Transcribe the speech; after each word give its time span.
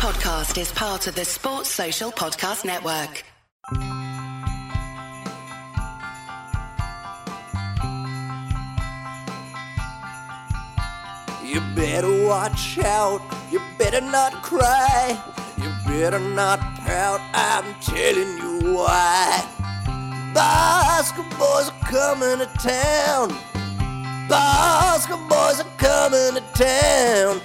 podcast 0.00 0.56
is 0.58 0.72
part 0.72 1.06
of 1.08 1.14
the 1.14 1.26
Sports 1.26 1.68
Social 1.68 2.10
Podcast 2.10 2.64
Network. 2.64 3.22
You 11.44 11.60
better 11.76 12.24
watch 12.26 12.78
out. 12.78 13.20
You 13.52 13.60
better 13.76 14.00
not 14.00 14.32
cry. 14.42 15.22
You 15.58 15.70
better 15.86 16.18
not 16.18 16.60
pout. 16.78 17.20
I'm 17.34 17.74
telling 17.82 18.38
you 18.38 18.76
why. 18.76 19.46
Basketballs 20.32 21.68
are 21.68 21.90
coming 21.90 22.38
to 22.38 22.50
town. 22.58 23.28
Basketballs 24.30 25.60
are 25.60 25.76
coming 25.76 26.40
to 26.40 26.52
town. 26.54 27.40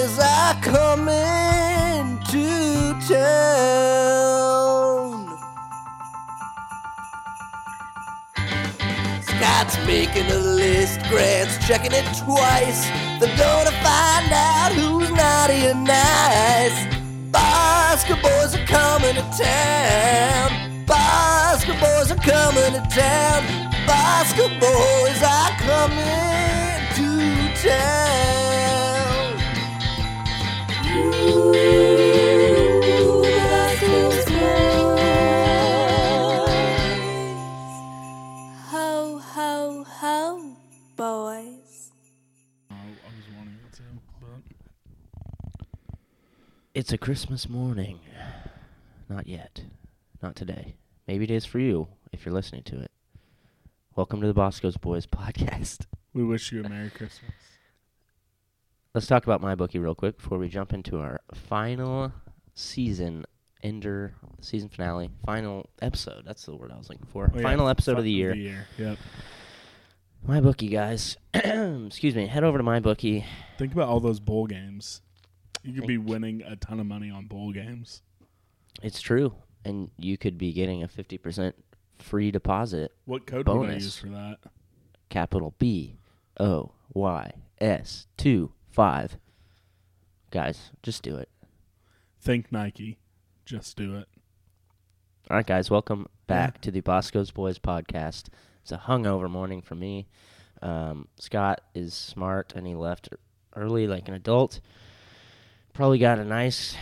Basketballs 0.00 0.18
are 0.18 0.54
coming 0.62 2.18
to 2.30 2.46
town. 3.12 4.08
Scott's 9.22 9.76
making 9.86 10.30
a 10.30 10.38
list, 10.38 11.00
Grant's 11.10 11.58
checking 11.66 11.92
it 11.92 12.06
twice. 12.24 12.88
They're 13.20 13.36
gonna 13.36 13.72
find 13.82 14.32
out 14.32 14.72
who's 14.72 15.10
naughty 15.10 15.66
and 15.66 15.84
nice. 15.84 16.86
Basketballs 17.30 18.54
are 18.56 18.66
coming 18.66 19.16
to 19.16 19.22
town. 19.36 20.50
Basketballs 20.86 22.10
are 22.10 22.22
coming 22.22 22.72
to 22.72 22.80
town. 22.88 23.44
Basketballs 23.86 25.22
are 25.22 25.52
coming 25.58 26.88
to 26.96 27.08
town. 27.68 28.39
It's 46.80 46.92
a 46.92 46.98
Christmas 46.98 47.46
morning. 47.48 48.00
Not 49.08 49.26
yet. 49.26 49.64
Not 50.22 50.34
today. 50.34 50.76
Maybe 51.06 51.24
it 51.24 51.30
is 51.30 51.44
for 51.44 51.58
you 51.58 51.88
if 52.10 52.24
you're 52.24 52.34
listening 52.34 52.62
to 52.64 52.80
it. 52.80 52.90
Welcome 53.96 54.20
to 54.22 54.26
the 54.26 54.32
Boscoe's 54.32 54.76
Boys 54.76 55.06
podcast. 55.06 55.86
we 56.14 56.24
wish 56.24 56.50
you 56.52 56.64
a 56.64 56.68
Merry 56.68 56.88
Christmas. 56.88 57.32
Let's 58.94 59.06
talk 59.06 59.24
about 59.24 59.40
my 59.40 59.54
bookie 59.54 59.78
real 59.78 59.94
quick 59.94 60.16
before 60.16 60.38
we 60.38 60.48
jump 60.48 60.72
into 60.72 60.98
our 60.98 61.20
final 61.32 62.12
season 62.54 63.24
ender 63.62 64.14
season 64.40 64.68
finale, 64.68 65.10
final 65.24 65.68
episode. 65.80 66.24
That's 66.26 66.44
the 66.44 66.56
word 66.56 66.72
I 66.72 66.76
was 66.78 66.88
looking 66.88 67.06
for. 67.06 67.30
Oh, 67.32 67.36
yeah, 67.36 67.42
final 67.42 67.68
episode 67.68 67.92
fu- 67.92 67.98
of 67.98 68.04
the 68.04 68.10
year. 68.10 68.34
Yep. 68.78 68.98
My 70.26 70.40
bookie, 70.40 70.68
guys. 70.68 71.16
Excuse 71.34 72.14
me. 72.16 72.26
Head 72.26 72.42
over 72.42 72.58
to 72.58 72.64
my 72.64 72.80
bookie. 72.80 73.24
Think 73.58 73.72
about 73.72 73.88
all 73.88 74.00
those 74.00 74.18
bowl 74.18 74.46
games. 74.46 75.02
You 75.62 75.72
could 75.74 75.86
be 75.86 75.98
winning 75.98 76.42
a 76.42 76.56
ton 76.56 76.80
of 76.80 76.86
money 76.86 77.10
on 77.10 77.26
bowl 77.26 77.52
games. 77.52 78.02
It's 78.82 79.00
true, 79.00 79.34
and 79.64 79.90
you 79.98 80.16
could 80.18 80.36
be 80.36 80.52
getting 80.52 80.82
a 80.82 80.88
fifty 80.88 81.16
percent 81.18 81.54
free 81.98 82.30
deposit. 82.30 82.92
What 83.04 83.26
code 83.26 83.46
would 83.46 83.54
I 83.54 83.66
Bonus. 83.66 83.84
use 83.84 83.96
for 83.98 84.08
that? 84.08 84.38
capital 85.10 85.54
B 85.58 85.96
O 86.38 86.72
Y 86.94 87.32
S 87.60 88.06
two 88.16 88.52
five. 88.70 89.18
Guys, 90.30 90.70
just 90.82 91.02
do 91.02 91.16
it. 91.16 91.28
Think 92.20 92.52
Nike. 92.52 92.98
Just 93.44 93.76
do 93.76 93.96
it. 93.96 94.08
All 95.30 95.36
right, 95.36 95.46
guys, 95.46 95.70
welcome 95.70 96.06
back 96.26 96.60
to 96.60 96.70
the 96.70 96.80
Boscoe's 96.80 97.30
Boys 97.30 97.58
podcast. 97.58 98.28
It's 98.62 98.72
a 98.72 98.78
hungover 98.78 99.28
morning 99.28 99.62
for 99.62 99.74
me. 99.74 100.06
Um, 100.62 101.08
Scott 101.18 101.62
is 101.74 101.94
smart 101.94 102.52
and 102.54 102.66
he 102.66 102.74
left 102.74 103.08
early 103.56 103.86
like 103.86 104.08
an 104.08 104.14
adult. 104.14 104.60
Probably 105.72 105.98
got 105.98 106.18
a 106.18 106.24
nice, 106.24 106.76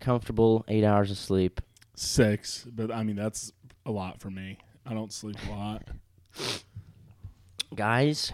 comfortable 0.00 0.64
eight 0.68 0.84
hours 0.84 1.10
of 1.10 1.18
sleep. 1.18 1.60
Six, 1.94 2.66
but 2.70 2.90
I 2.90 3.02
mean 3.02 3.16
that's 3.16 3.52
a 3.86 3.90
lot 3.90 4.20
for 4.20 4.30
me. 4.30 4.58
I 4.84 4.94
don't 4.94 5.12
sleep 5.12 5.36
a 5.48 5.50
lot. 5.50 5.88
Guys, 7.74 8.32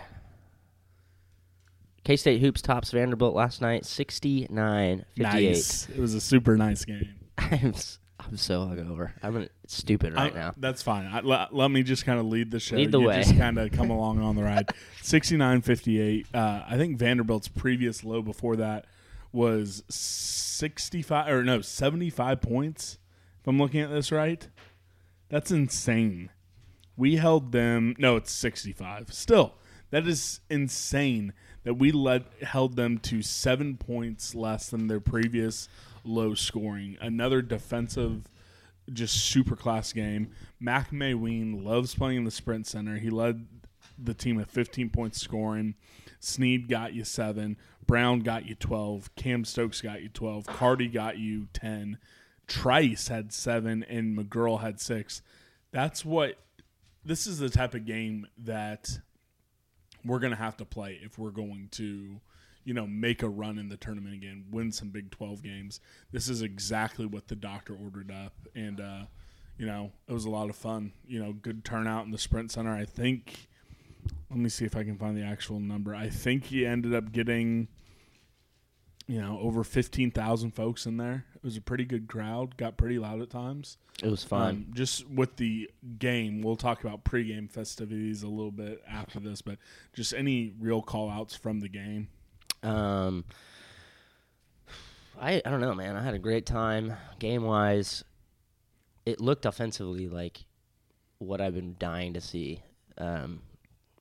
K 2.09 2.17
State 2.17 2.41
Hoops 2.41 2.63
tops 2.63 2.91
Vanderbilt 2.91 3.35
last 3.35 3.61
night 3.61 3.85
69 3.85 5.05
58. 5.15 5.23
Nice. 5.23 5.89
It 5.91 5.99
was 5.99 6.15
a 6.15 6.23
super 6.23 6.57
nice 6.57 6.87
game. 6.87 7.17
I'm, 7.37 7.75
I'm 8.19 8.37
so 8.39 8.61
hungover. 8.61 9.11
I'm 9.23 9.47
stupid 9.67 10.15
right 10.15 10.33
I- 10.35 10.35
now. 10.35 10.55
That's 10.57 10.81
fine. 10.81 11.05
I, 11.05 11.21
let, 11.21 11.55
let 11.55 11.71
me 11.71 11.83
just 11.83 12.07
kind 12.07 12.19
of 12.19 12.25
lead 12.25 12.51
the 12.51 12.61
show. 12.61 12.77
Lead 12.77 12.93
the 12.93 13.01
you 13.01 13.09
way. 13.09 13.19
Just 13.19 13.37
kind 13.37 13.59
of 13.59 13.73
come 13.73 13.91
along 13.91 14.21
on 14.21 14.37
the 14.37 14.43
ride. 14.43 14.71
69-58. 15.03 16.25
Uh, 16.33 16.65
I 16.67 16.79
think 16.79 16.97
Vanderbilt's 16.97 17.49
previous 17.49 18.03
low 18.03 18.23
before 18.23 18.57
that 18.57 18.87
was 19.31 19.83
65 19.91 21.29
or 21.31 21.45
no, 21.45 21.61
75 21.61 22.41
points. 22.41 22.97
If 23.43 23.47
I'm 23.47 23.59
looking 23.59 23.83
at 23.83 23.91
this 23.91 24.11
right. 24.11 24.49
That's 25.29 25.51
insane. 25.51 26.31
We 26.97 27.17
held 27.17 27.53
them 27.53 27.97
No, 27.99 28.17
it's 28.17 28.33
65. 28.33 29.13
Still, 29.13 29.57
that 29.91 30.09
is 30.09 30.41
insane 30.49 31.35
that 31.65 31.75
we 31.75 31.93
led 31.93 32.25
held 32.43 32.77
them 32.77 32.99
to 32.99 33.23
7 33.23 33.77
points 33.77 34.35
less 34.35 34.71
than 34.71 34.87
their 34.87 35.01
previous 35.01 35.69
low 36.05 36.35
scoring. 36.35 36.97
Another 37.01 37.43
defensive 37.43 38.25
just 38.93 39.17
super 39.17 39.57
class 39.57 39.93
game. 39.93 40.31
Makol 40.63 40.93
Mawien 40.93 41.65
loves 41.65 41.95
playing 41.95 42.19
in 42.19 42.25
the 42.25 42.31
sprint 42.31 42.67
center. 42.67 42.97
He 42.99 43.11
led 43.11 43.47
the 43.99 44.15
team 44.15 44.41
at 44.41 44.49
15 44.49 44.91
points 44.91 45.21
scoring. 45.21 45.75
Sneed 46.21 46.69
got 46.69 46.95
you 46.95 47.05
seven. 47.05 47.57
Brown 47.87 48.21
got 48.21 48.47
you 48.47 48.55
12. 48.55 49.15
Kamau 49.17 49.47
Stokes 49.47 49.81
got 49.81 50.03
you 50.03 50.09
12. 50.09 50.47
Cardi 50.47 50.89
got 50.89 51.19
you 51.19 51.49
10. 51.53 51.99
Trice 52.47 53.09
had 53.09 53.33
seven, 53.33 53.83
and 53.85 54.17
McGuirl 54.17 54.61
had 54.61 54.81
six. 54.81 55.23
That's 55.71 56.05
what. 56.05 56.37
This 57.05 57.27
is 57.27 57.39
the 57.39 57.49
type 57.49 57.75
of 57.75 57.87
game 57.87 58.27
that 58.39 58.99
we're 60.09 60.19
going 60.19 60.33
to 60.33 60.39
have 60.39 60.57
to 60.59 60.65
play 60.65 60.99
if 61.03 61.19
we're 61.19 61.31
going 61.31 61.69
to, 61.73 62.21
you 62.65 62.75
know, 62.75 62.87
make 62.87 63.23
a 63.23 63.29
run 63.29 63.59
in 63.59 63.69
the 63.69 63.77
tournament 63.77 64.15
again, 64.15 64.45
win 64.51 64.73
some 64.73 64.89
Big 64.89 65.11
12 65.11 65.43
games. 65.43 65.81
This 66.13 66.29
is 66.29 66.43
exactly 66.43 67.07
what 67.07 67.29
the 67.29 67.37
doctor 67.37 67.75
ordered 67.75 68.11
up. 68.11 68.33
And, 68.55 68.81
uh, 68.81 69.03
you 69.59 69.67
know, 69.67 69.93
it 70.07 70.13
was 70.13 70.25
a 70.25 70.31
lot 70.31 70.51
of 70.51 70.57
fun. 70.57 70.93
You 71.07 71.23
know, 71.23 71.33
good 71.33 71.65
turnout 71.65 72.07
in 72.07 72.11
the 72.11 72.19
Sprint 72.19 72.53
Center. 72.53 72.75
I 72.75 72.85
think, 72.85 73.49
let 74.31 74.39
me 74.39 74.49
see 74.49 74.65
if 74.65 74.77
I 74.77 74.85
can 74.85 74.97
find 74.97 75.17
the 75.17 75.25
actual 75.25 75.61
number. 75.61 75.95
I 75.95 76.09
think 76.09 76.45
he 76.45 76.65
ended 76.65 76.95
up 76.95 77.13
getting, 77.13 77.69
you 79.09 79.19
know, 79.21 79.39
over 79.41 79.65
15,000 79.65 80.51
folks 80.53 80.85
in 80.85 80.99
there. 80.99 81.25
It 81.35 81.43
was 81.43 81.57
a 81.57 81.63
pretty 81.63 81.87
good 81.87 82.09
crowd, 82.09 82.59
got 82.59 82.77
pretty 82.77 82.99
loud 82.99 83.23
at 83.23 83.31
times. 83.31 83.79
It 84.03 84.11
was 84.11 84.23
fun. 84.23 84.49
Um, 84.49 84.67
just 84.75 85.09
with 85.09 85.37
the 85.37 85.69
game, 85.99 86.43
we'll 86.43 86.57
talk 86.57 86.85
about 86.85 87.05
pregame 87.05 87.51
festivities 87.51 88.23
a 88.23 88.29
little 88.29 88.53
bit 88.53 88.83
after 88.89 89.19
this, 89.19 89.41
but 89.41 89.59
just 89.95 90.13
any 90.13 90.53
real 90.61 90.83
call 90.83 91.11
outs 91.11 91.35
from 91.35 91.61
the 91.61 91.71
game. 91.71 92.09
Um, 92.63 93.25
I 95.21 95.43
I 95.45 95.51
don't 95.51 95.61
know, 95.61 95.75
man. 95.75 95.97
I 95.97 96.03
had 96.03 96.15
a 96.15 96.19
great 96.19 96.45
time 96.45 96.95
game 97.19 97.45
wise. 97.45 98.05
It 99.07 99.21
looked 99.21 99.47
offensively 99.47 100.09
like 100.09 100.45
what 101.19 101.41
I've 101.41 101.55
been 101.55 101.77
dying 101.79 102.15
to 102.15 102.21
see. 102.21 102.63
Um, 102.99 103.43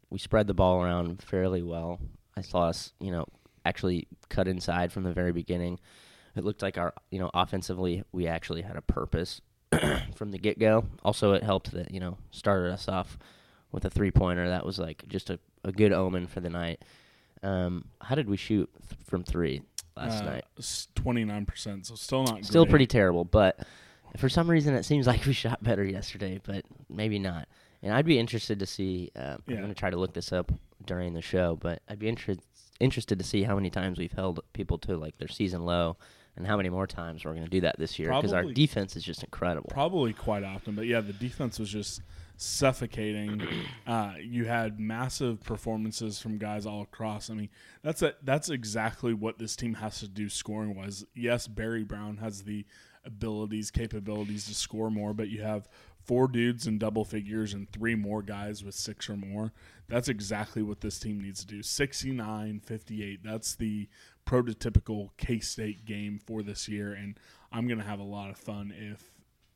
we 0.09 0.19
spread 0.19 0.47
the 0.47 0.53
ball 0.53 0.81
around 0.83 1.21
fairly 1.21 1.61
well. 1.61 1.99
I 2.35 2.41
saw 2.41 2.67
us, 2.67 2.93
you 2.99 3.11
know, 3.11 3.25
actually 3.67 4.07
cut 4.29 4.47
inside 4.47 4.91
from 4.91 5.03
the 5.03 5.13
very 5.13 5.31
beginning. 5.31 5.79
It 6.35 6.43
looked 6.43 6.61
like 6.61 6.77
our, 6.77 6.93
you 7.11 7.19
know, 7.19 7.29
offensively 7.33 8.03
we 8.11 8.27
actually 8.27 8.61
had 8.61 8.75
a 8.75 8.81
purpose 8.81 9.41
from 10.15 10.31
the 10.31 10.37
get 10.37 10.59
go. 10.59 10.85
Also, 11.03 11.33
it 11.33 11.43
helped 11.43 11.71
that 11.71 11.91
you 11.91 11.99
know 11.99 12.17
started 12.31 12.71
us 12.71 12.87
off 12.87 13.17
with 13.71 13.85
a 13.85 13.89
three 13.89 14.11
pointer. 14.11 14.47
That 14.47 14.65
was 14.65 14.79
like 14.79 15.03
just 15.07 15.29
a, 15.29 15.39
a 15.63 15.71
good 15.71 15.91
omen 15.93 16.27
for 16.27 16.39
the 16.39 16.49
night. 16.49 16.83
Um, 17.43 17.85
how 18.01 18.15
did 18.15 18.29
we 18.29 18.37
shoot 18.37 18.69
th- 18.87 18.99
from 19.05 19.23
three 19.23 19.61
last 19.95 20.23
night? 20.23 20.45
Twenty 20.95 21.25
nine 21.25 21.45
percent, 21.45 21.85
so 21.87 21.95
still 21.95 22.23
not 22.23 22.45
Still 22.45 22.63
great. 22.65 22.69
pretty 22.71 22.87
terrible, 22.87 23.25
but 23.25 23.59
for 24.17 24.29
some 24.29 24.49
reason 24.49 24.73
it 24.75 24.83
seems 24.85 25.05
like 25.11 25.25
we 25.25 25.33
shot 25.33 25.61
better 25.63 25.83
yesterday, 25.83 26.39
but 26.45 26.63
maybe 26.89 27.19
not. 27.19 27.47
And 27.83 27.93
I'd 27.93 28.05
be 28.05 28.17
interested 28.19 28.59
to 28.59 28.65
see. 28.65 29.11
Uh, 29.15 29.37
Yeah. 29.47 29.55
I'm 29.55 29.61
going 29.63 29.67
to 29.69 29.75
try 29.75 29.89
to 29.91 29.97
look 29.97 30.13
this 30.13 30.31
up 30.33 30.51
during 30.85 31.13
the 31.13 31.21
show, 31.21 31.55
but 31.59 31.81
I'd 31.89 31.99
be 31.99 32.09
interested 32.09 32.41
interested 32.79 33.19
to 33.19 33.25
see 33.25 33.43
how 33.43 33.55
many 33.55 33.69
times 33.69 33.97
we've 33.97 34.11
held 34.11 34.39
people 34.53 34.77
to 34.79 34.97
like 34.97 35.17
their 35.17 35.27
season 35.27 35.65
low, 35.65 35.97
and 36.35 36.45
how 36.45 36.55
many 36.57 36.69
more 36.69 36.87
times 36.87 37.25
we're 37.25 37.33
going 37.33 37.43
to 37.43 37.49
do 37.49 37.61
that 37.61 37.77
this 37.79 37.97
year 37.97 38.13
because 38.13 38.33
our 38.33 38.43
defense 38.43 38.95
is 38.95 39.03
just 39.03 39.23
incredible. 39.23 39.69
Probably 39.71 40.13
quite 40.13 40.43
often, 40.43 40.75
but 40.75 40.85
yeah, 40.85 41.01
the 41.01 41.13
defense 41.13 41.59
was 41.59 41.69
just 41.69 42.01
suffocating. 42.37 43.41
Uh, 43.87 44.15
you 44.21 44.43
had 44.43 44.81
massive 44.81 45.41
performances 45.45 46.19
from 46.19 46.37
guys 46.37 46.65
all 46.65 46.81
across. 46.81 47.29
I 47.29 47.35
mean, 47.35 47.47
that's 47.83 48.01
a, 48.01 48.15
that's 48.21 48.49
exactly 48.49 49.13
what 49.13 49.39
this 49.39 49.55
team 49.55 49.75
has 49.75 50.01
to 50.01 50.09
do 50.09 50.27
scoring 50.27 50.75
wise. 50.75 51.05
Yes, 51.15 51.47
Barry 51.47 51.85
Brown 51.85 52.17
has 52.17 52.43
the 52.43 52.65
abilities, 53.05 53.71
capabilities 53.71 54.45
to 54.47 54.53
score 54.53 54.91
more, 54.91 55.13
but 55.13 55.29
you 55.29 55.41
have 55.41 55.69
four 56.03 56.27
dudes 56.27 56.67
in 56.67 56.77
double 56.77 57.05
figures 57.05 57.53
and 57.53 57.71
three 57.71 57.95
more 57.95 58.21
guys 58.21 58.61
with 58.61 58.75
six 58.75 59.09
or 59.09 59.15
more. 59.15 59.53
That's 59.89 60.09
exactly 60.09 60.61
what 60.61 60.81
this 60.81 60.99
team 60.99 61.21
needs 61.21 61.39
to 61.41 61.47
do. 61.47 61.63
69 61.63 62.59
58. 62.59 63.19
That's 63.23 63.55
the 63.55 63.87
prototypical 64.25 65.09
K 65.17 65.39
State 65.39 65.85
game 65.85 66.19
for 66.25 66.43
this 66.43 66.67
year. 66.67 66.93
And 66.93 67.17
I'm 67.51 67.67
going 67.67 67.79
to 67.79 67.85
have 67.85 67.99
a 67.99 68.03
lot 68.03 68.29
of 68.29 68.37
fun 68.37 68.73
if 68.77 69.01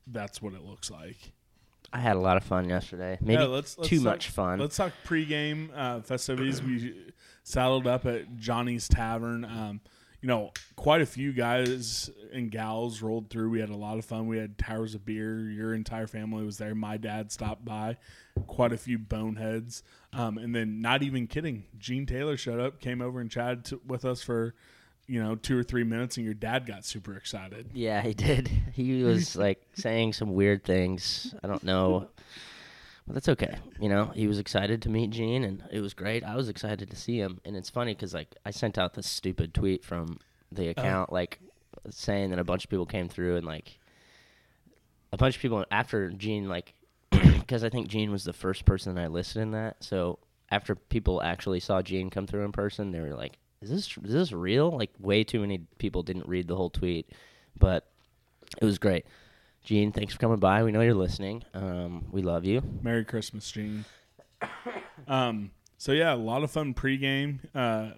that's 0.08 0.42
what 0.42 0.54
it 0.54 0.64
looks 0.64 0.90
like. 0.90 1.32
I 1.94 2.00
had 2.00 2.16
a 2.16 2.20
lot 2.20 2.38
of 2.38 2.44
fun 2.44 2.70
yesterday. 2.70 3.18
Maybe 3.22 3.34
Yeah, 3.42 3.48
let's, 3.48 3.78
let's 3.78 3.90
too 3.90 3.98
talk- 3.98 4.06
much 4.06 4.30
fun. 4.30 4.60
Let's 4.60 4.78
talk 4.78 4.94
pregame 5.06 5.70
uh, 5.76 6.00
festivities. 6.02 6.64
We 6.64 7.12
saddled 7.44 7.86
up 7.86 8.06
at 8.06 8.38
Johnny's 8.38 8.88
Tavern. 8.88 9.44
Um, 9.44 9.82
you 10.22 10.28
know, 10.28 10.52
quite 10.76 11.02
a 11.02 11.06
few 11.06 11.34
guys 11.34 12.10
and 12.32 12.52
gals 12.52 13.02
rolled 13.02 13.30
through. 13.30 13.50
We 13.50 13.60
had 13.60 13.70
a 13.70 13.76
lot 13.76 13.98
of 13.98 14.06
fun. 14.06 14.28
We 14.28 14.38
had 14.38 14.58
towers 14.58 14.94
of 14.94 15.04
beer. 15.04 15.50
Your 15.50 15.74
entire 15.74 16.08
family 16.08 16.46
was 16.46 16.58
there. 16.58 16.76
My 16.76 16.98
dad 16.98 17.32
stopped 17.32 17.66
by. 17.66 17.98
Quite 18.46 18.72
a 18.72 18.78
few 18.78 19.00
boneheads. 19.00 19.82
Um, 20.14 20.38
and 20.38 20.54
then, 20.54 20.80
not 20.80 21.02
even 21.02 21.26
kidding, 21.26 21.64
Gene 21.78 22.06
Taylor 22.06 22.38
showed 22.38 22.60
up, 22.60 22.80
came 22.80 23.02
over 23.02 23.20
and 23.20 23.32
chatted 23.32 23.66
to, 23.66 23.82
with 23.86 24.06
us 24.06 24.22
for, 24.22 24.54
you 25.08 25.22
know, 25.22 25.36
two 25.36 25.58
or 25.58 25.64
three 25.64 25.84
minutes, 25.84 26.18
and 26.18 26.26
your 26.26 26.36
dad 26.36 26.66
got 26.66 26.86
super 26.86 27.16
excited. 27.16 27.72
Yeah, 27.74 28.02
he 28.02 28.14
did. 28.14 28.50
He 28.74 29.04
was 29.04 29.36
like 29.36 29.62
saying 29.74 30.14
some 30.14 30.34
weird 30.34 30.64
things. 30.64 31.34
I 31.44 31.48
don't 31.48 31.64
know. 31.64 32.10
But 33.08 33.16
that's 33.16 33.30
okay. 33.30 33.58
You 33.80 33.90
know, 33.90 34.06
he 34.14 34.28
was 34.28 34.40
excited 34.40 34.82
to 34.84 34.90
meet 34.90 35.10
Gene, 35.10 35.44
and 35.44 35.64
it 35.72 35.82
was 35.82 35.94
great. 35.94 36.24
I 36.24 36.36
was 36.36 36.50
excited 36.50 36.90
to 36.90 36.96
see 36.96 37.18
him, 37.18 37.42
and 37.44 37.56
it's 37.56 37.70
funny 37.70 37.94
because 37.94 38.14
like 38.14 38.36
I 38.46 38.52
sent 38.52 38.78
out 38.78 38.94
this 38.94 39.10
stupid 39.10 39.54
tweet 39.54 39.84
from 39.84 40.20
the 40.52 40.68
oh. 40.68 40.72
account, 40.72 41.12
like 41.12 41.40
saying 41.90 42.30
that 42.30 42.40
a 42.40 42.44
bunch 42.44 42.66
of 42.66 42.70
people 42.70 42.86
came 42.86 43.10
through, 43.10 43.38
and 43.38 43.46
like 43.46 43.80
a 45.12 45.18
bunch 45.18 45.36
of 45.36 45.42
people 45.42 45.66
after 45.72 46.12
Gene, 46.12 46.48
like 46.48 46.74
because 47.12 47.64
I 47.64 47.70
think 47.70 47.88
Gene 47.88 48.12
was 48.12 48.24
the 48.24 48.34
first 48.34 48.66
person 48.66 48.98
I 48.98 49.08
listed 49.08 49.42
in 49.42 49.52
that. 49.52 49.84
So 49.84 50.20
after 50.50 50.76
people 50.76 51.22
actually 51.22 51.60
saw 51.60 51.82
Gene 51.82 52.10
come 52.10 52.28
through 52.28 52.46
in 52.46 52.52
person, 52.52 52.92
they 52.92 53.00
were 53.00 53.16
like, 53.16 53.38
"Is 53.62 53.70
this 53.70 53.98
is 54.04 54.14
this 54.14 54.32
real?" 54.32 54.72
Like 54.78 54.92
way 55.00 55.24
too 55.24 55.40
many 55.40 55.60
people 55.80 56.04
didn't 56.04 56.28
read 56.28 56.48
the 56.48 56.56
whole 56.56 56.70
tweet, 56.70 57.10
but 57.58 57.88
it 58.62 58.66
was 58.66 58.78
great. 58.78 59.06
Gene, 59.64 59.92
thanks 59.92 60.14
for 60.14 60.20
coming 60.20 60.40
by. 60.40 60.64
We 60.64 60.72
know 60.72 60.82
you're 60.82 60.96
listening. 60.96 61.44
Um, 61.54 62.06
we 62.12 62.22
love 62.22 62.46
you. 62.46 62.62
Merry 62.82 63.06
Christmas, 63.06 63.50
Gene. 63.52 63.86
Um, 65.08 65.52
so 65.78 65.92
yeah, 65.92 66.14
a 66.14 66.16
lot 66.16 66.44
of 66.44 66.52
fun 66.52 66.74
pregame. 66.74 67.40
Uh, 67.54 67.92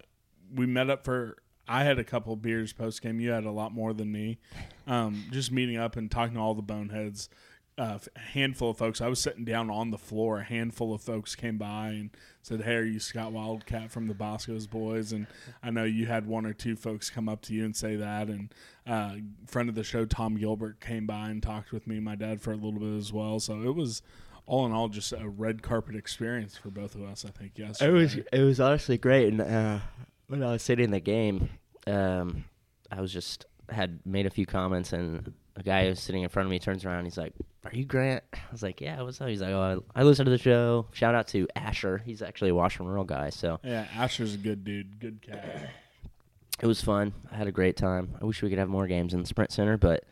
we 0.54 0.66
met 0.66 0.90
up 0.90 1.06
for. 1.06 1.38
I 1.68 1.84
had 1.86 1.98
a 1.98 2.04
couple 2.04 2.36
beers 2.36 2.74
post 2.74 3.02
game. 3.02 3.22
You 3.22 3.32
had 3.32 3.46
a 3.46 3.52
lot 3.52 3.72
more 3.72 3.94
than 3.94 4.12
me. 4.12 4.40
Um, 4.86 5.24
just 5.32 5.52
meeting 5.52 5.78
up 5.78 5.96
and 5.96 6.12
talking 6.12 6.36
to 6.36 6.40
all 6.42 6.54
the 6.54 6.62
boneheads. 6.62 7.30
Uh, 7.76 7.98
a 8.16 8.20
handful 8.20 8.70
of 8.70 8.78
folks. 8.78 9.02
I 9.02 9.08
was 9.08 9.20
sitting 9.20 9.46
down 9.46 9.72
on 9.72 9.90
the 9.90 9.98
floor. 9.98 10.40
A 10.40 10.44
handful 10.44 10.94
of 10.94 11.02
folks 11.02 11.36
came 11.36 11.58
by 11.58 11.88
and 11.90 12.12
said, 12.44 12.62
"Hey, 12.62 12.76
are 12.76 12.84
you 12.84 13.00
Scott 13.00 13.32
Wildcat 13.32 13.90
from 13.90 14.08
the 14.08 14.14
Boscoe's 14.14 14.68
Boys?" 14.68 15.12
And 15.12 15.26
I 15.64 15.72
know 15.72 15.84
you 15.84 16.06
had 16.06 16.28
one 16.28 16.46
or 16.46 16.54
two 16.54 16.76
folks 16.76 17.10
come 17.10 17.28
up 17.28 17.42
to 17.44 17.54
you 17.54 17.66
and 17.66 17.76
say 17.76 17.96
that. 17.96 18.28
And 18.28 18.54
uh, 18.86 19.16
friend 19.48 19.70
of 19.70 19.76
the 19.76 19.84
show, 19.84 20.06
Tom 20.06 20.38
Gilbert, 20.38 20.82
came 20.82 21.08
by 21.08 21.30
and 21.30 21.42
talked 21.42 21.72
with 21.72 21.88
me, 21.88 21.96
and 21.96 22.06
my 22.06 22.16
dad, 22.16 22.42
for 22.42 22.52
a 22.52 22.56
little 22.56 22.80
bit 22.80 22.96
as 22.96 23.12
well. 23.12 23.40
So 23.40 23.64
it 23.64 23.74
was 23.74 24.04
all 24.46 24.66
in 24.66 24.72
all 24.72 24.90
just 24.90 25.12
a 25.12 25.28
red 25.28 25.64
carpet 25.64 25.96
experience 25.96 26.56
for 26.58 26.70
both 26.70 26.96
of 26.96 27.04
us. 27.04 27.26
I 27.26 27.30
think 27.30 27.54
yes. 27.56 27.82
It 27.82 27.90
was 27.90 28.16
it 28.16 28.42
was 28.44 28.60
honestly 28.60 28.98
great. 29.00 29.30
And 29.30 29.42
uh, 29.42 29.80
when 30.28 30.44
I 30.44 30.52
was 30.52 30.62
sitting 30.62 30.86
in 30.86 30.92
the 30.92 31.00
game, 31.00 31.50
um, 31.88 32.46
I 32.92 33.02
was 33.02 33.12
just 33.12 33.46
had 33.70 34.00
made 34.06 34.26
a 34.26 34.30
few 34.30 34.46
comments, 34.46 34.94
and 34.94 35.34
a 35.56 35.64
guy 35.64 35.88
who's 35.88 36.00
sitting 36.00 36.24
in 36.24 36.30
front 36.30 36.48
of 36.48 36.52
me 36.52 36.60
turns 36.60 36.86
around. 36.86 37.04
He's 37.04 37.18
like, 37.18 37.34
"Are 37.64 37.72
you 37.74 37.86
Grant?" 37.86 38.24
I 38.34 38.40
was 38.52 38.64
like, 38.64 38.82
"Yeah, 38.82 39.02
what's 39.02 39.22
up?" 39.22 39.28
He's 39.28 39.42
like, 39.42 39.52
"Oh, 39.52 39.84
I, 39.96 40.02
I 40.02 40.04
listen 40.04 40.26
to 40.26 40.32
the 40.32 40.38
show." 40.38 40.88
Shout 40.92 41.16
out 41.16 41.28
to 41.30 41.48
Asher. 41.56 42.02
He's 42.06 42.22
actually 42.22 42.50
a 42.50 42.56
Washington 42.56 42.88
Rural 42.88 43.04
guy. 43.04 43.30
So 43.30 43.60
Yeah, 43.64 43.88
Asher's 43.96 44.34
a 44.36 44.38
good 44.38 44.64
dude, 44.64 45.00
good 45.00 45.22
cat. 45.22 45.70
it 46.62 46.68
was 46.68 46.82
fun. 46.82 47.14
I 47.32 47.36
had 47.36 47.48
a 47.48 47.52
great 47.52 47.78
time. 47.78 48.16
I 48.22 48.26
wish 48.26 48.42
we 48.42 48.50
could 48.50 48.60
have 48.60 48.70
more 48.70 48.88
games 48.88 49.14
in 49.14 49.22
the 49.22 49.28
Sprint 49.28 49.52
Center, 49.52 49.78
but 49.78 50.04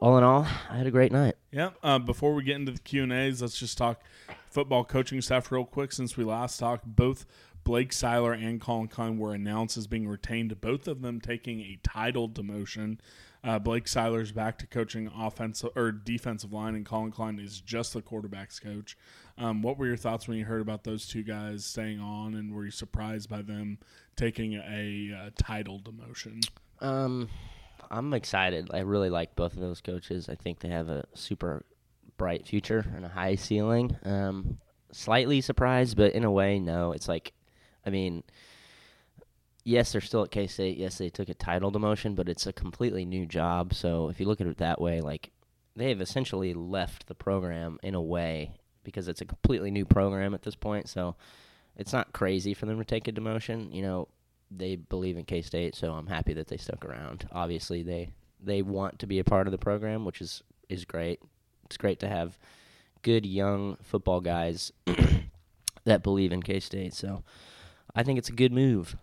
all 0.00 0.18
in 0.18 0.24
all, 0.24 0.46
I 0.70 0.76
had 0.76 0.86
a 0.86 0.90
great 0.90 1.12
night. 1.12 1.36
Yeah. 1.50 1.70
Uh, 1.82 1.98
before 1.98 2.34
we 2.34 2.42
get 2.42 2.56
into 2.56 2.72
the 2.72 2.80
Q 2.80 3.04
and 3.04 3.12
A's, 3.12 3.40
let's 3.42 3.58
just 3.58 3.78
talk 3.78 4.00
football 4.50 4.84
coaching 4.84 5.20
staff 5.20 5.50
real 5.50 5.64
quick. 5.64 5.92
Since 5.92 6.16
we 6.16 6.24
last 6.24 6.58
talked, 6.58 6.84
both 6.84 7.26
Blake 7.64 7.92
Seiler 7.92 8.32
and 8.32 8.60
Collin 8.60 8.88
Klein 8.88 9.18
were 9.18 9.34
announced 9.34 9.76
as 9.76 9.86
being 9.86 10.06
retained. 10.06 10.60
Both 10.60 10.86
of 10.86 11.02
them 11.02 11.20
taking 11.20 11.60
a 11.60 11.78
title 11.82 12.28
demotion. 12.28 12.98
Uh, 13.46 13.60
Blake 13.60 13.86
Seiler's 13.86 14.32
back 14.32 14.58
to 14.58 14.66
coaching 14.66 15.08
offensive 15.16 15.70
or 15.76 15.92
defensive 15.92 16.52
line, 16.52 16.74
and 16.74 16.84
Collin 16.84 17.12
Klein 17.12 17.38
is 17.38 17.60
just 17.60 17.92
the 17.92 18.02
quarterbacks 18.02 18.60
coach. 18.60 18.96
Um, 19.38 19.62
what 19.62 19.78
were 19.78 19.86
your 19.86 19.96
thoughts 19.96 20.26
when 20.26 20.36
you 20.36 20.44
heard 20.44 20.60
about 20.60 20.82
those 20.82 21.06
two 21.06 21.22
guys 21.22 21.64
staying 21.64 22.00
on, 22.00 22.34
and 22.34 22.52
were 22.52 22.64
you 22.64 22.72
surprised 22.72 23.30
by 23.30 23.42
them 23.42 23.78
taking 24.16 24.54
a, 24.54 25.12
uh 25.16 25.30
title 25.38 25.78
demotion? 25.78 26.44
Um, 26.80 27.28
I'm 27.88 28.12
excited. 28.14 28.68
I 28.74 28.80
really 28.80 29.10
like 29.10 29.36
both 29.36 29.52
of 29.52 29.60
those 29.60 29.80
coaches. 29.80 30.28
I 30.28 30.34
think 30.34 30.58
they 30.58 30.68
have 30.68 30.88
a 30.88 31.04
super 31.14 31.64
bright 32.16 32.46
future 32.46 32.84
and 32.96 33.04
a 33.04 33.08
high 33.08 33.36
ceiling. 33.36 33.96
Um, 34.02 34.58
slightly 34.90 35.40
surprised, 35.40 35.96
but 35.96 36.14
in 36.14 36.24
a 36.24 36.32
way, 36.32 36.58
no. 36.58 36.90
It's 36.90 37.06
like, 37.06 37.32
I 37.84 37.90
mean, 37.90 38.24
yes, 39.66 39.92
they're 39.92 40.00
still 40.00 40.22
at 40.22 40.30
K 40.30 40.46
State. 40.46 40.78
Yes, 40.78 40.96
they 40.96 41.10
took 41.10 41.28
a 41.28 41.34
title 41.34 41.72
demotion, 41.72 42.14
but 42.14 42.28
it's 42.28 42.46
a 42.46 42.52
completely 42.52 43.04
new 43.04 43.26
job. 43.26 43.74
So 43.74 44.08
if 44.08 44.20
you 44.20 44.26
look 44.26 44.40
at 44.40 44.46
it 44.46 44.58
that 44.58 44.80
way, 44.80 45.00
like 45.00 45.30
they 45.74 45.90
have 45.90 46.00
essentially 46.00 46.54
left 46.54 47.08
the 47.08 47.14
program 47.14 47.78
in 47.82 47.94
a 47.94 48.00
way 48.00 48.52
because 48.84 49.08
it's 49.08 49.20
a 49.20 49.26
completely 49.26 49.70
new 49.70 49.84
program 49.84 50.32
at 50.32 50.42
this 50.42 50.54
point. 50.54 50.88
So 50.88 51.16
it's 51.76 51.92
not 51.92 52.12
crazy 52.12 52.54
for 52.54 52.66
them 52.66 52.78
to 52.78 52.84
take 52.84 53.08
a 53.08 53.12
demotion. 53.12 53.74
You 53.74 53.82
know, 53.82 54.08
they 54.50 54.76
believe 54.76 55.16
in 55.18 55.24
K 55.24 55.42
State, 55.42 55.74
so 55.74 55.92
I'm 55.92 56.06
happy 56.06 56.32
that 56.34 56.46
they 56.46 56.56
stuck 56.56 56.84
around. 56.84 57.28
Obviously, 57.32 57.82
they 57.82 58.08
they 58.42 58.62
want 58.62 59.00
to 59.00 59.06
be 59.06 59.18
a 59.18 59.24
part 59.24 59.48
of 59.48 59.50
the 59.50 59.58
program, 59.58 60.04
which 60.04 60.20
is 60.20 60.42
is 60.68 60.84
great. 60.84 61.20
It's 61.64 61.76
great 61.76 61.98
to 62.00 62.08
have 62.08 62.38
good 63.02 63.26
young 63.26 63.76
football 63.82 64.20
guys 64.20 64.72
that 65.84 66.04
believe 66.04 66.30
in 66.30 66.42
K 66.42 66.60
State. 66.60 66.94
So 66.94 67.24
I 67.96 68.04
think 68.04 68.18
it's 68.18 68.28
a 68.28 68.32
good 68.32 68.52
move. 68.52 68.96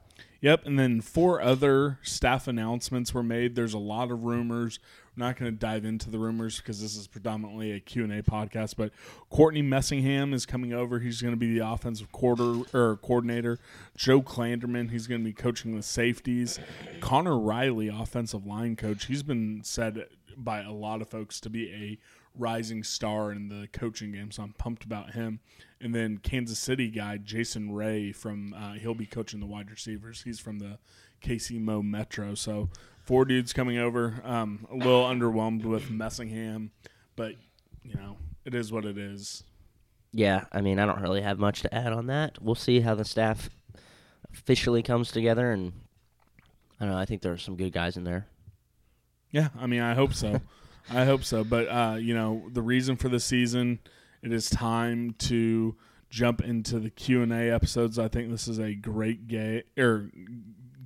Yep, 0.44 0.66
and 0.66 0.78
then 0.78 1.00
four 1.00 1.42
other 1.42 2.00
staff 2.02 2.50
announcements 2.50 3.14
were 3.14 3.24
made. 3.24 3.56
There's 3.56 3.74
a 3.74 3.78
lot 3.80 4.12
of 4.12 4.26
rumors. 4.26 4.78
We're 5.16 5.26
not 5.26 5.40
going 5.40 5.50
to 5.50 5.58
dive 5.58 5.86
into 5.86 6.10
the 6.10 6.20
rumors 6.20 6.58
because 6.58 6.82
this 6.82 6.98
is 6.98 7.08
predominantly 7.08 7.72
a 7.72 7.80
Q&A 7.80 8.22
podcast, 8.22 8.76
but 8.76 8.92
Courtney 9.30 9.64
Messingham 9.64 10.34
is 10.34 10.46
coming 10.46 10.74
over. 10.74 11.00
He's 11.00 11.22
going 11.22 11.34
to 11.34 11.40
be 11.40 11.58
the 11.58 11.66
offensive 11.66 12.12
quarter 12.12 12.60
or 12.74 12.98
coordinator. 12.98 13.58
Joe 13.96 14.22
Klanderman, 14.22 14.92
he's 14.92 15.08
going 15.08 15.22
to 15.22 15.26
be 15.26 15.32
coaching 15.32 15.78
the 15.78 15.82
safeties. 15.82 16.60
Conor 17.00 17.40
Riley, 17.40 17.88
offensive 17.88 18.46
line 18.46 18.76
coach. 18.76 19.06
He's 19.06 19.24
been 19.24 19.62
said 19.64 20.08
by 20.36 20.62
a 20.62 20.74
lot 20.74 21.02
of 21.02 21.08
folks 21.08 21.40
to 21.40 21.50
be 21.50 21.72
a 21.72 21.98
rising 22.38 22.84
star 22.84 23.32
in 23.32 23.50
the 23.50 23.68
coaching 23.72 24.12
game, 24.12 24.32
so 24.32 24.44
I'm 24.44 24.54
pumped 24.54 24.84
about 24.84 25.12
him. 25.14 25.40
And 25.80 25.94
then 25.94 26.18
Kansas 26.18 26.60
City 26.60 26.90
guy 26.90 27.18
Jason 27.18 27.74
Ray 27.74 28.12
from 28.12 28.54
uh, 28.54 28.74
he'll 28.74 28.96
be 28.96 29.06
coaching 29.06 29.40
the 29.40 29.46
wide 29.46 29.70
receivers. 29.70 30.24
He's 30.24 30.40
from 30.40 30.60
the 30.60 30.80
KC 31.24 31.60
Mo 31.60 31.82
Metro. 31.82 32.36
So 32.36 32.70
four 33.04 33.26
dudes 33.26 33.54
coming 33.54 33.78
over. 33.78 34.22
Um, 34.24 34.68
a 34.72 34.76
little 34.76 35.04
underwhelmed 35.04 35.64
with 35.64 35.90
Messingham, 35.90 36.70
but 37.16 37.34
you 37.84 37.96
know 37.96 38.18
it 38.46 38.56
is 38.56 38.72
what 38.72 38.86
it 38.86 38.98
is. 38.98 39.44
Yeah, 40.12 40.46
I 40.52 40.62
mean, 40.62 40.78
I 40.78 40.86
don't 40.86 41.02
really 41.02 41.22
have 41.22 41.40
much 41.40 41.64
to 41.64 41.74
add 41.74 41.92
on 41.92 42.06
that. 42.08 42.42
We'll 42.42 42.56
see 42.56 42.82
how 42.82 42.94
the 42.94 43.06
staff 43.06 43.50
officially 44.32 44.84
comes 44.84 45.12
together, 45.12 45.52
and 45.52 45.74
I 46.80 46.86
don't 46.86 46.94
know. 46.94 47.00
I 47.00 47.06
think 47.06 47.24
there 47.24 47.34
are 47.34 47.38
some 47.38 47.56
good 47.56 47.74
guys 47.74 47.98
in 47.98 48.04
there. 48.04 48.28
Yeah, 49.32 49.50
I 49.60 49.66
mean, 49.66 49.82
I 49.82 49.96
hope 49.96 50.14
so. 50.14 50.40
I 50.90 51.06
hope 51.06 51.24
so. 51.24 51.44
But 51.44 51.68
uh, 51.68 51.98
you 52.00 52.14
know, 52.14 52.44
the 52.52 52.62
reason 52.62 52.96
for 52.96 53.10
the 53.10 53.20
season, 53.20 53.80
it 54.22 54.32
is 54.32 54.50
time 54.50 55.16
to 55.20 55.76
jump 56.10 56.42
into 56.42 56.80
the 56.80 56.90
Q 56.90 57.24
and 57.24 57.34
A 57.34 57.52
episodes. 57.52 57.98
I 57.98 58.08
think 58.08 58.30
this 58.30 58.48
is 58.48 58.60
a 58.60 58.74
great 58.74 59.28
game 59.28 59.64
or 59.78 60.10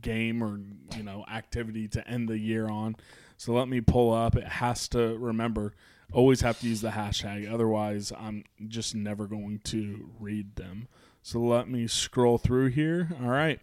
game 0.02 0.44
or 0.44 0.60
you 0.96 1.04
know 1.04 1.26
activity 1.32 1.88
to 1.90 2.08
end 2.08 2.30
the 2.30 2.38
year 2.38 2.68
on. 2.68 2.96
So 3.38 3.54
let 3.54 3.68
me 3.68 3.82
pull 3.82 4.14
up. 4.14 4.36
It 4.36 4.48
has 4.48 4.88
to 4.90 5.18
remember 5.18 5.74
always 6.12 6.42
have 6.42 6.60
to 6.62 6.68
use 6.68 6.82
the 6.82 6.90
hashtag. 6.90 7.52
Otherwise, 7.52 8.12
I'm 8.18 8.44
just 8.68 8.96
never 8.96 9.28
going 9.28 9.60
to 9.66 10.10
read 10.20 10.56
them. 10.56 10.88
So 11.22 11.40
let 11.40 11.70
me 11.70 11.88
scroll 11.88 12.38
through 12.38 12.68
here. 12.68 13.10
All 13.22 13.30
right. 13.30 13.60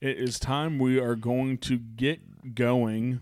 It 0.00 0.18
is 0.18 0.38
time 0.38 0.78
we 0.78 0.98
are 0.98 1.14
going 1.14 1.58
to 1.58 1.78
get 1.78 2.54
going 2.54 3.20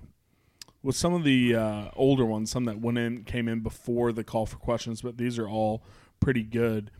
with 0.88 0.96
some 0.96 1.12
of 1.12 1.22
the 1.22 1.54
uh, 1.54 1.90
older 1.96 2.24
ones, 2.24 2.50
some 2.50 2.64
that 2.64 2.80
went 2.80 2.96
in 2.96 3.22
came 3.24 3.46
in 3.46 3.60
before 3.60 4.10
the 4.10 4.24
call 4.24 4.46
for 4.46 4.56
questions, 4.56 5.02
but 5.02 5.18
these 5.18 5.38
are 5.38 5.46
all 5.46 5.82
pretty 6.18 6.42
good. 6.42 6.90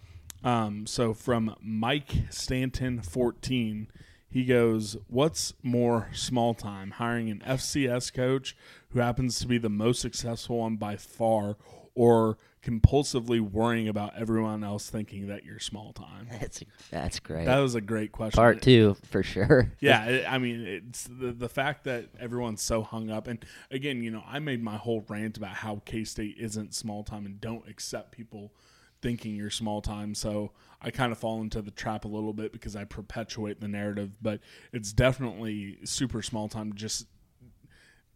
Um, 0.45 0.87
so 0.87 1.14
from 1.14 1.57
Mike 1.62 2.12
Stanton, 2.28 3.00
fourteen, 3.00 3.88
he 4.28 4.45
goes, 4.45 4.99
"What's 5.07 5.54
more 5.62 6.11
small 6.12 6.52
time, 6.52 6.90
hiring 6.90 7.30
an 7.30 7.42
FCS 7.47 8.12
coach 8.12 8.54
who 8.90 8.99
happens 8.99 9.38
to 9.38 9.47
be 9.47 9.57
the 9.57 9.71
most 9.71 10.02
successful 10.02 10.59
one 10.59 10.76
by 10.76 10.97
far, 10.97 11.57
or 11.99 12.38
compulsively 12.62 13.40
worrying 13.40 13.88
about 13.88 14.17
everyone 14.17 14.62
else 14.62 14.88
thinking 14.88 15.26
that 15.26 15.45
you're 15.45 15.59
small 15.59 15.93
time?" 15.93 16.28
That's 16.40 16.62
that's 16.90 17.21
great. 17.21 17.47
That 17.47 17.59
was 17.59 17.75
a 17.75 17.81
great 17.81 18.12
question. 18.12 18.38
Part 18.38 18.62
two 18.62 18.97
for 19.11 19.23
sure. 19.23 19.73
Yeah, 19.81 20.05
it, 20.07 20.26
I 20.28 20.38
mean, 20.38 20.67
it's 20.67 21.05
the 21.05 21.33
the 21.33 21.49
fact 21.49 21.85
that 21.85 22.07
everyone's 22.19 22.62
so 22.62 22.83
hung 22.83 23.11
up, 23.11 23.26
and 23.26 23.45
again, 23.71 24.02
you 24.02 24.11
know, 24.11 24.23
I 24.26 24.38
made 24.38 24.62
my 24.62 24.76
whole 24.76 25.05
rant 25.09 25.37
about 25.37 25.55
how 25.55 25.83
K 25.85 26.05
State 26.05 26.37
isn't 26.38 26.75
small 26.75 27.02
time 27.02 27.26
and 27.26 27.40
don't 27.40 27.69
accept 27.69 28.12
people 28.12 28.52
thinking 29.00 29.37
you're 29.37 29.50
small 29.50 29.81
time. 29.81 30.14
So 30.14 30.52
I 30.81 30.90
kind 30.90 31.12
of 31.12 31.19
fall 31.19 31.40
into 31.40 31.62
the 31.62 31.71
trap 31.71 32.05
a 32.05 32.09
little 32.09 32.33
bit 32.33 32.52
because 32.52 32.76
I 32.76 32.85
perpetuate 32.85 33.61
the 33.61 33.69
narrative, 33.69 34.17
but 34.23 34.40
it's 34.73 34.93
definitely 34.93 35.78
super 35.85 36.23
small 36.23 36.49
time. 36.49 36.75
Just 36.75 37.07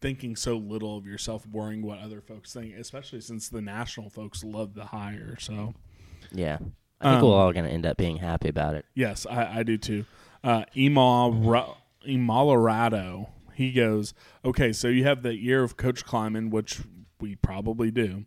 thinking 0.03 0.37
so 0.37 0.57
little 0.59 0.99
of 0.99 1.07
yourself, 1.07 1.47
worrying 1.47 1.81
what 1.83 2.01
other 2.01 2.21
folks 2.21 2.53
think, 2.53 2.75
especially 2.75 3.21
since 3.23 3.49
the 3.49 3.63
national 3.63 4.11
folks 4.11 4.45
love 4.45 4.75
the 4.75 4.85
hire. 4.87 5.37
So. 5.41 5.73
Yeah. 6.31 6.59
I 7.01 7.13
think 7.13 7.23
Um, 7.23 7.29
we're 7.31 7.37
all 7.37 7.53
going 7.53 7.65
to 7.65 7.71
end 7.71 7.87
up 7.87 7.97
being 7.97 8.19
happy 8.19 8.49
about 8.49 8.75
it. 8.75 8.85
Yes, 8.95 9.27
I, 9.27 9.61
I 9.61 9.63
do 9.63 9.77
too. 9.79 10.05
Uh, 10.45 10.65
Emalorado, 12.07 13.29
he 13.55 13.73
goes, 13.73 14.15
okay, 14.45 14.73
so 14.73 14.89
you 14.89 15.05
have 15.05 15.23
the 15.23 15.35
year 15.37 15.63
of 15.63 15.77
Coach 15.77 16.05
Klieman, 16.05 16.51
which 16.51 16.81
we 17.21 17.37
probably 17.37 17.91
do, 17.91 18.25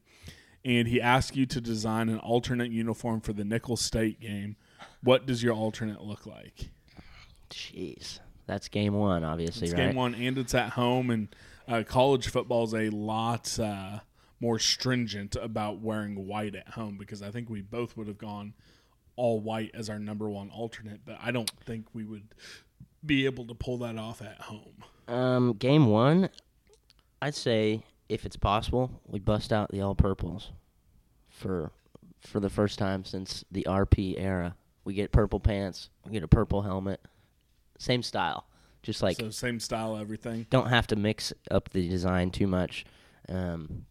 and 0.63 0.87
he 0.87 1.01
asks 1.01 1.35
you 1.35 1.45
to 1.45 1.61
design 1.61 2.09
an 2.09 2.19
alternate 2.19 2.71
uniform 2.71 3.21
for 3.21 3.33
the 3.33 3.43
Nicholls 3.45 3.81
State 3.81 4.19
game. 4.19 4.55
What 5.03 5.25
does 5.25 5.43
your 5.43 5.53
alternate 5.53 6.01
look 6.01 6.25
like? 6.25 6.69
Jeez. 7.49 8.19
That's 8.47 8.67
game 8.67 8.93
one, 8.93 9.23
obviously, 9.23 9.67
It's 9.67 9.73
right? 9.73 9.87
game 9.87 9.95
one, 9.95 10.15
and 10.15 10.37
it's 10.37 10.53
at 10.53 10.71
home, 10.71 11.09
and 11.09 11.27
uh, 11.67 11.83
college 11.83 12.27
football 12.27 12.63
is 12.65 12.73
a 12.73 12.89
lot 12.89 13.59
uh, 13.59 13.99
more 14.39 14.59
stringent 14.59 15.35
about 15.35 15.79
wearing 15.79 16.27
white 16.27 16.55
at 16.55 16.69
home 16.69 16.97
because 16.97 17.21
I 17.21 17.31
think 17.31 17.49
we 17.49 17.61
both 17.61 17.95
would 17.97 18.07
have 18.07 18.17
gone 18.17 18.53
all 19.15 19.39
white 19.39 19.71
as 19.73 19.89
our 19.89 19.99
number 19.99 20.29
one 20.29 20.49
alternate, 20.49 21.01
but 21.05 21.17
I 21.21 21.31
don't 21.31 21.49
think 21.65 21.87
we 21.93 22.03
would 22.03 22.35
be 23.05 23.25
able 23.25 23.45
to 23.45 23.53
pull 23.53 23.77
that 23.79 23.97
off 23.97 24.21
at 24.21 24.41
home. 24.41 24.83
Um, 25.07 25.53
game 25.53 25.87
one, 25.87 26.29
I'd 27.21 27.35
say 27.35 27.83
if 28.09 28.25
it's 28.25 28.35
possible, 28.35 29.01
we 29.07 29.19
bust 29.19 29.53
out 29.53 29.71
the 29.71 29.81
all 29.81 29.95
purples 29.95 30.51
for 31.29 31.71
for 32.19 32.39
the 32.39 32.49
first 32.49 32.79
time 32.79 33.05
since 33.05 33.45
the 33.51 33.65
RP 33.69 34.15
era. 34.17 34.55
We 34.83 34.93
get 34.93 35.11
purple 35.11 35.39
pants, 35.39 35.89
we 36.05 36.11
get 36.11 36.23
a 36.23 36.27
purple 36.27 36.61
helmet, 36.61 37.01
same 37.77 38.03
style. 38.03 38.47
Just 38.85 39.01
like 39.01 39.17
so 39.17 39.31
same 39.31 39.59
style, 39.59 39.97
everything. 39.97 40.45
don't 40.51 40.69
have 40.69 40.85
to 40.87 40.95
mix 40.95 41.33
up 41.49 41.69
the 41.69 41.89
design 41.89 42.29
too 42.29 42.45
much. 42.45 42.85
Um, 43.27 43.85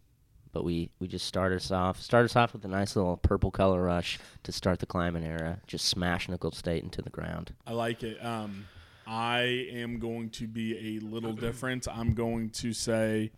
but 0.53 0.63
we, 0.63 0.89
we 0.99 1.09
just 1.09 1.25
start 1.25 1.51
us 1.51 1.69
off 1.69 2.01
start 2.01 2.23
us 2.23 2.33
off 2.37 2.53
with 2.53 2.63
a 2.63 2.69
nice 2.69 2.95
little 2.95 3.17
purple 3.17 3.51
color 3.51 3.83
rush 3.83 4.17
to 4.43 4.53
start 4.53 4.79
the 4.79 4.85
Klieman 4.85 5.25
era. 5.25 5.59
Just 5.67 5.85
smash 5.85 6.29
Nicholls 6.29 6.57
State 6.57 6.81
into 6.81 7.01
the 7.01 7.09
ground. 7.09 7.53
I 7.67 7.73
like 7.73 8.03
it. 8.03 8.23
Um, 8.25 8.65
I 9.05 9.67
am 9.73 9.99
going 9.99 10.29
to 10.29 10.47
be 10.47 10.95
a 10.95 11.05
little 11.05 11.33
different. 11.47 11.89
I'm 11.91 12.13
going 12.13 12.51
to 12.51 12.71
say 12.71 13.31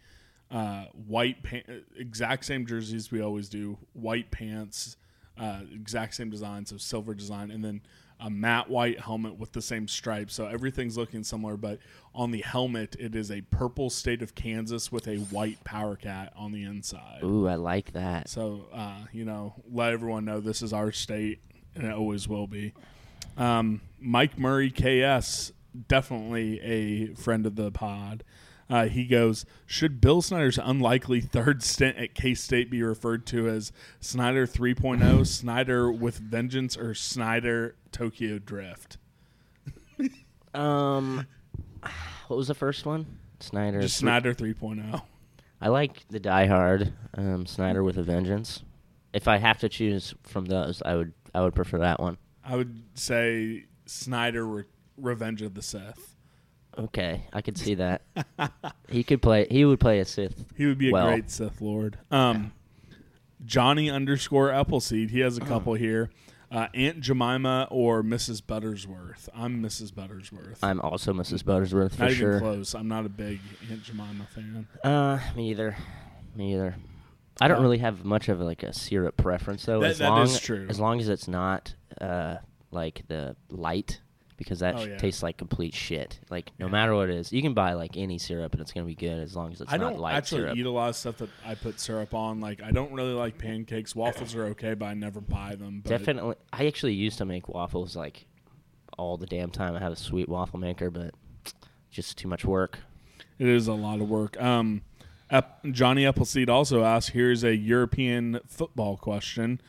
uh, 0.52 0.86
white 1.08 1.42
pants, 1.42 1.72
exact 1.98 2.46
same 2.46 2.68
jerseys 2.68 3.12
we 3.12 3.20
always 3.22 3.50
do. 3.50 3.80
White 3.94 4.30
pants, 4.30 4.96
uh, 5.40 5.62
exact 5.74 6.14
same 6.14 6.30
design, 6.30 6.68
so 6.68 6.78
silver 6.78 7.16
design, 7.16 7.50
and 7.50 7.64
then 7.64 7.82
a 8.20 8.30
matte 8.30 8.70
white 8.70 9.00
helmet 9.00 9.38
with 9.38 9.52
the 9.52 9.62
same 9.62 9.88
stripes. 9.88 10.34
So 10.34 10.48
everything's 10.48 10.98
looking 10.98 11.24
similar, 11.24 11.58
but 11.58 11.80
on 12.16 12.32
the 12.32 12.42
helmet 12.42 12.96
it 13.00 13.16
is 13.16 13.32
a 13.32 13.42
purple 13.42 13.90
state 13.90 14.22
of 14.22 14.36
Kansas 14.36 14.92
with 14.92 15.08
a 15.08 15.18
white 15.18 15.64
power 15.64 15.96
cat 15.96 16.34
on 16.36 16.52
the 16.52 16.64
inside. 16.64 17.20
Ooh, 17.24 17.48
I 17.48 17.56
like 17.56 17.94
that. 17.94 18.30
So, 18.30 18.68
uh, 18.74 19.06
you 19.12 19.26
know, 19.26 19.54
let 19.72 19.94
everyone 19.94 20.26
know 20.26 20.40
this 20.40 20.62
is 20.62 20.74
our 20.74 20.92
state, 20.92 21.42
and 21.76 21.86
it 21.86 21.94
always 21.94 22.28
will 22.28 22.48
be. 22.48 22.74
Um, 23.38 23.82
Mike 24.00 24.38
Murray, 24.40 24.72
KS, 24.72 25.52
definitely 25.88 26.60
a 26.62 27.14
friend 27.14 27.46
of 27.46 27.56
the 27.56 27.72
pod. 27.72 28.24
Uh, 28.70 28.86
he 28.88 29.06
goes, 29.06 29.46
Should 29.66 30.02
Bill 30.02 30.22
Snyder's 30.22 30.58
unlikely 30.58 31.22
third 31.22 31.64
stint 31.64 31.98
at 31.98 32.14
K 32.14 32.34
State 32.34 32.70
be 32.70 32.84
referred 32.84 33.26
to 33.28 33.48
as 33.48 33.72
Snyder 34.00 34.46
3.0, 34.46 35.26
Snyder 35.28 35.92
with 35.92 36.18
Vengeance, 36.18 36.76
or 36.78 36.94
Snyder 36.94 37.76
Tokyo 37.92 38.40
Drift? 38.40 38.98
Um, 40.54 41.28
what 42.28 42.38
was 42.38 42.48
the 42.48 42.56
first 42.56 42.86
one? 42.86 43.06
Snyder. 43.40 43.82
Just 43.82 43.98
Snyder 43.98 44.32
oh. 44.32 44.34
3.0. 44.42 45.02
I 45.62 45.70
like 45.70 46.08
the 46.10 46.20
Die 46.20 46.46
Hard, 46.48 46.94
um, 47.16 47.46
Snyder 47.46 47.84
with 47.84 47.98
a 47.98 48.04
Vengeance. 48.04 48.64
If 49.14 49.28
I 49.28 49.38
have 49.38 49.60
to 49.60 49.70
choose 49.70 50.14
from 50.24 50.46
those, 50.46 50.82
I 50.84 50.96
would 50.96 51.14
I 51.34 51.42
would 51.42 51.56
prefer 51.56 51.80
that 51.80 52.00
one. 52.00 52.18
I 52.44 52.56
would 52.56 52.84
say 52.96 53.66
Snyder 53.86 54.46
Re- 54.46 54.64
Revenge 54.98 55.42
of 55.42 55.54
the 55.54 55.62
Sith. 55.62 56.16
Okay, 56.78 57.24
I 57.34 57.42
could 57.42 57.58
see 57.58 57.76
that. 57.76 58.04
he 58.90 59.04
could 59.04 59.22
play. 59.22 59.48
He 59.50 59.66
would 59.66 59.80
play 59.80 60.00
a 60.00 60.06
Sith. 60.06 60.46
He 60.56 60.66
would 60.66 60.78
be 60.78 60.90
a 60.90 60.94
well. 60.94 61.08
great 61.08 61.30
Sith 61.32 61.62
Lord. 61.62 61.98
Um, 62.12 62.54
Johnny 63.46 63.90
underscore 63.90 64.52
Appleseed. 64.52 65.12
He 65.12 65.20
has 65.22 65.38
a 65.38 65.42
couple 65.42 65.74
here. 65.74 66.10
Uh, 66.50 66.68
Aunt 66.74 67.02
Jemima 67.02 67.68
or 67.70 68.04
Mrs. 68.04 68.42
Buttersworth. 68.42 69.28
I'm 69.36 69.62
Mrs. 69.62 69.92
Buttersworth. 69.92 70.60
I'm 70.64 70.80
also 70.80 71.12
Mrs. 71.12 71.44
Buttersworth 71.44 71.96
for 71.96 72.04
not 72.04 72.12
even 72.12 72.16
sure. 72.16 72.40
close. 72.40 72.74
I'm 72.74 72.88
not 72.88 73.06
a 73.06 73.10
big 73.10 73.40
Aunt 73.70 73.84
Jemima 73.84 74.26
fan. 74.34 74.68
Uh, 74.84 75.20
me 75.36 75.50
either. 75.50 75.76
Me 76.36 76.54
either. 76.54 76.76
I 77.42 77.48
don't 77.48 77.62
really 77.62 77.80
have 77.80 78.06
much 78.06 78.30
of 78.30 78.40
like 78.40 78.64
a 78.64 78.74
syrup 78.74 79.18
preference 79.18 79.66
though. 79.66 79.82
That- 79.82 79.92
as 79.92 79.98
that 80.00 80.10
long 80.10 80.24
is 80.24 80.40
true. 80.40 80.68
as 80.70 80.80
long 80.80 81.00
as 81.00 81.10
it's 81.10 81.28
not 81.28 81.76
uh 82.02 82.38
like 82.72 83.04
the 83.08 83.36
light 83.50 84.02
because 84.38 84.60
that 84.60 84.76
Oh, 84.76 84.84
yeah. 84.86 84.98
tastes 84.98 85.24
like 85.24 85.38
complete 85.38 85.74
shit. 85.74 86.20
Like 86.30 86.52
no 86.60 86.70
matter 86.70 86.94
what 86.96 87.10
it 87.10 87.16
is, 87.16 87.34
you 87.34 87.42
can 87.42 87.54
buy 87.54 87.74
like 87.74 87.98
any 87.98 88.18
syrup 88.18 88.54
and 88.54 88.62
it's 88.62 88.72
gonna 88.72 88.86
be 88.86 88.96
good 88.96 89.20
as 89.20 89.36
long 89.36 89.52
as 89.52 89.62
it's 89.62 89.74
I 89.74 89.78
not 89.78 89.92
don't 89.92 90.00
light 90.00 90.16
actually 90.16 90.42
syrup. 90.42 90.58
eat 90.58 90.66
a 90.66 90.72
lot 90.72 90.90
of 90.90 90.96
stuff 90.96 91.18
that 91.18 91.30
I 91.46 91.56
put 91.56 91.80
syrup 91.80 92.14
on. 92.14 92.40
Like 92.40 92.62
I 92.62 92.72
don't 92.72 92.92
really 92.94 93.14
like 93.14 93.38
pancakes. 93.38 93.96
Waffles 93.96 94.36
are 94.36 94.46
okay, 94.46 94.74
but 94.76 94.86
I 94.86 94.94
never 94.94 95.20
buy 95.22 95.56
them. 95.56 95.82
But 95.84 95.90
Definitely, 95.90 96.36
I 96.54 96.68
actually 96.68 96.94
used 96.94 97.18
to 97.18 97.26
make 97.26 97.48
waffles 97.50 97.96
like 97.96 98.26
all 98.98 99.18
the 99.18 99.26
damn 99.28 99.50
time. 99.50 99.76
I 99.76 99.80
have 99.80 99.92
a 99.94 99.96
sweet 99.98 100.30
waffle 100.30 100.60
maker, 100.60 100.90
but 100.90 101.14
just 101.90 102.18
too 102.18 102.28
much 102.28 102.46
work. 102.46 102.80
It 103.40 103.48
is 103.48 103.68
a 103.68 103.74
lot 103.74 104.02
of 104.02 104.10
work. 104.10 104.40
Um, 104.42 104.82
Johnny 105.72 106.06
Appleseed 106.06 106.50
also 106.50 106.84
asked, 106.84 107.12
"Here's 107.12 107.44
a 107.44 107.56
European 107.56 108.40
football 108.48 108.98
question: 108.98 109.62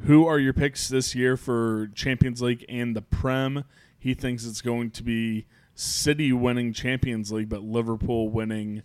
Who 0.00 0.26
are 0.26 0.38
your 0.38 0.52
picks 0.52 0.88
this 0.88 1.14
year 1.14 1.36
for 1.36 1.88
Champions 1.94 2.42
League 2.42 2.64
and 2.68 2.96
the 2.96 3.02
Prem?" 3.02 3.64
He 4.04 4.12
thinks 4.12 4.44
it's 4.44 4.60
going 4.60 4.90
to 4.90 5.02
be 5.02 5.46
City 5.74 6.30
winning 6.30 6.74
Champions 6.74 7.32
League, 7.32 7.48
but 7.48 7.62
Liverpool 7.62 8.28
winning 8.28 8.82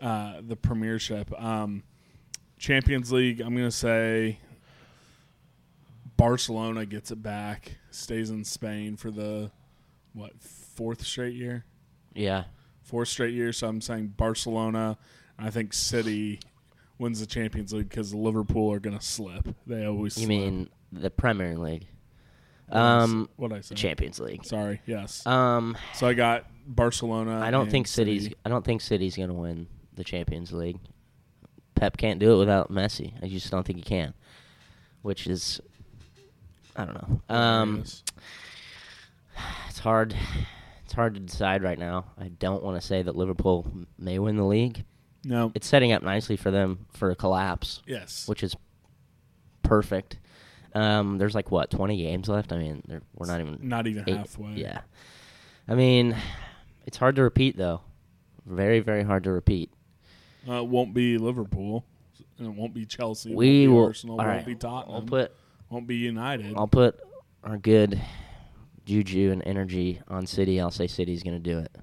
uh, 0.00 0.40
the 0.44 0.56
Premiership. 0.56 1.32
Um, 1.40 1.84
Champions 2.58 3.12
League, 3.12 3.40
I'm 3.40 3.54
going 3.54 3.68
to 3.68 3.70
say 3.70 4.40
Barcelona 6.16 6.84
gets 6.84 7.10
it 7.12 7.22
back, 7.22 7.76
stays 7.92 8.30
in 8.30 8.44
Spain 8.44 8.96
for 8.96 9.10
the 9.12 9.50
what 10.14 10.32
fourth 10.40 11.04
straight 11.04 11.34
year 11.34 11.64
Yeah, 12.14 12.44
fourth 12.82 13.08
straight 13.08 13.34
year. 13.34 13.52
So 13.52 13.68
I'm 13.68 13.80
saying 13.80 14.14
Barcelona. 14.16 14.98
I 15.38 15.50
think 15.50 15.74
City 15.74 16.40
wins 16.98 17.20
the 17.20 17.26
Champions 17.26 17.72
League 17.72 17.88
because 17.88 18.12
Liverpool 18.12 18.72
are 18.72 18.80
going 18.80 18.98
to 18.98 19.04
slip. 19.04 19.46
They 19.66 19.84
always. 19.86 20.16
you 20.16 20.26
slip. 20.26 20.28
mean 20.28 20.70
the 20.90 21.10
Premier 21.10 21.56
League, 21.56 21.82
What 21.82 21.84
I 21.84 21.92
s- 21.92 21.95
um, 22.70 23.28
what 23.36 23.52
I 23.52 23.60
say? 23.60 23.74
Champions 23.74 24.18
League. 24.20 24.44
Sorry. 24.44 24.80
Yes. 24.86 25.24
Um, 25.26 25.76
so 25.94 26.06
I 26.06 26.14
got 26.14 26.46
Barcelona. 26.66 27.40
I 27.40 27.50
don't 27.50 27.70
think 27.70 27.86
City's. 27.86 28.24
City. 28.24 28.36
I 28.44 28.48
don't 28.48 28.64
think 28.64 28.80
City's 28.80 29.16
gonna 29.16 29.34
win 29.34 29.66
the 29.94 30.04
Champions 30.04 30.52
League. 30.52 30.78
Pep 31.74 31.96
can't 31.96 32.18
do 32.18 32.34
it 32.34 32.38
without 32.38 32.70
Messi. 32.72 33.12
I 33.22 33.28
just 33.28 33.50
don't 33.50 33.66
think 33.66 33.78
he 33.78 33.84
can. 33.84 34.14
Which 35.02 35.26
is, 35.26 35.60
I 36.74 36.84
don't 36.84 36.94
know. 36.94 37.34
Um, 37.34 37.76
Yes. 37.78 38.02
it's 39.68 39.78
hard. 39.78 40.14
It's 40.84 40.94
hard 40.94 41.14
to 41.14 41.20
decide 41.20 41.62
right 41.62 41.78
now. 41.78 42.06
I 42.18 42.28
don't 42.28 42.62
want 42.62 42.80
to 42.80 42.86
say 42.86 43.02
that 43.02 43.14
Liverpool 43.16 43.66
m- 43.70 43.86
may 43.98 44.18
win 44.18 44.36
the 44.36 44.44
league. 44.44 44.84
No. 45.24 45.52
It's 45.54 45.66
setting 45.66 45.92
up 45.92 46.02
nicely 46.02 46.36
for 46.36 46.50
them 46.50 46.86
for 46.92 47.10
a 47.10 47.16
collapse, 47.16 47.82
yes. 47.86 48.26
which 48.28 48.42
is 48.42 48.56
perfect. 49.62 50.18
Um, 50.76 51.16
there's 51.16 51.34
like 51.34 51.50
what 51.50 51.70
20 51.70 51.96
games 51.96 52.28
left. 52.28 52.52
I 52.52 52.58
mean, 52.58 52.82
we're 53.14 53.26
not 53.26 53.40
even 53.40 53.58
Not 53.62 53.86
even 53.86 54.04
eight- 54.06 54.16
halfway. 54.16 54.52
Yeah, 54.52 54.80
I 55.66 55.74
mean, 55.74 56.14
it's 56.86 56.98
hard 56.98 57.16
to 57.16 57.22
repeat 57.22 57.56
though. 57.56 57.80
Very, 58.44 58.80
very 58.80 59.02
hard 59.02 59.24
to 59.24 59.32
repeat. 59.32 59.70
Uh, 60.48 60.60
it 60.62 60.66
won't 60.68 60.92
be 60.94 61.18
Liverpool. 61.18 61.84
And 62.38 62.48
it 62.48 62.54
won't 62.54 62.74
be 62.74 62.84
Chelsea. 62.84 63.32
it 63.32 63.36
we 63.36 63.46
won't 63.46 63.52
be 63.52 63.68
will. 63.68 63.84
Arsenal. 63.86 64.20
all 64.20 64.26
won't 64.26 64.46
be 64.46 64.54
Tottenham. 64.54 64.94
I'll 64.94 65.02
put 65.02 65.32
won't 65.70 65.86
be 65.86 65.96
United. 65.96 66.54
I'll 66.56 66.68
put 66.68 67.00
our 67.42 67.56
good 67.56 68.00
juju 68.84 69.30
and 69.32 69.42
energy 69.46 70.00
on 70.08 70.26
City. 70.26 70.60
I'll 70.60 70.70
say 70.70 70.86
City's 70.86 71.22
going 71.22 71.42
to 71.42 71.42
do 71.42 71.58
it. 71.58 71.74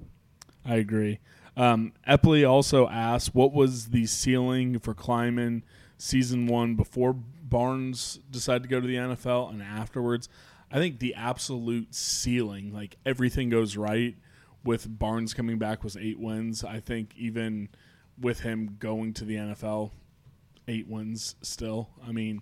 I 0.64 0.76
agree. 0.76 1.20
Um, 1.58 1.94
Epley 2.08 2.48
also 2.48 2.88
asked, 2.88 3.34
"What 3.34 3.52
was 3.54 3.88
the 3.88 4.06
ceiling 4.06 4.78
for 4.80 4.94
Klieman 4.94 5.64
season 5.98 6.48
one 6.48 6.76
before 6.76 7.16
Barnes 7.54 8.20
decided 8.30 8.64
to 8.64 8.70
go 8.70 8.82
to 8.82 8.88
the 8.88 8.96
NFL 8.96 9.52
and 9.52 9.62
afterwards?" 9.62 10.28
I 10.74 10.80
think 10.80 10.98
the 11.00 11.14
absolute 11.14 11.94
ceiling, 11.94 12.74
like 12.74 12.98
everything 13.06 13.50
goes 13.50 13.78
right, 13.78 14.16
with 14.64 14.88
Barnes 14.98 15.36
coming 15.36 15.60
back 15.60 15.84
was 15.84 15.96
eight 15.96 16.20
wins. 16.20 16.64
I 16.64 16.80
think 16.80 17.14
even 17.16 17.70
with 18.20 18.40
him 18.40 18.78
going 18.80 19.14
to 19.14 19.26
the 19.26 19.36
NFL, 19.36 19.92
eight 20.68 20.88
wins 20.88 21.36
still. 21.44 21.90
I 22.06 22.12
mean, 22.12 22.42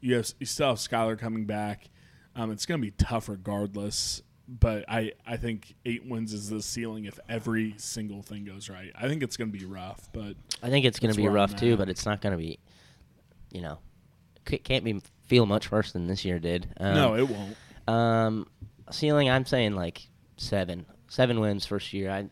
you 0.00 0.14
have 0.14 0.32
you 0.38 0.46
still 0.46 0.68
have 0.68 0.78
Skylar 0.78 1.18
coming 1.18 1.44
back. 1.44 1.88
Um, 2.36 2.50
it's 2.50 2.66
going 2.66 2.80
to 2.80 2.86
be 2.86 2.92
tough 2.92 3.28
regardless, 3.28 4.22
but 4.48 4.84
I 4.88 5.12
I 5.26 5.36
think 5.36 5.74
eight 5.84 6.06
wins 6.06 6.32
is 6.32 6.50
the 6.50 6.62
ceiling 6.62 7.06
if 7.06 7.18
every 7.28 7.74
single 7.78 8.22
thing 8.22 8.44
goes 8.44 8.68
right. 8.68 8.92
I 8.94 9.08
think 9.08 9.22
it's 9.22 9.36
going 9.36 9.52
to 9.52 9.58
be 9.58 9.64
rough, 9.64 10.08
but 10.12 10.36
I 10.62 10.70
think 10.70 10.86
it's 10.86 10.98
going 11.00 11.12
to 11.12 11.16
be 11.16 11.28
rough 11.28 11.56
too, 11.56 11.76
but 11.76 11.88
it's 11.88 12.06
not 12.06 12.20
going 12.20 12.32
to 12.32 12.38
be, 12.38 12.58
you 13.50 13.60
know, 13.60 13.78
can't 14.44 14.84
be 14.84 15.00
feel 15.26 15.46
much 15.46 15.70
worse 15.70 15.92
than 15.92 16.06
this 16.06 16.24
year 16.24 16.38
did. 16.38 16.68
Um, 16.78 16.94
no, 16.94 17.14
it 17.16 17.28
won't. 17.28 17.56
Um, 17.88 18.46
ceiling, 18.90 19.30
I'm 19.30 19.46
saying 19.46 19.74
like 19.74 20.06
seven, 20.36 20.86
seven 21.08 21.40
wins 21.40 21.64
first 21.66 21.92
year. 21.92 22.10
I, 22.10 22.28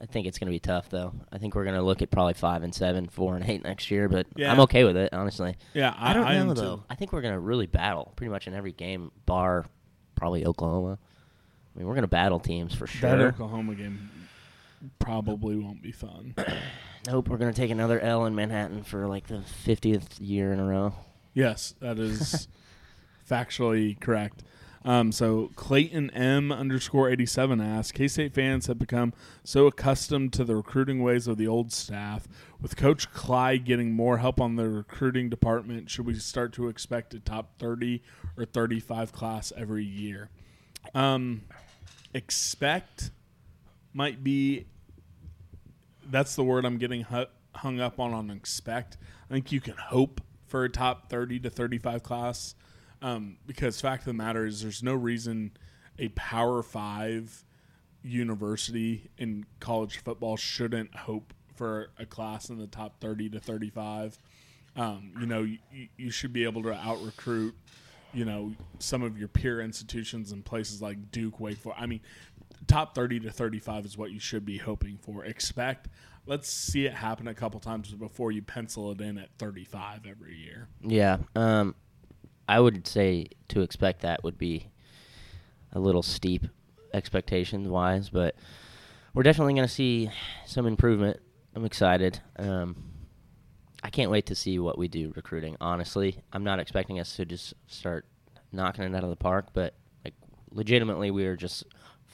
I 0.00 0.06
think 0.06 0.26
it's 0.26 0.38
going 0.38 0.46
to 0.46 0.52
be 0.52 0.60
tough 0.60 0.90
though. 0.90 1.12
I 1.32 1.38
think 1.38 1.54
we're 1.54 1.64
going 1.64 1.76
to 1.76 1.82
look 1.82 2.02
at 2.02 2.10
probably 2.10 2.34
five 2.34 2.62
and 2.62 2.74
seven, 2.74 3.08
four 3.08 3.36
and 3.36 3.44
eight 3.48 3.62
next 3.64 3.90
year. 3.90 4.08
But 4.08 4.26
Yeah. 4.36 4.52
I'm 4.52 4.60
okay 4.60 4.84
with 4.84 4.96
it, 4.96 5.12
honestly. 5.12 5.56
Yeah, 5.72 5.94
I, 5.96 6.10
I, 6.10 6.14
don't 6.14 6.24
I 6.24 6.34
am 6.34 6.48
know 6.48 6.54
too. 6.54 6.60
though. 6.60 6.84
I 6.90 6.94
think 6.94 7.12
we're 7.12 7.22
going 7.22 7.34
to 7.34 7.40
really 7.40 7.66
battle 7.66 8.12
pretty 8.16 8.30
much 8.30 8.46
in 8.46 8.54
every 8.54 8.72
game, 8.72 9.10
bar 9.26 9.64
probably 10.14 10.46
Oklahoma. 10.46 10.98
I 11.74 11.78
mean, 11.78 11.88
we're 11.88 11.94
going 11.94 12.02
to 12.02 12.08
battle 12.08 12.38
teams 12.38 12.74
for 12.74 12.86
sure. 12.86 13.10
That 13.10 13.18
sure. 13.18 13.28
Oklahoma 13.28 13.74
game 13.74 14.10
probably 14.98 15.56
won't 15.56 15.82
be 15.82 15.92
fun. 15.92 16.34
Nope, 17.06 17.28
we're 17.28 17.36
going 17.36 17.52
to 17.52 17.60
take 17.60 17.70
another 17.70 18.00
L 18.00 18.24
in 18.24 18.34
Manhattan 18.34 18.82
for 18.82 19.06
like 19.06 19.26
the 19.26 19.42
50th 19.66 20.06
year 20.20 20.54
in 20.54 20.58
a 20.58 20.64
row. 20.64 20.94
Yes, 21.34 21.74
that 21.80 21.98
is 21.98 22.48
factually 23.30 23.98
correct. 24.00 24.42
Um, 24.86 25.12
so 25.12 25.50
Clayton 25.56 26.10
M 26.10 26.52
underscore 26.52 27.08
eighty 27.08 27.24
seven 27.24 27.58
asks, 27.60 27.90
K 27.90 28.06
State 28.06 28.34
fans 28.34 28.66
have 28.66 28.78
become 28.78 29.14
so 29.42 29.66
accustomed 29.66 30.32
to 30.34 30.44
the 30.44 30.54
recruiting 30.54 31.02
ways 31.02 31.26
of 31.26 31.38
the 31.38 31.48
old 31.48 31.72
staff. 31.72 32.28
With 32.60 32.76
Coach 32.76 33.10
Clyde 33.12 33.64
getting 33.64 33.92
more 33.92 34.18
help 34.18 34.40
on 34.40 34.56
the 34.56 34.68
recruiting 34.68 35.30
department, 35.30 35.90
should 35.90 36.04
we 36.06 36.14
start 36.14 36.52
to 36.54 36.68
expect 36.68 37.14
a 37.14 37.18
top 37.18 37.58
thirty 37.58 38.02
or 38.36 38.44
thirty 38.44 38.78
five 38.78 39.10
class 39.10 39.52
every 39.56 39.84
year? 39.84 40.28
Um, 40.94 41.42
expect 42.12 43.10
might 43.94 44.22
be 44.22 44.66
that's 46.10 46.36
the 46.36 46.44
word 46.44 46.66
I'm 46.66 46.76
getting 46.76 47.02
hu- 47.04 47.24
hung 47.54 47.80
up 47.80 47.98
on 47.98 48.12
on 48.12 48.30
expect. 48.30 48.98
I 49.30 49.32
think 49.32 49.50
you 49.50 49.62
can 49.62 49.76
hope 49.78 50.20
for 50.54 50.62
a 50.62 50.68
top 50.68 51.08
30 51.10 51.40
to 51.40 51.50
35 51.50 52.04
class 52.04 52.54
um, 53.02 53.38
because 53.44 53.80
fact 53.80 54.02
of 54.02 54.06
the 54.06 54.12
matter 54.12 54.46
is 54.46 54.62
there's 54.62 54.84
no 54.84 54.94
reason 54.94 55.50
a 55.98 56.06
power 56.10 56.62
5 56.62 57.44
university 58.04 59.10
in 59.18 59.46
college 59.58 59.98
football 59.98 60.36
shouldn't 60.36 60.94
hope 60.94 61.34
for 61.56 61.88
a 61.98 62.06
class 62.06 62.50
in 62.50 62.58
the 62.58 62.68
top 62.68 63.00
30 63.00 63.30
to 63.30 63.40
35. 63.40 64.16
Um, 64.76 65.10
you 65.18 65.26
know, 65.26 65.42
you, 65.42 65.58
you 65.96 66.12
should 66.12 66.32
be 66.32 66.44
able 66.44 66.62
to 66.62 66.72
out 66.72 67.02
recruit, 67.02 67.56
you 68.12 68.24
know, 68.24 68.52
some 68.78 69.02
of 69.02 69.18
your 69.18 69.26
peer 69.26 69.60
institutions 69.60 70.30
in 70.30 70.44
places 70.44 70.80
like 70.80 71.10
Duke, 71.10 71.40
Wake 71.40 71.58
Forest. 71.58 71.82
I 71.82 71.86
mean, 71.86 72.00
top 72.66 72.94
30 72.94 73.20
to 73.20 73.30
35 73.30 73.84
is 73.84 73.98
what 73.98 74.10
you 74.10 74.20
should 74.20 74.44
be 74.44 74.58
hoping 74.58 74.98
for. 74.98 75.24
Expect, 75.24 75.88
let's 76.26 76.48
see 76.48 76.86
it 76.86 76.94
happen 76.94 77.28
a 77.28 77.34
couple 77.34 77.60
times 77.60 77.92
before 77.92 78.32
you 78.32 78.42
pencil 78.42 78.90
it 78.90 79.00
in 79.00 79.18
at 79.18 79.30
35 79.38 80.06
every 80.08 80.36
year. 80.36 80.68
Yeah. 80.80 81.18
Um, 81.34 81.74
I 82.48 82.60
would 82.60 82.86
say 82.86 83.28
to 83.48 83.62
expect 83.62 84.02
that 84.02 84.22
would 84.24 84.38
be 84.38 84.68
a 85.72 85.80
little 85.80 86.02
steep 86.02 86.46
expectations 86.92 87.68
wise, 87.68 88.10
but 88.10 88.36
we're 89.12 89.22
definitely 89.22 89.54
going 89.54 89.66
to 89.66 89.72
see 89.72 90.10
some 90.46 90.66
improvement. 90.66 91.20
I'm 91.54 91.64
excited. 91.64 92.20
Um, 92.38 92.76
I 93.82 93.90
can't 93.90 94.10
wait 94.10 94.26
to 94.26 94.34
see 94.34 94.58
what 94.58 94.78
we 94.78 94.88
do 94.88 95.12
recruiting. 95.14 95.56
Honestly, 95.60 96.22
I'm 96.32 96.44
not 96.44 96.58
expecting 96.58 96.98
us 97.00 97.16
to 97.16 97.24
just 97.24 97.54
start 97.66 98.06
knocking 98.50 98.84
it 98.84 98.94
out 98.94 99.04
of 99.04 99.10
the 99.10 99.16
park, 99.16 99.48
but 99.52 99.74
like 100.04 100.14
legitimately, 100.50 101.10
we 101.10 101.26
are 101.26 101.36
just 101.36 101.64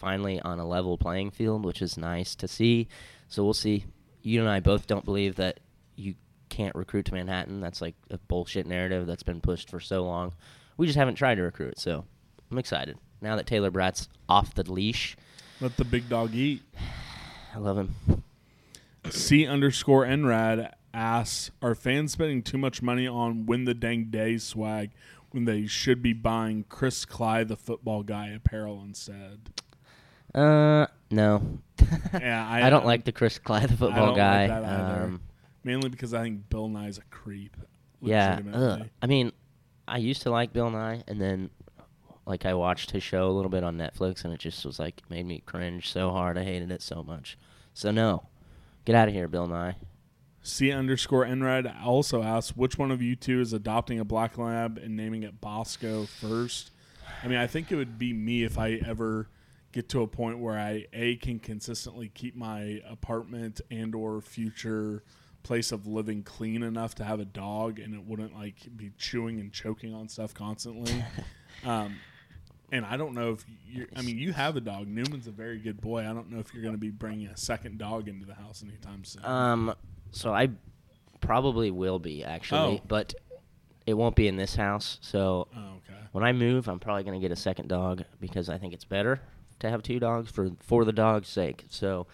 finally 0.00 0.40
on 0.40 0.58
a 0.58 0.66
level 0.66 0.96
playing 0.96 1.30
field, 1.30 1.64
which 1.64 1.82
is 1.82 1.98
nice 1.98 2.34
to 2.34 2.48
see. 2.48 2.88
So 3.28 3.44
we'll 3.44 3.54
see. 3.54 3.84
You 4.22 4.40
and 4.40 4.48
I 4.48 4.60
both 4.60 4.86
don't 4.86 5.04
believe 5.04 5.36
that 5.36 5.60
you 5.94 6.14
can't 6.48 6.74
recruit 6.74 7.04
to 7.06 7.14
Manhattan. 7.14 7.60
That's 7.60 7.82
like 7.82 7.94
a 8.10 8.16
bullshit 8.16 8.66
narrative 8.66 9.06
that's 9.06 9.22
been 9.22 9.42
pushed 9.42 9.68
for 9.68 9.78
so 9.78 10.02
long. 10.04 10.32
We 10.78 10.86
just 10.86 10.98
haven't 10.98 11.16
tried 11.16 11.34
to 11.34 11.42
recruit, 11.42 11.78
so 11.78 12.04
I'm 12.50 12.58
excited. 12.58 12.96
Now 13.20 13.36
that 13.36 13.46
Taylor 13.46 13.70
Braet's 13.70 14.08
off 14.26 14.54
the 14.54 14.70
leash, 14.70 15.16
Let 15.60 15.76
the 15.76 15.84
big 15.84 16.08
dog 16.08 16.34
eat. 16.34 16.62
I 17.54 17.58
love 17.58 17.76
him. 17.76 18.22
C 19.10 19.46
underscore 19.46 20.06
NRAD 20.06 20.72
asks, 20.94 21.50
are 21.60 21.74
fans 21.74 22.12
spending 22.12 22.42
too 22.42 22.58
much 22.58 22.80
money 22.80 23.06
on 23.06 23.44
win 23.44 23.64
the 23.64 23.74
dang 23.74 24.04
day 24.04 24.38
swag 24.38 24.90
when 25.30 25.44
they 25.44 25.66
should 25.66 26.02
be 26.02 26.12
buying 26.12 26.64
Chris 26.68 27.04
Clyde, 27.04 27.48
the 27.48 27.56
football 27.56 28.02
guy, 28.02 28.28
apparel 28.28 28.82
instead? 28.82 29.50
Uh, 30.34 30.86
no. 31.10 31.58
Yeah, 32.12 32.46
I, 32.50 32.66
I- 32.66 32.70
don't 32.70 32.86
like 32.86 33.04
the 33.04 33.12
Chris 33.12 33.38
Clyde, 33.38 33.68
the 33.68 33.74
I 33.74 33.76
football 33.76 34.06
don't 34.06 34.16
guy. 34.16 34.46
like 34.46 34.62
that. 34.62 35.02
Um, 35.02 35.20
Mainly 35.64 35.88
because 35.90 36.14
I 36.14 36.22
think 36.22 36.48
Bill 36.48 36.68
Nye's 36.68 36.98
a 36.98 37.02
creep. 37.10 37.56
yeah. 38.00 38.40
Ugh. 38.52 38.88
I 39.02 39.06
mean, 39.06 39.32
I 39.86 39.98
used 39.98 40.22
to 40.22 40.30
like 40.30 40.52
Bill 40.52 40.70
Nye, 40.70 41.02
and 41.06 41.20
then 41.20 41.50
like 42.26 42.46
I 42.46 42.54
watched 42.54 42.92
his 42.92 43.02
show 43.02 43.28
a 43.28 43.32
little 43.32 43.50
bit 43.50 43.62
on 43.64 43.76
Netflix, 43.76 44.24
and 44.24 44.32
it 44.32 44.40
just 44.40 44.64
was 44.64 44.78
like 44.78 45.02
made 45.10 45.26
me 45.26 45.42
cringe 45.44 45.90
so 45.90 46.10
hard. 46.10 46.38
I 46.38 46.44
hated 46.44 46.70
it 46.70 46.80
so 46.80 47.02
much. 47.02 47.36
So 47.74 47.90
no, 47.90 48.22
get 48.86 48.94
out 48.94 49.08
of 49.08 49.14
here, 49.14 49.28
Bill 49.28 49.46
Nye. 49.48 49.76
C 50.42 50.72
underscore 50.72 51.26
NRAD 51.26 51.84
also 51.84 52.22
asks 52.22 52.56
which 52.56 52.78
one 52.78 52.90
of 52.90 53.02
you 53.02 53.14
two 53.14 53.40
is 53.42 53.52
adopting 53.52 54.00
a 54.00 54.04
black 54.04 54.38
lab 54.38 54.78
and 54.78 54.96
naming 54.96 55.22
it 55.24 55.40
Bosco 55.42 56.06
first. 56.06 56.70
I 57.22 57.28
mean, 57.28 57.36
I 57.36 57.46
think 57.46 57.70
it 57.70 57.76
would 57.76 57.98
be 57.98 58.14
me 58.14 58.44
if 58.44 58.58
I 58.58 58.80
ever 58.86 59.28
get 59.72 59.88
to 59.90 60.02
a 60.02 60.06
point 60.06 60.38
where 60.38 60.58
I 60.58 60.86
a 60.92 61.16
can 61.16 61.38
consistently 61.38 62.08
keep 62.08 62.34
my 62.34 62.80
apartment 62.88 63.60
and 63.70 63.94
or 63.94 64.20
future 64.20 65.04
place 65.42 65.72
of 65.72 65.86
living 65.86 66.22
clean 66.22 66.62
enough 66.62 66.94
to 66.96 67.04
have 67.04 67.20
a 67.20 67.24
dog 67.24 67.78
and 67.78 67.94
it 67.94 68.04
wouldn't 68.04 68.34
like 68.34 68.56
be 68.76 68.92
chewing 68.98 69.40
and 69.40 69.52
choking 69.52 69.94
on 69.94 70.08
stuff 70.08 70.34
constantly. 70.34 70.92
um, 71.64 71.96
and 72.72 72.84
I 72.84 72.96
don't 72.96 73.14
know 73.14 73.32
if 73.32 73.44
you 73.66 73.86
I 73.96 74.02
mean, 74.02 74.18
you 74.18 74.32
have 74.32 74.56
a 74.56 74.60
dog. 74.60 74.86
Newman's 74.88 75.26
a 75.26 75.32
very 75.32 75.58
good 75.58 75.80
boy. 75.80 76.00
I 76.00 76.12
don't 76.12 76.30
know 76.30 76.38
if 76.38 76.52
you're 76.52 76.62
going 76.62 76.74
to 76.74 76.78
be 76.80 76.90
bringing 76.90 77.28
a 77.28 77.36
second 77.36 77.78
dog 77.78 78.08
into 78.08 78.26
the 78.26 78.34
house 78.34 78.62
anytime 78.62 79.04
soon. 79.04 79.24
Um, 79.24 79.74
so 80.10 80.34
I 80.34 80.50
probably 81.20 81.70
will 81.70 81.98
be 81.98 82.24
actually, 82.24 82.78
Oh. 82.78 82.80
but 82.86 83.14
it 83.86 83.94
won't 83.94 84.16
be 84.16 84.28
in 84.28 84.36
this 84.36 84.54
house. 84.54 84.98
So 85.00 85.48
oh, 85.56 85.60
okay. 85.78 86.00
when 86.12 86.24
I 86.24 86.32
move, 86.32 86.68
I'm 86.68 86.78
probably 86.78 87.02
going 87.04 87.20
to 87.20 87.22
get 87.22 87.32
a 87.32 87.40
second 87.40 87.68
dog 87.68 88.04
because 88.20 88.48
I 88.48 88.58
think 88.58 88.74
it's 88.74 88.84
better 88.84 89.20
to 89.60 89.70
have 89.70 89.82
two 89.82 90.00
dogs 90.00 90.30
for 90.30 90.50
for 90.60 90.84
the 90.84 90.92
dog's 90.92 91.28
sake. 91.28 91.64
So, 91.68 92.06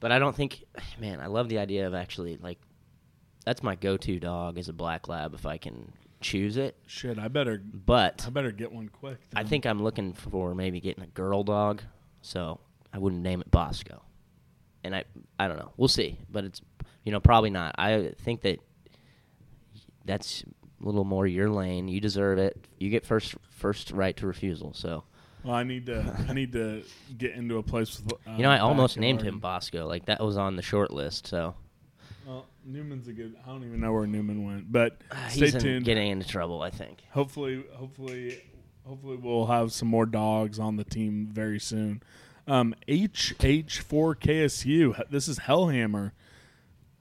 but 0.00 0.10
I 0.12 0.18
don't 0.18 0.34
think, 0.34 0.64
man, 1.00 1.20
I 1.20 1.26
love 1.26 1.48
the 1.48 1.58
idea 1.58 1.86
of 1.86 1.94
actually 1.94 2.36
like 2.38 2.58
that's 3.44 3.62
my 3.62 3.76
go-to 3.76 4.18
dog 4.18 4.58
is 4.58 4.68
a 4.68 4.72
black 4.72 5.08
lab 5.08 5.34
if 5.34 5.46
I 5.46 5.58
can 5.58 5.92
choose 6.20 6.56
it. 6.56 6.76
Shit, 6.86 7.18
I 7.18 7.28
better 7.28 7.58
But 7.58 8.24
I 8.26 8.30
better 8.30 8.52
get 8.52 8.72
one 8.72 8.88
quick. 8.88 9.18
I 9.34 9.44
think 9.44 9.66
I'm 9.66 9.82
looking 9.82 10.12
for 10.12 10.54
maybe 10.54 10.80
getting 10.80 11.04
a 11.04 11.08
girl 11.08 11.42
dog, 11.44 11.82
so 12.22 12.60
I 12.92 12.98
wouldn't 12.98 13.22
name 13.22 13.40
it 13.40 13.50
Bosco. 13.50 14.02
And 14.84 14.94
I 14.94 15.04
I 15.38 15.48
don't 15.48 15.58
know. 15.58 15.72
We'll 15.76 15.88
see, 15.88 16.18
but 16.30 16.44
it's 16.44 16.60
you 17.04 17.12
know 17.12 17.20
probably 17.20 17.50
not. 17.50 17.74
I 17.78 18.12
think 18.22 18.42
that 18.42 18.60
that's 20.04 20.44
a 20.80 20.84
little 20.84 21.04
more 21.04 21.26
your 21.26 21.50
lane. 21.50 21.88
You 21.88 22.00
deserve 22.00 22.38
it. 22.38 22.66
You 22.78 22.90
get 22.90 23.04
first 23.04 23.34
first 23.50 23.90
right 23.90 24.16
to 24.16 24.26
refusal. 24.26 24.72
So 24.74 25.04
Well, 25.44 25.54
I 25.54 25.62
need 25.62 25.86
to 25.86 26.14
I 26.28 26.32
need 26.32 26.52
to 26.52 26.82
get 27.16 27.32
into 27.32 27.58
a 27.58 27.62
place 27.62 28.00
with. 28.00 28.12
Uh, 28.12 28.32
you 28.36 28.42
know 28.42 28.50
I 28.50 28.58
almost 28.58 28.98
named 28.98 29.22
him 29.22 29.38
Bosco. 29.38 29.86
Like 29.86 30.06
that 30.06 30.20
was 30.22 30.36
on 30.36 30.56
the 30.56 30.62
short 30.62 30.90
list. 30.90 31.26
So 31.28 31.54
Well, 32.26 32.46
Newman's 32.64 33.08
a 33.08 33.12
good. 33.12 33.36
I 33.44 33.48
don't 33.48 33.64
even 33.64 33.80
know 33.80 33.92
where 33.92 34.06
Newman 34.06 34.44
went, 34.44 34.70
but 34.72 34.98
uh, 35.10 35.28
stay 35.28 35.48
in- 35.48 35.60
tuned. 35.60 35.84
getting 35.84 36.10
into 36.10 36.26
trouble. 36.28 36.62
I 36.62 36.70
think. 36.70 37.02
hopefully, 37.12 37.64
hopefully, 37.72 38.42
hopefully, 38.86 39.16
we'll 39.16 39.46
have 39.46 39.72
some 39.72 39.88
more 39.88 40.06
dogs 40.06 40.58
on 40.58 40.76
the 40.76 40.84
team 40.84 41.28
very 41.30 41.60
soon. 41.60 42.02
Um, 42.46 42.74
HH4KSU. 42.88 45.10
This 45.10 45.28
is 45.28 45.40
Hellhammer. 45.40 46.12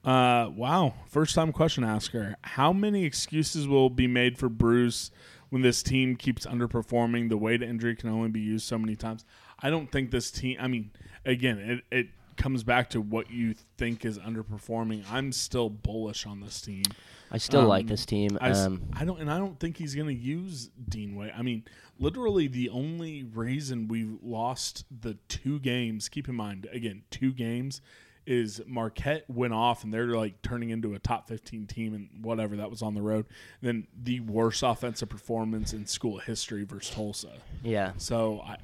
Uh, 0.04 0.50
wow. 0.56 0.93
First 1.08 1.36
time 1.36 1.52
question 1.52 1.84
asker. 1.84 2.36
How 2.41 2.71
many 2.71 3.04
excuses 3.06 3.67
will 3.67 3.89
be 3.89 4.08
made 4.08 4.38
for 4.38 4.50
Bruce 4.50 5.12
when 5.49 5.62
this 5.62 5.81
team 5.83 6.15
keeps 6.15 6.45
underperforming? 6.45 7.29
The 7.29 7.38
Wade 7.38 7.62
injury 7.62 7.95
can 7.95 8.10
only 8.10 8.29
be 8.29 8.39
used 8.39 8.65
so 8.67 8.77
many 8.77 8.95
times. 8.95 9.25
I 9.60 9.69
don't 9.69 9.91
think 9.91 10.12
this 10.12 10.31
team, 10.31 10.57
I 10.60 10.67
mean, 10.67 10.91
again, 11.25 11.57
it, 11.60 11.83
it 11.95 12.07
comes 12.36 12.63
back 12.63 12.89
to 12.91 13.01
what 13.01 13.31
you 13.31 13.55
think 13.77 14.05
is 14.05 14.19
underperforming. 14.19 15.03
I'm 15.12 15.31
still 15.31 15.69
bullish 15.69 16.25
on 16.25 16.39
this 16.39 16.62
team. 16.62 16.83
I 17.31 17.39
still 17.39 17.65
like 17.65 17.86
Um, 17.86 17.88
this 17.88 18.05
team. 18.05 18.38
I, 18.39 18.51
Um, 18.51 18.83
I 18.93 19.03
don't, 19.03 19.19
and 19.19 19.29
I 19.29 19.38
don't 19.38 19.60
think 19.60 19.77
he's 19.77 19.95
going 19.95 20.07
to 20.07 20.13
use 20.13 20.69
Dean 20.88 21.15
Wade. 21.15 21.33
I 21.36 21.41
mean, 21.41 21.63
literally, 21.99 22.47
the 22.47 22.69
only 22.69 23.23
reason 23.23 23.88
we 23.88 24.07
lost 24.21 24.86
the 25.01 25.15
two 25.27 25.60
games. 25.60 26.07
Keep 26.07 26.29
in 26.29 26.36
mind, 26.36 26.67
again, 26.71 27.03
two 27.10 27.33
games 27.33 27.81
is 28.27 28.61
Marquette 28.67 29.23
went 29.29 29.53
off 29.53 29.83
and 29.85 29.93
they're 29.93 30.07
like 30.07 30.41
turning 30.41 30.69
into 30.69 30.93
a 30.93 30.99
top 30.99 31.27
fifteen 31.27 31.65
team 31.65 31.93
and 31.93 32.09
whatever 32.21 32.57
that 32.57 32.69
was 32.69 32.81
on 32.81 32.93
the 32.93 33.01
road. 33.01 33.25
And 33.61 33.67
then 33.67 33.87
the 34.03 34.19
worst 34.19 34.61
offensive 34.63 35.07
performance 35.09 35.73
in 35.73 35.87
school 35.87 36.19
history 36.19 36.63
versus 36.65 36.93
Tulsa. 36.93 37.31
yeah. 37.63 37.93
So 37.97 38.41
I, 38.45 38.57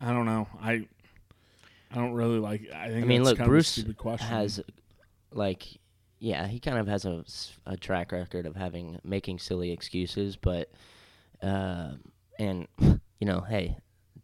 I 0.00 0.12
don't 0.12 0.24
know. 0.24 0.48
I, 0.60 0.88
I 1.90 1.94
don't 1.94 2.12
really 2.12 2.38
like. 2.38 2.62
I 2.74 2.88
think 2.88 3.04
I 3.04 3.06
mean, 3.06 3.22
look, 3.22 3.36
kind 3.36 3.48
Bruce 3.48 3.76
of 3.76 3.80
a 3.80 3.80
stupid 3.80 3.98
question. 3.98 4.28
has, 4.28 4.60
like, 5.32 5.66
yeah, 6.18 6.46
he 6.46 6.58
kind 6.58 6.78
of 6.78 6.88
has 6.88 7.04
a, 7.04 7.24
a 7.66 7.76
track 7.76 8.12
record 8.12 8.46
of 8.46 8.56
having 8.56 8.98
making 9.04 9.38
silly 9.38 9.70
excuses, 9.70 10.36
but, 10.36 10.70
uh, 11.42 11.92
and 12.38 12.66
you 12.80 13.26
know, 13.26 13.40
hey, 13.40 13.76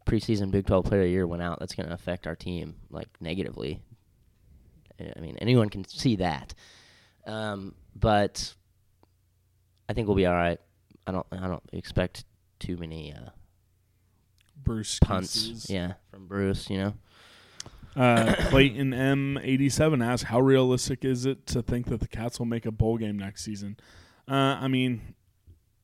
preseason 0.06 0.50
Big 0.50 0.66
Twelve 0.66 0.86
Player 0.86 1.02
of 1.02 1.06
the 1.06 1.10
Year 1.10 1.26
went 1.26 1.42
out. 1.42 1.58
That's 1.60 1.74
going 1.74 1.88
to 1.88 1.94
affect 1.94 2.26
our 2.26 2.36
team 2.36 2.76
like 2.90 3.08
negatively. 3.20 3.80
I 5.00 5.20
mean, 5.20 5.36
anyone 5.40 5.68
can 5.70 5.84
see 5.86 6.16
that. 6.16 6.54
Um, 7.26 7.74
but 7.96 8.54
I 9.88 9.92
think 9.92 10.06
we'll 10.08 10.16
be 10.16 10.26
all 10.26 10.34
right. 10.34 10.58
I 11.06 11.12
don't. 11.12 11.26
I 11.32 11.48
don't 11.48 11.62
expect 11.72 12.24
too 12.58 12.76
many 12.76 13.12
uh, 13.12 13.30
Bruce 14.62 14.98
punts. 15.00 15.34
excuses. 15.36 15.70
Yeah, 15.70 15.94
from 16.10 16.26
Bruce. 16.26 16.70
You 16.70 16.78
know. 16.78 16.94
Uh, 17.96 18.34
Clayton 18.48 18.90
M87 18.92 20.04
asks, 20.04 20.28
"How 20.28 20.40
realistic 20.40 21.04
is 21.04 21.26
it 21.26 21.46
to 21.48 21.62
think 21.62 21.86
that 21.86 22.00
the 22.00 22.08
Cats 22.08 22.38
will 22.38 22.46
make 22.46 22.66
a 22.66 22.72
bowl 22.72 22.96
game 22.98 23.18
next 23.18 23.44
season?" 23.44 23.76
Uh, 24.28 24.34
I 24.60 24.68
mean, 24.68 25.14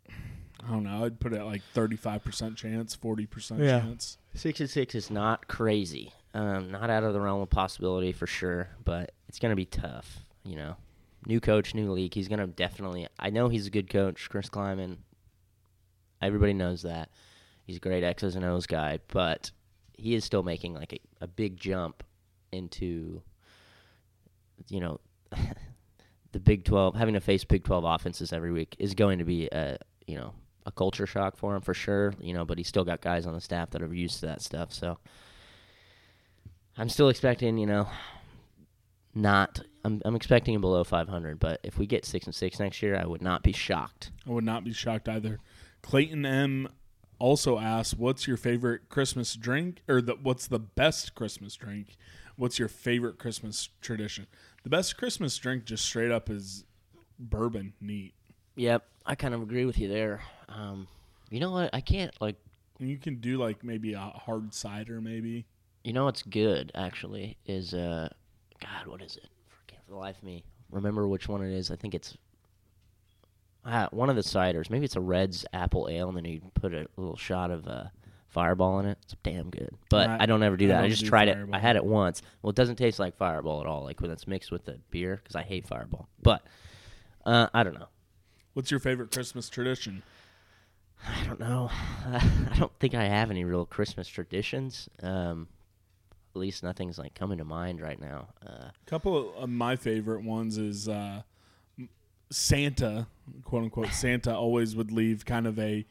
I 0.08 0.70
don't 0.70 0.84
know. 0.84 1.04
I'd 1.04 1.20
put 1.20 1.32
it 1.32 1.36
at 1.38 1.44
like 1.46 1.62
35% 1.74 2.56
chance, 2.56 2.96
40% 2.96 3.58
Yeah. 3.60 3.80
chance. 3.80 4.18
Six 4.34 4.60
and 4.60 4.70
six 4.70 4.94
is 4.94 5.10
not 5.10 5.46
crazy. 5.46 6.12
Um, 6.32 6.70
not 6.70 6.90
out 6.90 7.02
of 7.02 7.12
the 7.12 7.20
realm 7.20 7.40
of 7.40 7.50
possibility 7.50 8.12
for 8.12 8.26
sure, 8.26 8.68
but 8.84 9.12
it's 9.28 9.38
gonna 9.38 9.56
be 9.56 9.66
tough. 9.66 10.24
You 10.44 10.56
know, 10.56 10.76
new 11.26 11.40
coach, 11.40 11.74
new 11.74 11.90
league. 11.90 12.14
He's 12.14 12.28
gonna 12.28 12.46
definitely. 12.46 13.08
I 13.18 13.30
know 13.30 13.48
he's 13.48 13.66
a 13.66 13.70
good 13.70 13.90
coach, 13.90 14.28
Chris 14.30 14.48
Klieman. 14.48 14.98
Everybody 16.22 16.52
knows 16.52 16.82
that 16.82 17.10
he's 17.64 17.78
a 17.78 17.80
great 17.80 18.04
X's 18.04 18.36
and 18.36 18.44
O's 18.44 18.66
guy, 18.66 19.00
but 19.08 19.50
he 19.96 20.14
is 20.14 20.24
still 20.24 20.42
making 20.42 20.74
like 20.74 20.92
a, 20.92 21.00
a 21.24 21.26
big 21.26 21.56
jump 21.56 22.02
into, 22.52 23.22
you 24.68 24.80
know, 24.80 25.00
the 26.32 26.40
Big 26.40 26.64
Twelve. 26.64 26.94
Having 26.94 27.14
to 27.14 27.20
face 27.20 27.44
Big 27.44 27.64
Twelve 27.64 27.84
offenses 27.84 28.32
every 28.32 28.52
week 28.52 28.76
is 28.78 28.94
going 28.94 29.18
to 29.18 29.24
be 29.24 29.48
a 29.50 29.78
you 30.06 30.16
know 30.16 30.32
a 30.66 30.72
culture 30.72 31.06
shock 31.06 31.36
for 31.36 31.56
him 31.56 31.62
for 31.62 31.74
sure. 31.74 32.14
You 32.20 32.34
know, 32.34 32.44
but 32.44 32.58
he's 32.58 32.68
still 32.68 32.84
got 32.84 33.00
guys 33.00 33.26
on 33.26 33.34
the 33.34 33.40
staff 33.40 33.70
that 33.70 33.82
are 33.82 33.92
used 33.92 34.20
to 34.20 34.26
that 34.26 34.42
stuff. 34.42 34.72
So 34.72 34.98
I'm 36.80 36.88
still 36.88 37.10
expecting, 37.10 37.58
you 37.58 37.66
know, 37.66 37.88
not. 39.14 39.60
I'm 39.84 40.00
I'm 40.06 40.16
expecting 40.16 40.58
below 40.62 40.82
500. 40.82 41.38
But 41.38 41.60
if 41.62 41.76
we 41.76 41.86
get 41.86 42.06
six 42.06 42.24
and 42.24 42.34
six 42.34 42.58
next 42.58 42.80
year, 42.80 42.96
I 42.96 43.04
would 43.04 43.20
not 43.20 43.42
be 43.42 43.52
shocked. 43.52 44.10
I 44.26 44.30
would 44.30 44.44
not 44.44 44.64
be 44.64 44.72
shocked 44.72 45.06
either. 45.06 45.40
Clayton 45.82 46.24
M 46.24 46.68
also 47.18 47.58
asks, 47.58 47.92
"What's 47.92 48.26
your 48.26 48.38
favorite 48.38 48.88
Christmas 48.88 49.34
drink, 49.34 49.82
or 49.88 50.00
the, 50.00 50.14
what's 50.22 50.46
the 50.46 50.58
best 50.58 51.14
Christmas 51.14 51.54
drink? 51.54 51.98
What's 52.36 52.58
your 52.58 52.68
favorite 52.68 53.18
Christmas 53.18 53.68
tradition? 53.82 54.26
The 54.62 54.70
best 54.70 54.96
Christmas 54.96 55.36
drink, 55.36 55.66
just 55.66 55.84
straight 55.84 56.10
up, 56.10 56.30
is 56.30 56.64
bourbon. 57.18 57.74
Neat. 57.78 58.14
Yep, 58.56 58.86
I 59.04 59.16
kind 59.16 59.34
of 59.34 59.42
agree 59.42 59.66
with 59.66 59.78
you 59.78 59.88
there. 59.88 60.22
Um, 60.48 60.88
you 61.28 61.40
know 61.40 61.50
what? 61.50 61.68
I 61.74 61.82
can't 61.82 62.18
like. 62.22 62.36
You 62.78 62.96
can 62.96 63.16
do 63.16 63.36
like 63.36 63.62
maybe 63.62 63.92
a 63.92 64.00
hard 64.00 64.54
cider, 64.54 65.02
maybe. 65.02 65.44
You 65.84 65.92
know 65.92 66.04
what's 66.04 66.22
good 66.22 66.72
actually 66.74 67.36
is 67.46 67.74
uh, 67.74 68.08
God, 68.60 68.86
what 68.86 69.02
is 69.02 69.16
it? 69.16 69.28
For 69.86 69.92
the 69.92 69.96
life 69.96 70.18
of 70.18 70.24
me 70.24 70.44
remember 70.70 71.06
which 71.08 71.28
one 71.28 71.42
it 71.42 71.52
is. 71.52 71.70
I 71.70 71.76
think 71.76 71.94
it's 71.94 72.16
ah, 73.64 73.88
one 73.90 74.10
of 74.10 74.16
the 74.16 74.22
ciders. 74.22 74.70
Maybe 74.70 74.84
it's 74.84 74.96
a 74.96 75.00
Redd's 75.00 75.44
apple 75.52 75.88
ale, 75.90 76.08
and 76.08 76.16
then 76.16 76.24
you 76.24 76.40
put 76.54 76.74
a 76.74 76.86
little 76.96 77.16
shot 77.16 77.50
of 77.50 77.66
uh, 77.66 77.84
Fireball 78.28 78.80
in 78.80 78.86
it. 78.86 78.98
It's 79.04 79.16
damn 79.22 79.50
good. 79.50 79.70
But 79.88 80.08
I- 80.08 80.18
I, 80.20 80.26
don't 80.26 80.42
ever 80.42 80.56
do 80.56 80.68
that. 80.68 80.78
I, 80.78 80.80
don't 80.82 80.90
just 80.90 81.06
tried 81.06 81.28
it. 81.28 81.38
I 81.52 81.58
had 81.58 81.76
it 81.76 81.84
once. 81.84 82.22
Well, 82.42 82.50
it 82.50 82.56
doesn't 82.56 82.76
taste 82.76 82.98
like 82.98 83.16
Fireball 83.16 83.60
at 83.60 83.66
all. 83.66 83.84
Like 83.84 84.00
when 84.00 84.10
it's 84.10 84.26
mixed 84.26 84.50
with 84.50 84.64
the 84.64 84.78
beer, 84.90 85.20
because 85.22 85.36
I 85.36 85.42
hate 85.42 85.66
Fireball. 85.66 86.08
But 86.22 86.42
uh, 87.24 87.48
I 87.52 87.62
don't 87.62 87.74
know. 87.74 87.88
What's 88.54 88.70
your 88.70 88.80
favorite 88.80 89.12
Christmas 89.12 89.48
tradition? 89.48 90.02
I 91.06 91.24
don't 91.24 91.40
know. 91.40 91.70
I 92.06 92.56
don't 92.58 92.72
think 92.78 92.94
I 92.94 93.04
have 93.04 93.30
any 93.30 93.44
real 93.44 93.64
Christmas 93.64 94.06
traditions. 94.06 94.88
Um, 95.02 95.48
at 96.34 96.38
least 96.38 96.62
nothing's 96.62 96.98
like 96.98 97.14
coming 97.14 97.38
to 97.38 97.44
mind 97.44 97.80
right 97.80 98.00
now. 98.00 98.28
Uh, 98.46 98.66
A 98.68 98.72
couple 98.86 99.34
of 99.36 99.48
my 99.50 99.76
favorite 99.76 100.22
ones 100.22 100.58
is 100.58 100.88
uh, 100.88 101.22
Santa, 102.30 103.06
quote 103.44 103.64
unquote. 103.64 103.88
Santa 103.92 104.34
always 104.36 104.76
would 104.76 104.92
leave 104.92 105.24
kind 105.24 105.46
of 105.46 105.58
a 105.58 105.86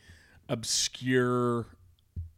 obscure 0.48 1.68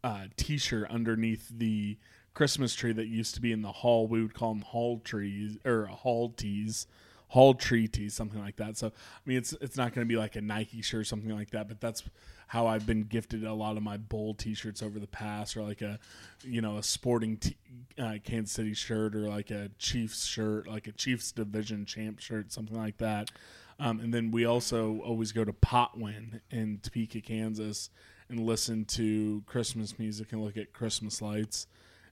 uh, 0.03 0.25
T-shirt 0.35 0.89
underneath 0.89 1.47
the 1.55 1.97
Christmas 2.33 2.73
tree 2.73 2.93
that 2.93 3.07
used 3.07 3.35
to 3.35 3.41
be 3.41 3.51
in 3.51 3.61
the 3.61 3.71
hall. 3.71 4.07
We 4.07 4.21
would 4.21 4.33
call 4.33 4.53
them 4.53 4.63
hall 4.63 4.99
trees 5.03 5.57
or 5.65 5.85
hall 5.85 6.29
tees, 6.29 6.87
hall 7.27 7.53
tree 7.53 7.87
tees, 7.87 8.13
something 8.13 8.39
like 8.39 8.55
that. 8.55 8.77
So 8.77 8.87
I 8.87 8.91
mean, 9.25 9.37
it's 9.37 9.53
it's 9.61 9.77
not 9.77 9.93
going 9.93 10.07
to 10.07 10.09
be 10.11 10.17
like 10.17 10.35
a 10.35 10.41
Nike 10.41 10.81
shirt 10.81 11.01
or 11.01 11.03
something 11.03 11.29
like 11.29 11.51
that, 11.51 11.67
but 11.67 11.79
that's 11.79 12.03
how 12.51 12.67
I've 12.67 12.85
been 12.85 13.03
gifted 13.03 13.45
a 13.45 13.53
lot 13.53 13.77
of 13.77 13.83
my 13.83 13.95
bowl 13.95 14.33
T-shirts 14.33 14.83
over 14.83 14.99
the 14.99 15.07
past, 15.07 15.55
or 15.55 15.63
like 15.63 15.81
a 15.81 15.97
you 16.43 16.59
know 16.59 16.75
a 16.75 16.83
sporting 16.83 17.37
t- 17.37 17.55
uh, 17.97 18.15
Kansas 18.25 18.51
City 18.51 18.73
shirt, 18.73 19.15
or 19.15 19.29
like 19.29 19.51
a 19.51 19.69
Chiefs 19.79 20.25
shirt, 20.25 20.67
like 20.67 20.85
a 20.85 20.91
Chiefs 20.91 21.31
division 21.31 21.85
champ 21.85 22.19
shirt, 22.19 22.51
something 22.51 22.75
like 22.75 22.97
that. 22.97 23.31
Um, 23.79 24.01
and 24.01 24.13
then 24.13 24.31
we 24.31 24.43
also 24.43 24.99
always 24.99 25.31
go 25.31 25.45
to 25.45 25.53
Potwin 25.53 26.41
in 26.51 26.79
Topeka, 26.83 27.21
Kansas, 27.21 27.89
and 28.27 28.41
listen 28.41 28.83
to 28.83 29.43
Christmas 29.45 29.97
music 29.97 30.33
and 30.33 30.43
look 30.43 30.57
at 30.57 30.73
Christmas 30.73 31.21
lights. 31.21 31.67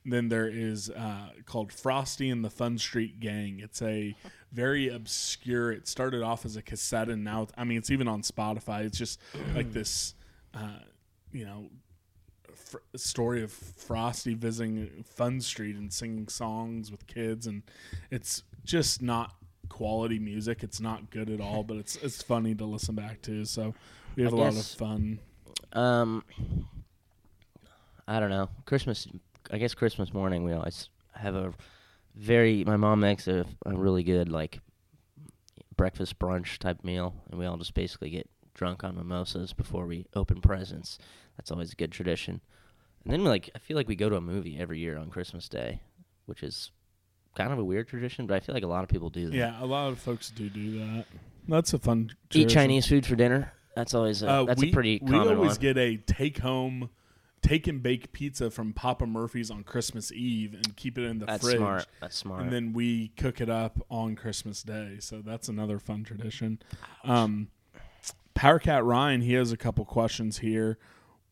And 0.06 0.13
then 0.13 0.30
there 0.30 0.47
is 0.47 0.89
uh, 0.89 1.32
called 1.45 1.73
Frosty 1.73 2.30
and 2.30 2.45
the 2.45 2.49
Fun 2.49 2.78
Street 2.78 3.19
Gang. 3.19 3.60
It's 3.62 3.82
a 3.82 4.15
very 4.54 4.88
obscure. 4.88 5.73
It 5.73 5.86
started 5.86 6.23
off 6.23 6.45
as 6.45 6.56
a 6.56 6.62
cassette, 6.62 7.10
and 7.10 7.25
now 7.25 7.47
I 7.58 7.65
mean 7.65 7.78
it's 7.78 7.91
even 7.91 8.08
on 8.08 8.21
Spotify. 8.21 8.86
It's 8.86 8.97
just 8.97 9.19
like 9.54 9.73
this, 9.73 10.15
uh, 10.53 10.79
you 11.31 11.45
know, 11.45 11.69
fr- 12.53 12.77
story 12.95 13.43
of 13.43 13.51
Frosty 13.51 14.33
visiting 14.33 15.03
Fun 15.03 15.41
Street 15.41 15.75
and 15.75 15.91
singing 15.91 16.27
songs 16.27 16.91
with 16.91 17.07
kids, 17.07 17.47
and 17.47 17.63
it's 18.12 18.43
just 18.63 19.01
not 19.01 19.35
quality 19.69 20.19
music. 20.19 20.63
It's 20.63 20.79
not 20.79 21.09
good 21.09 21.29
at 21.29 21.39
all, 21.39 21.63
but 21.63 21.77
it's 21.77 21.95
it's 21.97 22.21
funny 22.21 22.55
to 22.55 22.65
listen 22.65 22.95
back 22.95 23.21
to. 23.23 23.45
So 23.45 23.73
we 24.15 24.23
have 24.23 24.33
I 24.33 24.38
a 24.38 24.39
lot 24.39 24.57
of 24.57 24.65
fun. 24.65 25.19
Um, 25.73 26.23
I 28.07 28.19
don't 28.19 28.29
know. 28.29 28.49
Christmas. 28.65 29.07
I 29.51 29.57
guess 29.57 29.73
Christmas 29.73 30.13
morning 30.13 30.43
we 30.43 30.53
always 30.53 30.89
have 31.13 31.35
a 31.35 31.53
very. 32.15 32.63
My 32.63 32.77
mom 32.77 32.99
makes 32.99 33.27
a, 33.27 33.45
a 33.65 33.73
really 33.75 34.03
good 34.03 34.29
like 34.29 34.59
breakfast 35.75 36.19
brunch 36.19 36.57
type 36.57 36.83
meal, 36.83 37.13
and 37.29 37.39
we 37.39 37.45
all 37.45 37.57
just 37.57 37.73
basically 37.73 38.09
get 38.09 38.29
drunk 38.60 38.84
on 38.84 38.95
mimosas 38.98 39.54
before 39.54 39.86
we 39.86 40.06
open 40.13 40.41
presents. 40.41 40.98
That's 41.38 41.50
always 41.50 41.72
a 41.72 41.76
good 41.76 41.93
tradition. 41.93 42.41
And 43.06 43.13
then 43.13 43.24
like 43.24 43.50
I 43.56 43.60
feel 43.60 43.78
like 43.78 43.88
we 43.88 43.95
go 43.95 44.10
to 44.10 44.17
a 44.17 44.22
movie 44.22 44.60
every 44.60 44.80
year 44.80 44.98
on 44.98 45.10
Christmas 45.10 45.48
Day, 45.48 45.80
which 46.26 46.43
is 46.43 46.72
kind 47.36 47.54
of 47.54 47.58
a 47.60 47.63
weird 47.63 47.88
tradition, 47.88 48.28
but 48.28 48.36
I 48.36 48.41
feel 48.41 48.54
like 48.54 48.65
a 48.65 48.67
lot 48.67 48.84
of 48.84 48.89
people 48.89 49.10
do 49.10 49.30
that. 49.30 49.36
Yeah, 49.36 49.63
a 49.63 49.65
lot 49.65 49.88
of 49.93 50.00
folks 50.00 50.30
do 50.30 50.50
do 50.50 50.78
that. 50.80 51.06
That's 51.48 51.74
a 51.74 51.80
fun. 51.80 52.12
Eat. 52.34 52.50
Chinese 52.50 52.86
food 52.86 53.06
for 53.06 53.15
dinner. 53.15 53.54
That's 53.78 53.93
always 53.93 54.22
a, 54.24 54.30
Uh, 54.30 54.43
that's 54.43 54.62
we, 54.62 54.72
a 54.72 54.74
pretty 54.74 55.00
we 55.02 55.15
always 55.15 55.52
one. 55.52 55.58
get 55.60 55.78
a 55.78 55.95
take 55.95 56.39
home, 56.39 56.89
take 57.41 57.65
and 57.65 57.82
bake 57.82 58.12
pizza 58.12 58.52
from 58.52 58.74
Papa 58.74 59.06
Murphy's 59.06 59.50
on 59.50 59.63
Christmas 59.63 60.12
Eve 60.12 60.54
and 60.54 60.76
keep 60.76 60.98
it 60.98 61.06
in 61.06 61.19
the 61.19 61.26
fridge. 61.28 61.39
That's 61.39 61.43
fridge. 61.45 61.58
smart. 61.58 61.86
That's 62.02 62.17
smart. 62.17 62.41
And 62.41 62.52
then 62.52 62.74
we 62.74 63.08
cook 63.15 63.39
it 63.39 63.50
up 63.50 63.80
on 63.89 64.17
Christmas 64.17 64.62
Day. 64.63 64.98
So 65.00 65.22
that's 65.22 65.48
another 65.48 65.80
fun 65.80 66.04
tradition. 66.04 66.60
Um, 67.06 67.48
Power 68.39 68.58
Cat 68.60 68.86
Ryan, 68.86 69.19
he 69.19 69.34
has 69.34 69.52
a 69.52 69.58
couple 69.58 69.84
questions 69.84 70.38
here. 70.38 70.78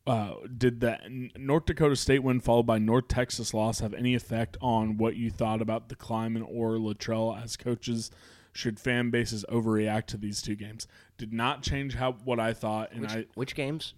uh, 0.06 0.34
did 0.56 0.80
the 0.80 0.98
North 1.38 1.64
Dakota 1.64 1.96
State 1.96 2.22
win 2.22 2.38
followed 2.40 2.64
by 2.66 2.78
North 2.78 3.08
Texas 3.08 3.52
loss 3.54 3.80
have 3.80 3.94
any 3.94 4.14
effect 4.14 4.58
on 4.60 4.98
what 4.98 5.16
you 5.16 5.30
thought 5.30 5.62
about 5.62 5.88
the 5.88 5.96
Klieman 5.96 6.44
or 6.46 6.72
Littrell 6.76 7.42
as 7.42 7.56
coaches? 7.56 8.10
Should 8.52 8.78
fan 8.78 9.08
bases 9.08 9.44
overreact 9.50 10.04
to 10.08 10.16
these 10.18 10.42
two 10.42 10.54
games? 10.54 10.86
Did 11.16 11.32
not 11.32 11.62
change 11.62 11.94
how 11.94 12.12
what 12.24 12.38
I 12.40 12.52
thought, 12.52 12.92
and 12.92 13.02
Which, 13.02 13.10
I 13.10 13.24
which 13.34 13.54
games? 13.54 13.94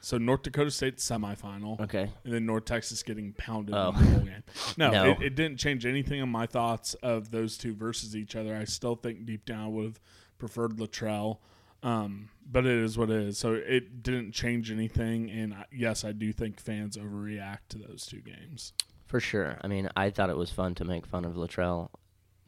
so 0.00 0.18
North 0.18 0.42
Dakota 0.42 0.70
State 0.72 0.96
semifinal, 0.96 1.78
Okay. 1.80 2.10
and 2.24 2.32
then 2.32 2.46
North 2.46 2.64
Texas 2.64 3.02
getting 3.04 3.32
pounded 3.34 3.74
Oh. 3.76 3.90
in 3.90 3.94
the 3.94 4.10
whole 4.10 4.20
game. 4.20 4.42
No, 4.76 4.90
No. 4.90 5.10
It, 5.10 5.22
it 5.22 5.34
didn't 5.36 5.58
change 5.58 5.86
anything 5.86 6.20
on 6.20 6.28
my 6.30 6.46
thoughts 6.46 6.94
of 6.94 7.30
those 7.30 7.56
two 7.58 7.74
versus 7.76 8.16
each 8.16 8.34
other. 8.34 8.56
I 8.56 8.64
still 8.64 8.96
think 8.96 9.24
deep 9.24 9.44
down 9.44 9.64
I 9.64 9.68
would 9.68 9.84
have 9.84 10.00
preferred 10.38 10.78
Littrell, 10.78 11.38
um, 11.82 12.28
but 12.50 12.66
it 12.66 12.76
is 12.78 12.98
what 12.98 13.10
it 13.10 13.22
is. 13.22 13.38
So 13.38 13.54
it 13.54 14.02
didn't 14.02 14.32
change 14.32 14.70
anything, 14.70 15.30
and 15.30 15.54
I, 15.54 15.64
yes, 15.72 16.04
I 16.04 16.12
do 16.12 16.32
think 16.32 16.60
fans 16.60 16.96
overreact 16.96 17.68
to 17.70 17.78
those 17.78 18.06
two 18.06 18.20
games. 18.20 18.72
For 19.06 19.20
sure. 19.20 19.58
I 19.62 19.66
mean, 19.66 19.88
I 19.96 20.10
thought 20.10 20.30
it 20.30 20.36
was 20.36 20.50
fun 20.50 20.74
to 20.76 20.84
make 20.84 21.06
fun 21.06 21.24
of 21.24 21.34
Littrell 21.34 21.90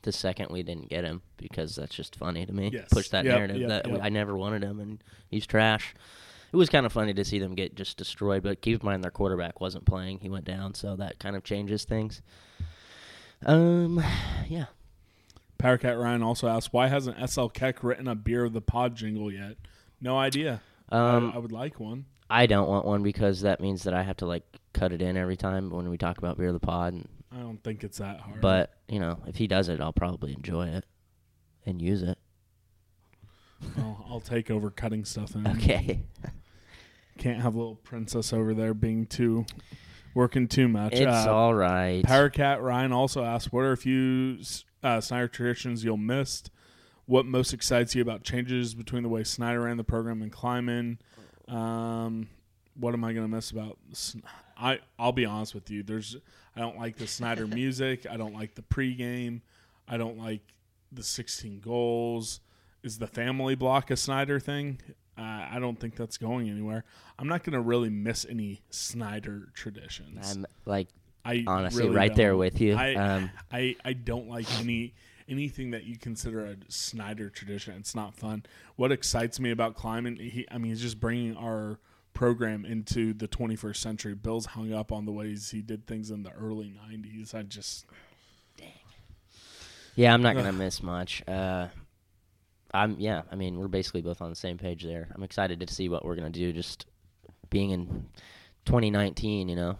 the 0.02 0.12
second 0.12 0.50
we 0.50 0.62
didn't 0.62 0.88
get 0.88 1.04
him 1.04 1.22
because 1.36 1.76
that's 1.76 1.94
just 1.94 2.16
funny 2.16 2.44
to 2.44 2.52
me. 2.52 2.70
Yes. 2.72 2.88
Push 2.90 3.08
that 3.10 3.24
Yep, 3.24 3.34
narrative 3.34 3.56
yep, 3.56 3.68
that 3.68 3.88
yep. 3.90 4.00
I 4.02 4.08
never 4.08 4.36
wanted 4.36 4.62
him 4.62 4.80
and 4.80 5.02
he's 5.28 5.46
trash. 5.46 5.94
It 6.52 6.56
was 6.56 6.68
kind 6.68 6.84
of 6.84 6.92
funny 6.92 7.14
to 7.14 7.24
see 7.24 7.38
them 7.38 7.54
get 7.54 7.74
just 7.74 7.96
destroyed, 7.96 8.42
but 8.42 8.60
keep 8.60 8.80
in 8.80 8.86
mind 8.86 9.02
their 9.02 9.10
quarterback 9.10 9.60
wasn't 9.60 9.86
playing; 9.86 10.18
he 10.18 10.28
went 10.28 10.44
down, 10.44 10.74
so 10.74 10.96
that 10.96 11.18
kind 11.18 11.34
of 11.34 11.44
changes 11.44 11.84
things. 11.84 12.20
Um, 13.46 14.04
yeah. 14.48 14.66
Powercat 15.62 16.00
Ryan 16.00 16.22
also 16.22 16.48
asked, 16.48 16.72
"Why 16.72 16.88
hasn't 16.88 17.30
SL 17.30 17.46
Keck 17.46 17.84
written 17.84 18.08
a 18.08 18.14
beer 18.14 18.44
of 18.44 18.52
the 18.52 18.60
pod 18.60 18.96
jingle 18.96 19.32
yet?" 19.32 19.56
No 20.00 20.18
idea. 20.18 20.60
Um, 20.90 21.30
I, 21.32 21.36
I 21.36 21.38
would 21.38 21.52
like 21.52 21.78
one. 21.78 22.06
I 22.28 22.46
don't 22.46 22.68
want 22.68 22.84
one 22.86 23.02
because 23.02 23.42
that 23.42 23.60
means 23.60 23.84
that 23.84 23.94
I 23.94 24.02
have 24.02 24.16
to 24.18 24.26
like 24.26 24.42
cut 24.72 24.92
it 24.92 25.00
in 25.02 25.16
every 25.16 25.36
time 25.36 25.70
when 25.70 25.88
we 25.90 25.98
talk 25.98 26.18
about 26.18 26.36
beer 26.38 26.48
of 26.48 26.54
the 26.54 26.60
pod. 26.60 26.94
And, 26.94 27.08
I 27.30 27.36
don't 27.40 27.62
think 27.62 27.84
it's 27.84 27.98
that 27.98 28.20
hard. 28.20 28.40
but 28.40 28.72
you 28.88 28.98
know, 29.00 29.18
if 29.26 29.36
he 29.36 29.46
does 29.46 29.68
it, 29.68 29.80
I'll 29.80 29.92
probably 29.92 30.32
enjoy 30.32 30.66
it 30.68 30.84
and 31.64 31.80
use 31.80 32.02
it. 32.02 32.18
Well, 33.76 34.04
I'll 34.10 34.20
take 34.20 34.50
over 34.50 34.70
cutting 34.70 35.04
stuff 35.04 35.34
in. 35.34 35.46
Okay. 35.56 36.02
Can't 37.18 37.40
have 37.42 37.54
little 37.54 37.76
princess 37.76 38.32
over 38.32 38.52
there 38.54 38.74
being 38.74 39.06
too 39.06 39.44
working 40.14 40.48
too 40.48 40.66
much. 40.66 40.94
It's 40.94 41.26
Uh, 41.26 41.32
all 41.32 41.54
right. 41.54 42.02
Powercat 42.02 42.60
Ryan 42.62 42.90
also 42.92 43.22
asked, 43.22 43.52
"What 43.52 43.60
are 43.60 43.72
a 43.72 43.76
few 43.76 44.38
uh, 44.82 45.00
Snyder 45.00 45.28
traditions 45.28 45.84
you'll 45.84 45.96
miss? 45.96 46.44
What 47.06 47.26
most 47.26 47.52
excites 47.52 47.94
you 47.94 48.02
about 48.02 48.22
changes 48.22 48.74
between 48.74 49.02
the 49.02 49.08
way 49.08 49.24
Snyder 49.24 49.62
ran 49.62 49.76
the 49.76 49.84
program 49.84 50.22
and 50.22 50.32
Klieman? 50.32 50.98
Um, 51.48 52.28
what 52.74 52.94
am 52.94 53.04
I 53.04 53.12
going 53.12 53.24
to 53.24 53.34
miss 53.34 53.50
about? 53.50 53.78
I 54.56 54.78
I'll 54.98 55.12
be 55.12 55.26
honest 55.26 55.54
with 55.54 55.70
you. 55.70 55.82
There's 55.82 56.16
I 56.56 56.60
don't 56.60 56.78
like 56.78 56.96
the 56.96 57.06
Snyder 57.06 57.46
music. 57.48 58.06
I 58.08 58.16
don't 58.16 58.34
like 58.34 58.54
the 58.54 58.62
pregame. 58.62 59.40
I 59.88 59.96
don't 59.96 60.18
like 60.18 60.42
the 60.90 61.02
16 61.02 61.60
goals. 61.60 62.40
Is 62.82 62.98
the 62.98 63.06
family 63.06 63.54
block 63.54 63.90
a 63.90 63.96
Snyder 63.96 64.40
thing? 64.40 64.80
Uh, 65.16 65.46
I 65.50 65.58
don't 65.60 65.78
think 65.78 65.96
that's 65.96 66.16
going 66.16 66.48
anywhere. 66.48 66.84
I'm 67.18 67.28
not 67.28 67.44
going 67.44 67.52
to 67.52 67.60
really 67.60 67.90
miss 67.90 68.24
any 68.28 68.62
Snyder 68.70 69.48
traditions. 69.54 70.36
I'm 70.36 70.46
like 70.64 70.88
I 71.24 71.44
honestly 71.46 71.84
really 71.84 71.96
right 71.96 72.14
there 72.14 72.30
don't. 72.30 72.38
with 72.38 72.60
you. 72.60 72.74
I, 72.74 72.94
Um, 72.94 73.30
I 73.52 73.76
I 73.84 73.92
don't 73.92 74.28
like 74.28 74.46
any 74.60 74.94
anything 75.28 75.70
that 75.70 75.84
you 75.84 75.96
consider 75.96 76.44
a 76.44 76.56
Snyder 76.68 77.30
tradition. 77.30 77.74
It's 77.74 77.94
not 77.94 78.14
fun. 78.14 78.44
What 78.76 78.92
excites 78.92 79.40
me 79.40 79.50
about 79.50 79.76
Klieman, 79.76 80.20
he 80.20 80.46
I 80.50 80.58
mean, 80.58 80.70
he's 80.70 80.80
just 80.80 81.00
bringing 81.00 81.36
our 81.36 81.78
program 82.14 82.64
into 82.64 83.14
the 83.14 83.26
21st 83.26 83.76
century. 83.76 84.14
Bill's 84.14 84.46
hung 84.46 84.72
up 84.72 84.92
on 84.92 85.06
the 85.06 85.12
ways 85.12 85.50
he 85.50 85.62
did 85.62 85.86
things 85.86 86.10
in 86.10 86.22
the 86.22 86.32
early 86.32 86.74
90s. 86.90 87.34
I 87.34 87.42
just 87.42 87.86
Dang. 88.56 88.68
Yeah, 89.94 90.12
I'm 90.14 90.22
not 90.22 90.36
gonna 90.36 90.52
miss 90.52 90.82
much. 90.82 91.22
Uh, 91.26 91.68
I'm 92.74 92.98
yeah. 92.98 93.22
I 93.30 93.36
mean, 93.36 93.58
we're 93.58 93.68
basically 93.68 94.02
both 94.02 94.22
on 94.22 94.30
the 94.30 94.36
same 94.36 94.58
page 94.58 94.82
there. 94.82 95.08
I'm 95.14 95.22
excited 95.22 95.60
to 95.60 95.72
see 95.72 95.88
what 95.88 96.04
we're 96.04 96.16
gonna 96.16 96.30
do. 96.30 96.52
Just 96.52 96.86
being 97.50 97.70
in 97.70 98.08
2019, 98.64 99.48
you 99.48 99.56
know, 99.56 99.76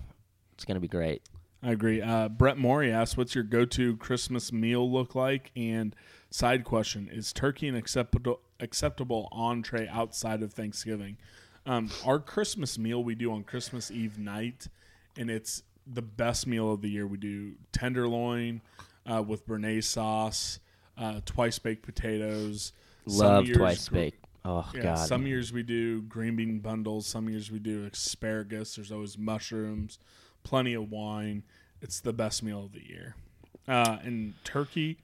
it's 0.55 0.65
gonna 0.65 0.81
be 0.81 0.89
great. 0.89 1.23
I 1.63 1.71
agree. 1.71 2.03
Uh, 2.03 2.29
Brett 2.29 2.59
Morey 2.59 2.91
asked, 2.91 3.17
"What's 3.17 3.35
your 3.35 3.45
go-to 3.45 3.97
Christmas 3.97 4.53
meal 4.53 4.91
look 4.91 5.15
like?" 5.15 5.53
And 5.55 5.95
side 6.31 6.65
question: 6.65 7.09
Is 7.13 7.33
turkey 7.33 7.69
an 7.69 7.77
acceptable 7.77 8.41
acceptable 8.59 9.29
entree 9.33 9.87
outside 9.89 10.43
of 10.43 10.53
Thanksgiving? 10.53 11.19
Um, 11.65 11.91
our 12.05 12.19
Christmas 12.19 12.79
meal 12.79 13.05
we 13.05 13.15
do 13.15 13.33
on 13.33 13.45
Christmas 13.45 13.91
Eve 13.91 14.19
night, 14.19 14.67
and 15.17 15.31
it's 15.31 15.63
the 15.87 16.03
best 16.03 16.47
meal 16.47 16.73
of 16.73 16.81
the 16.83 16.91
year. 16.91 17.07
We 17.07 17.19
do 17.19 17.53
tenderloin 17.73 18.61
uh, 19.07 19.23
with 19.23 19.47
béarnaise 19.47 19.85
sauce, 19.85 20.59
uh, 20.99 21.21
twice 21.25 21.59
baked 21.59 21.85
potatoes. 21.85 22.73
Love 23.07 23.47
years 23.47 23.57
twice 23.57 23.89
baked. 23.89 24.25
Oh 24.45 24.69
yeah, 24.75 24.83
God. 24.83 25.09
some 25.09 25.27
years 25.27 25.53
we 25.53 25.63
do 25.63 26.03
green 26.03 26.35
bean 26.35 26.59
bundles. 26.59 27.07
Some 27.07 27.29
years 27.29 27.51
we 27.51 27.61
do 27.61 27.89
asparagus. 27.93 28.75
There's 28.75 28.91
always 28.91 29.17
mushrooms, 29.17 29.99
plenty 30.43 30.75
of 30.75 30.91
wine. 30.91 31.45
It's 31.81 32.01
the 32.01 32.13
best 32.13 32.43
meal 32.43 32.65
of 32.65 32.73
the 32.73 32.87
year. 32.87 33.17
Uh, 33.67 33.99
and 34.03 34.35
turkey. 34.45 34.99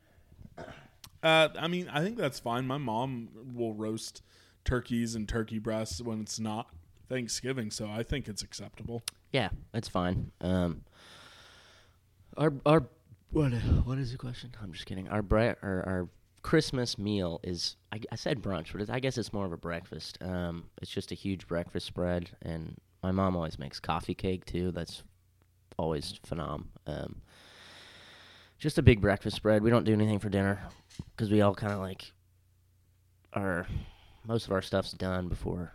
Uh, 1.22 1.48
I 1.58 1.66
mean, 1.68 1.88
I 1.92 2.02
think 2.02 2.16
that's 2.16 2.38
fine. 2.38 2.66
My 2.66 2.78
mom 2.78 3.28
will 3.54 3.74
roast 3.74 4.22
turkeys 4.64 5.14
and 5.14 5.28
turkey 5.28 5.58
breasts 5.58 6.00
when 6.00 6.20
it's 6.20 6.38
not 6.38 6.68
Thanksgiving, 7.08 7.70
so 7.70 7.88
I 7.88 8.02
think 8.02 8.28
it's 8.28 8.42
acceptable. 8.42 9.02
Yeah, 9.32 9.48
it's 9.74 9.88
fine. 9.88 10.30
Um, 10.40 10.82
our 12.36 12.52
our 12.64 12.84
what 13.30 13.52
what 13.84 13.98
is 13.98 14.12
the 14.12 14.18
question? 14.18 14.50
I'm 14.62 14.72
just 14.72 14.86
kidding. 14.86 15.08
Our 15.08 15.22
bre- 15.22 15.58
our, 15.62 15.84
our 15.86 16.08
Christmas 16.42 16.98
meal 16.98 17.40
is 17.42 17.76
I, 17.92 18.00
I 18.12 18.16
said 18.16 18.40
brunch, 18.42 18.72
but 18.72 18.88
I 18.90 19.00
guess 19.00 19.18
it's 19.18 19.32
more 19.32 19.46
of 19.46 19.52
a 19.52 19.56
breakfast. 19.56 20.18
Um, 20.20 20.64
it's 20.80 20.90
just 20.90 21.12
a 21.12 21.14
huge 21.14 21.46
breakfast 21.46 21.86
spread, 21.86 22.30
and 22.42 22.76
my 23.02 23.10
mom 23.10 23.36
always 23.36 23.58
makes 23.58 23.80
coffee 23.80 24.14
cake 24.14 24.44
too. 24.44 24.70
That's 24.70 25.02
always 25.78 26.20
phenom. 26.28 26.64
Um, 26.86 27.22
just 28.58 28.78
a 28.78 28.82
big 28.82 29.00
breakfast 29.00 29.36
spread. 29.36 29.62
We 29.62 29.70
don't 29.70 29.84
do 29.84 29.92
anything 29.92 30.18
for 30.18 30.28
dinner 30.28 30.60
because 31.16 31.30
we 31.30 31.40
all 31.40 31.54
kind 31.54 31.72
of 31.72 31.78
like 31.78 32.12
our 33.32 33.66
most 34.26 34.46
of 34.46 34.52
our 34.52 34.62
stuff's 34.62 34.92
done 34.92 35.28
before 35.28 35.72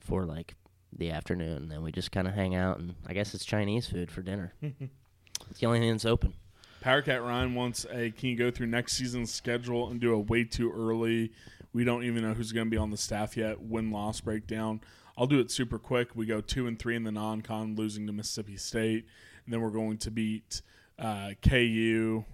for 0.00 0.24
like 0.24 0.54
the 0.96 1.10
afternoon. 1.10 1.62
And 1.62 1.70
then 1.70 1.82
we 1.82 1.92
just 1.92 2.12
kind 2.12 2.28
of 2.28 2.34
hang 2.34 2.54
out, 2.54 2.78
and 2.78 2.94
I 3.06 3.14
guess 3.14 3.34
it's 3.34 3.44
Chinese 3.44 3.88
food 3.88 4.10
for 4.10 4.22
dinner. 4.22 4.54
it's 4.62 5.60
the 5.60 5.66
only 5.66 5.80
thing 5.80 5.92
that's 5.92 6.04
open. 6.04 6.34
Powercat 6.82 7.24
Ryan 7.24 7.54
wants 7.54 7.84
a 7.90 8.10
can 8.10 8.28
you 8.28 8.36
go 8.36 8.50
through 8.50 8.68
next 8.68 8.92
season's 8.92 9.32
schedule 9.32 9.90
and 9.90 10.00
do 10.00 10.12
a 10.12 10.18
way 10.18 10.44
too 10.44 10.70
early? 10.70 11.32
We 11.72 11.84
don't 11.84 12.04
even 12.04 12.22
know 12.22 12.32
who's 12.32 12.52
going 12.52 12.66
to 12.66 12.70
be 12.70 12.76
on 12.76 12.90
the 12.90 12.96
staff 12.96 13.36
yet. 13.36 13.60
Win 13.60 13.90
loss 13.90 14.20
breakdown. 14.20 14.80
I'll 15.18 15.26
do 15.26 15.40
it 15.40 15.50
super 15.50 15.78
quick. 15.78 16.14
We 16.14 16.26
go 16.26 16.40
two 16.40 16.66
and 16.66 16.78
three 16.78 16.94
in 16.94 17.04
the 17.04 17.10
non-con, 17.10 17.74
losing 17.74 18.06
to 18.06 18.12
Mississippi 18.12 18.56
State, 18.56 19.06
and 19.46 19.52
then 19.54 19.60
we're 19.62 19.70
going 19.70 19.96
to 19.98 20.10
beat 20.10 20.60
uh, 20.98 21.30
KU. 21.42 22.24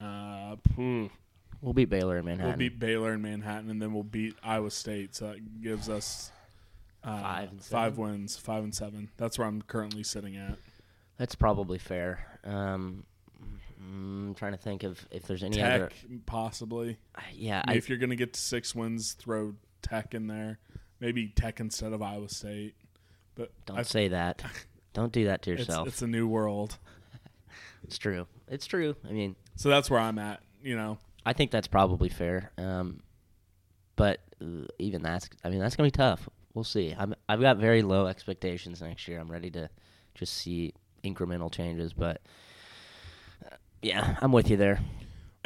Uh. 0.00 0.56
We'll 1.62 1.72
beat 1.72 1.88
Baylor 1.88 2.18
in 2.18 2.24
Manhattan. 2.26 2.50
we'll 2.50 2.58
beat 2.58 2.78
Baylor 2.78 3.14
in 3.14 3.22
Manhattan, 3.22 3.70
and 3.70 3.80
then 3.80 3.92
we'll 3.94 4.02
beat 4.02 4.34
Iowa 4.42 4.70
State. 4.70 5.14
So 5.14 5.28
that 5.28 5.62
gives 5.62 5.88
us 5.88 6.30
uh, 7.02 7.20
Five 7.22 7.50
five 7.62 7.98
wins, 7.98 8.36
five 8.36 8.62
and 8.64 8.74
seven. 8.74 9.08
That's 9.16 9.38
where 9.38 9.46
I'm 9.48 9.62
currently 9.62 10.02
sitting 10.02 10.36
at. 10.36 10.58
That's 11.18 11.34
probably 11.34 11.78
fair. 11.78 12.38
Um, 12.44 13.04
I'm 13.80 14.34
trying 14.34 14.52
to 14.52 14.58
think 14.58 14.82
of 14.82 15.06
if 15.10 15.22
there's 15.26 15.42
any 15.42 15.56
Tech, 15.56 15.80
other. 15.80 15.90
possibly. 16.26 16.98
Yeah, 17.34 17.62
I 17.64 17.70
mean, 17.70 17.74
I, 17.74 17.78
if 17.78 17.88
you're 17.88 17.98
going 17.98 18.10
to 18.10 18.16
get 18.16 18.34
to 18.34 18.40
six 18.40 18.74
wins, 18.74 19.12
throw 19.14 19.54
Tech 19.82 20.14
in 20.14 20.26
there. 20.26 20.58
Maybe 21.00 21.28
Tech 21.28 21.58
instead 21.60 21.92
of 21.92 22.02
Iowa 22.02 22.28
State. 22.28 22.74
But 23.34 23.50
don't 23.64 23.78
I- 23.78 23.82
say 23.82 24.08
that. 24.08 24.42
Don't 24.96 25.12
do 25.12 25.26
that 25.26 25.42
to 25.42 25.52
it's, 25.52 25.58
yourself. 25.60 25.88
it's 25.88 26.00
a 26.00 26.06
new 26.06 26.26
world. 26.26 26.78
it's 27.84 27.98
true. 27.98 28.26
It's 28.48 28.64
true. 28.64 28.96
I 29.06 29.12
mean, 29.12 29.36
So 29.54 29.68
that's 29.68 29.90
where 29.90 30.00
I'm 30.00 30.18
at. 30.18 30.40
You 30.62 30.74
know, 30.74 30.96
I 31.26 31.34
think 31.34 31.50
that's 31.50 31.66
probably 31.66 32.08
fair. 32.08 32.50
Um, 32.56 33.02
but 33.96 34.20
uh, 34.40 34.64
even 34.78 35.02
that's, 35.02 35.28
I 35.44 35.50
mean, 35.50 35.58
that's 35.58 35.76
gonna 35.76 35.88
be 35.88 35.90
tough. 35.90 36.30
We'll 36.54 36.64
see. 36.64 36.96
I'm, 36.98 37.14
I've 37.28 37.42
got 37.42 37.58
very 37.58 37.82
low 37.82 38.06
expectations 38.06 38.80
next 38.80 39.06
year. 39.06 39.20
I'm 39.20 39.30
ready 39.30 39.50
to 39.50 39.68
just 40.14 40.32
see 40.32 40.72
incremental 41.04 41.52
changes. 41.52 41.92
But 41.92 42.22
uh, 43.44 43.56
yeah, 43.82 44.16
I'm 44.22 44.32
with 44.32 44.48
you 44.48 44.56
there. 44.56 44.80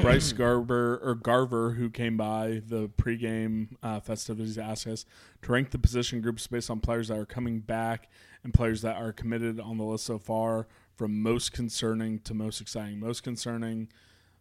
Bryce 0.02 0.32
Garber 0.36 1.00
or 1.02 1.14
Garver, 1.14 1.72
who 1.72 1.90
came 1.90 2.16
by 2.16 2.62
the 2.66 2.88
pregame 2.88 3.68
uh, 3.82 4.00
festivities, 4.00 4.58
asked 4.58 4.86
us 4.86 5.04
to 5.42 5.52
rank 5.52 5.70
the 5.70 5.78
position 5.78 6.20
groups 6.20 6.46
based 6.46 6.70
on 6.70 6.80
players 6.80 7.08
that 7.08 7.18
are 7.18 7.26
coming 7.26 7.60
back 7.60 8.08
and 8.42 8.54
players 8.54 8.82
that 8.82 8.96
are 8.96 9.12
committed 9.12 9.60
on 9.60 9.78
the 9.78 9.84
list 9.84 10.04
so 10.06 10.18
far, 10.18 10.66
from 10.96 11.22
most 11.22 11.52
concerning 11.52 12.18
to 12.20 12.34
most 12.34 12.60
exciting. 12.60 12.98
Most 13.00 13.22
concerning, 13.22 13.88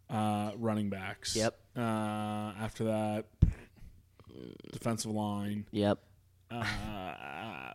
uh, 0.08 0.52
running 0.56 0.90
backs. 0.90 1.36
Yep. 1.36 1.58
Uh, 1.76 1.80
after 2.60 2.84
that, 2.84 3.26
defensive 4.72 5.10
line. 5.10 5.66
Yep. 5.72 5.98
Uh, 6.50 6.64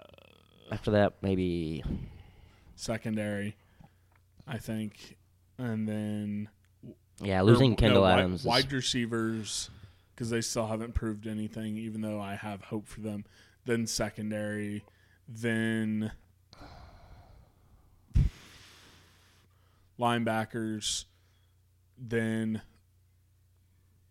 After 0.72 0.92
that, 0.92 1.14
maybe 1.22 1.84
secondary, 2.76 3.56
I 4.48 4.58
think, 4.58 5.16
and 5.60 5.88
then 5.88 6.50
yeah, 7.22 7.40
or, 7.40 7.44
losing 7.44 7.72
no, 7.72 7.76
Kendall 7.78 8.02
wide- 8.04 8.20
Adams. 8.20 8.42
is- 8.42 8.46
wide 8.46 8.72
receivers 8.72 9.70
because 10.14 10.30
they 10.30 10.42
still 10.42 10.68
haven't 10.68 10.94
proved 10.94 11.28
anything, 11.28 11.78
even 11.78 12.02
though 12.02 12.20
I 12.22 12.36
have 12.36 12.62
hope 12.66 12.88
for 12.88 13.02
them. 13.02 13.26
Then 13.66 13.86
secondary, 13.88 14.84
then 15.28 16.12
linebackers, 20.00 21.06
then 21.98 22.62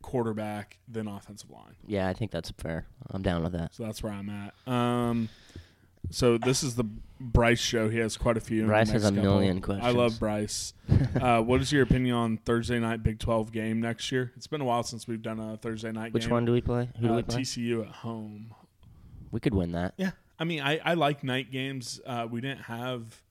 quarterback, 0.03 0.79
then 0.89 1.07
offensive 1.09 1.51
line. 1.51 1.77
yeah, 1.87 2.09
I 2.09 2.13
think 2.13 2.31
that's 2.31 2.51
fair. 2.59 2.87
I'm 3.11 3.23
down 3.23 3.43
with 3.43 3.53
that. 3.53 3.75
So 3.75 3.85
that's 3.85 4.03
where 4.03 4.13
I'm 4.13 4.29
at. 4.31 4.55
Um, 4.71 5.29
so 6.11 6.39
this 6.39 6.63
is 6.63 6.75
the 6.77 6.85
Bryce 7.21 7.61
show. 7.61 7.89
He 7.89 7.99
has 7.99 8.17
quite 8.17 8.37
a 8.37 8.41
few. 8.41 8.67
Bryce 8.67 8.91
has 8.91 9.05
a 9.05 9.09
couple. 9.09 9.23
million 9.23 9.63
I 9.81 9.91
love 9.91 10.19
Bryce. 10.19 10.75
uh, 11.21 11.41
what 11.41 11.61
is 11.61 11.73
your 11.73 11.83
opinion 11.83 12.15
on 12.15 12.37
Thursday 12.39 12.79
night 12.79 13.03
Big 13.03 13.19
12 13.19 13.53
game 13.53 13.81
next 13.81 14.11
year? 14.13 14.33
It's 14.37 14.47
been 14.47 14.61
a 14.61 14.65
while 14.65 14.83
since 14.83 15.07
we've 15.07 15.23
done 15.23 15.41
a 15.41 15.57
Thursday 15.57 15.93
night 15.93 16.13
Which 16.13 16.25
game. 16.25 16.33
one 16.33 16.45
do 16.45 16.53
we 16.53 16.61
play? 16.61 16.89
Who 17.01 17.09
do 17.09 17.13
uh, 17.13 17.17
we 17.17 17.23
play? 17.23 17.43
TCU 17.43 17.87
at 17.87 17.93
home. 17.93 18.55
we 19.31 19.41
could 19.41 19.55
win 19.55 19.73
that. 19.73 19.95
Yeah, 19.97 20.11
I 20.39 20.45
mean, 20.45 20.61
I, 20.61 20.79
I 20.85 20.95
like 20.95 21.25
night 21.25 21.51
games. 21.51 22.01
Uh, 22.05 22.27
we 22.31 22.41
didn't 22.41 22.63
have 22.63 23.23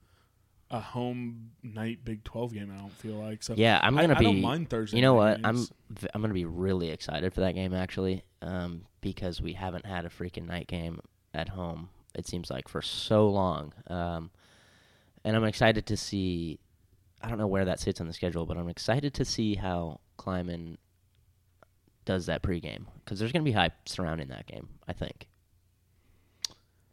a 0.72 0.80
home 0.80 1.52
night 1.62 2.00
Big 2.04 2.24
12 2.24 2.54
game. 2.54 2.74
I 2.76 2.80
don't 2.80 2.92
feel 2.94 3.16
like 3.16 3.44
so. 3.44 3.54
Yeah, 3.56 3.80
I'm 3.84 3.96
gonna 3.96 4.16
I 4.16 4.20
be. 4.20 4.26
don't 4.26 4.42
mind 4.42 4.70
Thursday 4.70 4.98
You 4.98 5.04
know 5.04 5.14
what? 5.14 5.40
I'm 5.44 5.56
games. 5.56 5.72
v- 5.92 6.08
I'm 6.14 6.22
gonna 6.22 6.34
be 6.34 6.46
really 6.46 6.90
excited 6.90 7.34
for 7.34 7.42
that 7.42 7.54
game 7.54 7.74
actually, 7.74 8.24
um, 8.42 8.86
because 9.02 9.40
we 9.42 9.54
haven't 9.54 9.86
had 9.86 10.06
a 10.06 10.10
freaking 10.10 10.48
night 10.48 10.68
game 10.68 11.00
at 11.34 11.50
home. 11.50 11.90
It 12.16 12.28
seems 12.28 12.50
like 12.50 12.68
for 12.68 12.82
so 12.82 13.30
long, 13.30 13.74
um, 13.88 14.30
and 15.24 15.36
I'm 15.36 15.46
excited 15.46 15.86
to 15.88 15.98
see. 15.98 16.60
I 17.22 17.30
don't 17.30 17.38
know 17.38 17.48
where 17.48 17.66
that 17.66 17.80
sits 17.80 18.02
on 18.02 18.08
the 18.08 18.14
schedule, 18.14 18.46
but 18.46 18.58
I'm 18.58 18.68
excited 18.70 19.14
to 19.16 19.26
see 19.26 19.56
how 19.56 20.02
Klieman 20.20 20.78
does 22.06 22.26
that 22.26 22.44
pregame 22.44 22.86
because 23.04 23.18
there's 23.18 23.32
gonna 23.32 23.44
be 23.44 23.54
hype 23.54 23.88
surrounding 23.88 24.28
that 24.28 24.46
game. 24.46 24.70
I 24.88 24.94
think. 24.94 25.28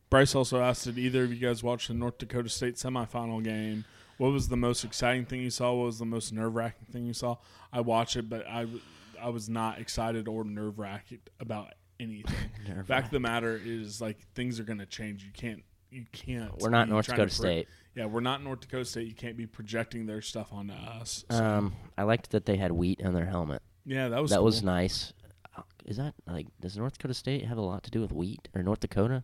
Bryce 0.09 0.35
also 0.35 0.61
asked, 0.61 0.85
"Did 0.85 0.99
either 0.99 1.25
of 1.25 1.33
you 1.33 1.39
guys 1.39 1.63
watch 1.63 1.89
the 1.89 1.95
North 1.95 2.19
Dakota 2.19 2.49
State 2.49 2.77
semifinal 2.77 3.43
game? 3.45 3.85
What 4.21 4.33
was 4.33 4.49
the 4.49 4.57
most 4.57 4.85
exciting 4.85 5.25
thing 5.25 5.41
you 5.41 5.51
saw? 5.51 5.73
What 5.73 5.87
was 5.87 5.99
the 5.99 6.05
most 6.05 6.33
nerve 6.33 6.55
wracking 6.55 6.89
thing 6.93 7.07
you 7.07 7.15
saw? 7.15 7.37
I 7.73 7.81
watched 7.81 8.17
it, 8.17 8.29
but 8.29 8.47
I, 8.47 8.67
I 9.19 9.31
was 9.31 9.49
not 9.49 9.79
excited 9.79 10.29
or 10.29 10.45
nerve 10.45 10.79
wracked 10.79 11.15
about 11.39 11.73
anything. 12.01 12.35
Fact 12.87 13.07
of 13.07 13.11
the 13.13 13.21
matter 13.21 13.61
is, 13.63 14.01
like 14.01 14.19
things 14.35 14.59
are 14.59 14.65
going 14.65 14.79
to 14.79 14.87
change. 14.87 15.23
You 15.25 15.31
can't, 15.33 15.63
you 15.91 16.05
can't. 16.13 16.57
We're 16.61 16.71
not 16.71 16.89
North 16.89 17.07
Dakota 17.07 17.23
pro- 17.25 17.29
State. 17.29 17.69
Yeah, 17.95 18.07
we're 18.07 18.21
not 18.21 18.43
North 18.43 18.61
Dakota 18.61 18.85
State. 18.85 19.07
You 19.09 19.15
can't 19.15 19.37
be 19.37 19.47
projecting 19.47 20.07
their 20.07 20.23
stuff 20.23 20.53
onto 20.53 20.73
us. 20.75 21.25
So, 21.31 21.45
Um, 21.45 21.75
I 21.99 22.05
liked 22.05 22.31
that 22.31 22.47
they 22.47 22.57
had 22.57 22.73
wheat 22.73 23.03
on 23.05 23.13
their 23.15 23.27
helmet. 23.27 23.63
yeah, 23.85 24.09
that 24.09 24.23
was 24.23 24.31
that 24.31 24.37
cool. 24.37 24.45
was 24.45 24.63
nice. 24.63 25.13
Uh, 25.57 25.63
Is 25.85 25.97
that 25.97 26.15
like 26.27 26.47
does 26.61 26.77
North 26.79 26.93
Dakota 26.99 27.15
State 27.15 27.45
have 27.47 27.59
a 27.59 27.63
lot 27.63 27.83
to 27.83 27.91
do 27.91 28.01
with 28.01 28.13
wheat 28.13 28.49
or 28.55 28.63
North 28.63 28.81
Dakota? 28.81 29.23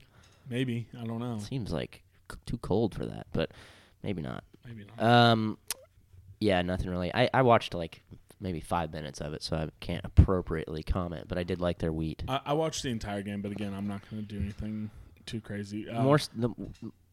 maybe 0.48 0.86
I 1.00 1.04
don't 1.04 1.18
know. 1.20 1.38
Seems 1.38 1.72
like 1.72 2.02
c- 2.30 2.38
too 2.46 2.58
cold 2.58 2.94
for 2.94 3.04
that, 3.06 3.26
but 3.32 3.50
maybe 4.02 4.22
not. 4.22 4.42
Maybe 4.66 4.84
not. 4.98 5.04
Um, 5.06 5.58
yeah, 6.40 6.60
nothing 6.62 6.90
really. 6.90 7.12
I, 7.14 7.30
I 7.32 7.42
watched 7.42 7.72
like 7.74 8.02
maybe 8.40 8.61
five 8.61 8.92
minutes 8.92 9.20
of 9.20 9.33
it, 9.33 9.42
so 9.42 9.57
I 9.57 9.68
can't 9.81 10.05
appropriately 10.05 10.83
comment. 10.83 11.27
But 11.29 11.38
I 11.38 11.42
did 11.42 11.61
like 11.61 11.79
their 11.79 11.92
wheat. 11.92 12.22
I, 12.29 12.40
I 12.46 12.53
watched 12.53 12.83
the 12.83 12.90
entire 12.90 13.22
game, 13.22 13.42
but 13.42 13.53
again, 13.53 13.75
I'm 13.75 13.87
not 13.87 14.09
going 14.11 14.25
to 14.25 14.29
do 14.29 14.40
anything 14.40 14.90
too 15.25 15.40
crazy. 15.40 15.88
Uh, 15.88 16.03
More 16.03 16.18
the, 16.35 16.51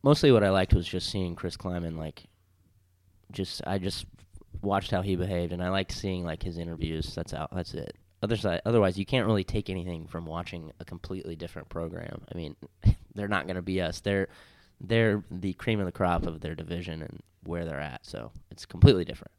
mostly 0.03 0.31
what 0.31 0.43
I 0.43 0.49
liked 0.49 0.73
was 0.73 0.87
just 0.87 1.09
seeing 1.09 1.35
Chris 1.35 1.57
Klieman 1.57 1.97
like. 1.97 2.23
Just 3.31 3.61
I 3.65 3.79
just 3.79 4.05
watched 4.61 4.91
how 4.91 5.01
he 5.01 5.15
behaved, 5.15 5.53
and 5.53 5.63
I 5.63 5.69
liked 5.69 5.91
seeing 5.91 6.23
like 6.23 6.43
his 6.43 6.57
interviews. 6.57 7.15
That's 7.15 7.33
out. 7.33 7.49
That's 7.53 7.73
it. 7.73 7.95
Other 8.21 8.37
side, 8.37 8.61
otherwise, 8.65 8.97
you 8.97 9.05
can't 9.05 9.25
really 9.25 9.43
take 9.43 9.69
anything 9.69 10.07
from 10.07 10.25
watching 10.25 10.71
a 10.79 10.85
completely 10.85 11.35
different 11.35 11.67
program. 11.67 12.23
I 12.33 12.37
mean, 12.37 12.55
they're 13.15 13.27
not 13.27 13.47
going 13.47 13.55
to 13.55 13.61
be 13.61 13.81
us. 13.81 14.01
They're 14.01 14.27
they're 14.79 15.23
the 15.31 15.53
cream 15.53 15.79
of 15.79 15.85
the 15.85 15.91
crop 15.91 16.25
of 16.25 16.41
their 16.41 16.55
division 16.55 17.01
and 17.01 17.21
where 17.43 17.65
they're 17.65 17.79
at. 17.79 18.05
So 18.05 18.31
it's 18.51 18.65
completely 18.65 19.05
different. 19.05 19.31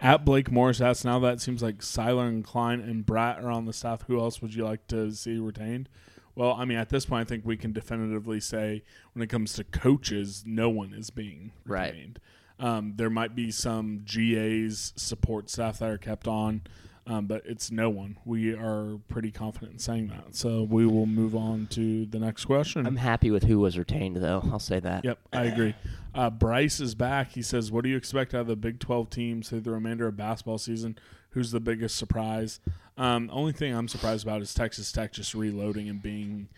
At 0.00 0.24
Blake 0.24 0.50
Morris 0.52 0.80
asks, 0.80 1.04
now 1.04 1.18
that 1.20 1.40
seems 1.40 1.62
like 1.62 1.82
Seiler 1.82 2.26
and 2.26 2.44
Klein 2.44 2.80
and 2.80 3.04
Braet 3.04 3.38
are 3.42 3.50
on 3.50 3.64
the 3.66 3.72
staff, 3.72 4.02
who 4.06 4.20
else 4.20 4.40
would 4.40 4.54
you 4.54 4.64
like 4.64 4.86
to 4.88 5.10
see 5.12 5.38
retained? 5.38 5.88
Well, 6.36 6.52
I 6.52 6.64
mean, 6.64 6.78
at 6.78 6.88
this 6.88 7.04
point, 7.04 7.22
I 7.22 7.28
think 7.28 7.44
we 7.44 7.56
can 7.56 7.72
definitively 7.72 8.38
say 8.38 8.84
when 9.12 9.22
it 9.24 9.26
comes 9.28 9.54
to 9.54 9.64
coaches, 9.64 10.44
no 10.46 10.68
one 10.70 10.92
is 10.94 11.10
being 11.10 11.50
Right. 11.66 11.92
retained. 11.92 12.20
Um, 12.60 12.94
there 12.96 13.10
might 13.10 13.34
be 13.34 13.50
some 13.50 14.02
GAs, 14.04 14.92
support 14.96 15.50
staff 15.50 15.80
that 15.80 15.90
are 15.90 15.98
kept 15.98 16.28
on, 16.28 16.62
um, 17.08 17.26
but 17.26 17.42
it's 17.46 17.70
no 17.70 17.88
one. 17.88 18.18
We 18.24 18.54
are 18.54 18.98
pretty 19.08 19.30
confident 19.30 19.72
in 19.72 19.78
saying 19.78 20.08
that. 20.08 20.36
So 20.36 20.62
we 20.62 20.86
will 20.86 21.06
move 21.06 21.34
on 21.34 21.66
to 21.68 22.04
the 22.04 22.18
next 22.18 22.44
question. 22.44 22.86
I'm 22.86 22.96
happy 22.96 23.30
with 23.30 23.44
who 23.44 23.58
was 23.58 23.78
retained, 23.78 24.16
though. 24.16 24.46
I'll 24.52 24.58
say 24.58 24.78
that. 24.80 25.04
Yep, 25.04 25.18
I 25.32 25.44
agree. 25.44 25.74
Uh, 26.14 26.28
Bryce 26.30 26.80
is 26.80 26.94
back. 26.94 27.32
He 27.32 27.42
says, 27.42 27.72
"What 27.72 27.84
do 27.84 27.90
you 27.90 27.96
expect 27.96 28.34
out 28.34 28.42
of 28.42 28.46
the 28.46 28.56
Big 28.56 28.78
Twelve 28.78 29.08
teams 29.08 29.48
through 29.48 29.60
the 29.60 29.70
remainder 29.70 30.06
of 30.06 30.16
basketball 30.16 30.58
season? 30.58 30.98
Who's 31.30 31.50
the 31.50 31.60
biggest 31.60 31.96
surprise?" 31.96 32.60
Um, 32.98 33.30
only 33.32 33.52
thing 33.52 33.74
I'm 33.74 33.88
surprised 33.88 34.26
about 34.26 34.42
is 34.42 34.52
Texas 34.52 34.92
Tech 34.92 35.12
just 35.12 35.34
reloading 35.34 35.88
and 35.88 36.02
being 36.02 36.48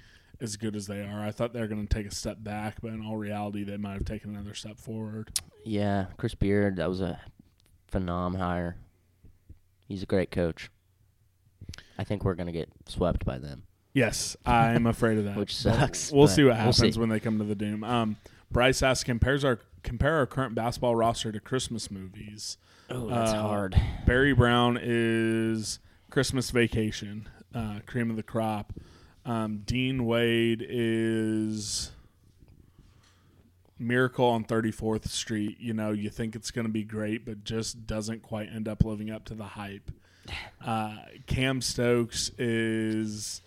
as 0.41 0.57
good 0.57 0.75
as 0.75 0.87
they 0.87 1.03
are. 1.03 1.23
I 1.23 1.31
thought 1.31 1.53
they 1.53 1.61
were 1.61 1.67
going 1.67 1.87
to 1.87 1.95
take 1.95 2.07
a 2.07 2.15
step 2.15 2.43
back, 2.43 2.77
but 2.81 2.93
in 2.93 3.05
all 3.05 3.17
reality, 3.17 3.63
they 3.63 3.77
might 3.77 3.93
have 3.93 4.07
taken 4.07 4.35
another 4.35 4.55
step 4.55 4.79
forward. 4.79 5.39
Yeah, 5.65 6.07
Chris 6.17 6.35
Beard, 6.35 6.77
that 6.77 6.89
was 6.89 7.03
a 7.03 7.21
phenom 7.93 8.37
hire. 8.37 8.77
He's 9.91 10.05
a 10.05 10.07
great 10.07 10.31
coach. 10.31 10.71
I 11.99 12.05
think 12.05 12.25
we're 12.25 12.35
gonna 12.37 12.53
get 12.53 12.71
swept 12.87 13.25
by 13.25 13.39
them. 13.39 13.65
Yes, 13.93 14.37
I'm 14.47 14.87
afraid 14.87 15.19
of 15.19 15.25
that. 15.27 15.37
Which 15.37 15.55
sucks, 15.57 16.13
We'll 16.13 16.27
but 16.27 16.33
see 16.33 16.45
what 16.45 16.51
we'll 16.55 16.57
happens 16.73 16.95
see. 16.95 17.01
when 17.01 17.09
they 17.09 17.19
come 17.19 17.39
to 17.39 17.45
the 17.45 17.57
Doom. 17.57 17.83
Um, 17.83 18.17
Bryce 18.53 18.83
asks, 18.85 19.03
compares 19.03 19.45
our 19.45 19.59
compare 19.83 20.15
our 20.17 20.27
current 20.27 20.55
basketball 20.55 20.95
roster 20.95 21.33
to 21.33 21.41
Christmas 21.41 21.91
movies. 21.91 22.57
Oh, 22.89 23.09
that's 23.09 23.33
Uh, 23.33 23.43
hard. 23.43 23.81
Barry 24.07 24.33
Brown 24.33 24.79
is 24.81 25.81
Christmas 26.09 26.51
Vacation, 26.53 27.29
uh, 27.53 27.81
cream 27.87 28.11
of 28.11 28.17
the 28.17 28.23
crop. 28.23 28.73
Um, 29.25 29.63
Dean 29.67 30.05
Wade 30.07 30.65
is 30.69 31.91
Miracle 33.81 34.27
on 34.27 34.45
34th 34.45 35.09
Street. 35.09 35.59
You 35.59 35.73
know, 35.75 35.91
you 35.91 36.11
think 36.11 36.37
it's 36.37 36.51
going 36.51 36.67
to 36.67 36.73
be 36.73 36.85
great, 36.85 37.25
but 37.25 37.43
just 37.43 37.87
doesn't 37.87 38.23
quite 38.23 38.49
end 38.55 38.69
up 38.69 38.85
living 38.85 39.11
up 39.11 39.25
to 39.27 39.35
the 39.35 39.45
hype. 39.45 39.91
Uh, 40.65 40.95
Kam 41.27 41.63
Stokes 41.63 42.31
is 42.39 43.41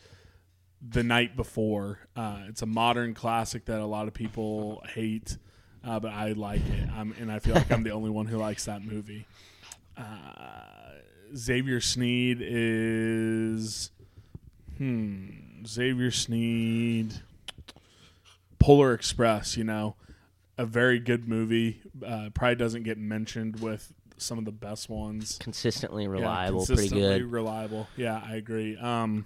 The 0.82 1.04
Night 1.04 1.36
Before. 1.38 2.00
Uh, 2.16 2.40
it's 2.50 2.64
a 2.64 2.66
modern 2.66 3.14
classic 3.14 3.66
that 3.66 3.80
a 3.80 3.86
lot 3.86 4.08
of 4.08 4.14
people 4.16 4.84
hate, 4.94 5.38
uh, 5.86 6.00
but 6.00 6.12
I 6.12 6.32
like 6.32 6.68
it. 6.68 6.90
I'm, 6.94 7.14
and 7.22 7.32
I 7.32 7.38
feel 7.40 7.54
like 7.54 7.72
I'm 7.72 7.84
the 7.84 7.92
only 7.92 8.10
one 8.10 8.26
who 8.26 8.38
likes 8.38 8.66
that 8.66 8.84
movie. 8.84 9.28
Uh, 9.96 10.04
Xavier 11.36 11.80
Sneed 11.80 12.40
is 12.42 13.92
hmm 14.78 15.28
Xavier 15.66 16.12
Sneed 16.12 17.14
Polar 18.60 18.94
Express, 18.94 19.56
you 19.56 19.64
know, 19.64 19.96
a 20.58 20.66
very 20.66 21.00
good 21.00 21.28
movie. 21.28 21.82
Uh, 22.06 22.30
probably 22.34 22.56
doesn't 22.56 22.84
get 22.84 22.98
mentioned 22.98 23.60
with 23.60 23.94
some 24.18 24.38
of 24.38 24.46
the 24.46 24.52
best 24.52 24.90
ones. 24.90 25.38
Consistently 25.42 26.04
Yeah, 26.04 26.10
reliable, 26.10 26.66
pretty 26.66 26.90
good. 26.90 27.24
reliable. 27.32 27.88
Yeah, 27.98 28.22
I 28.24 28.36
agree. 28.36 28.78
Um, 28.78 29.26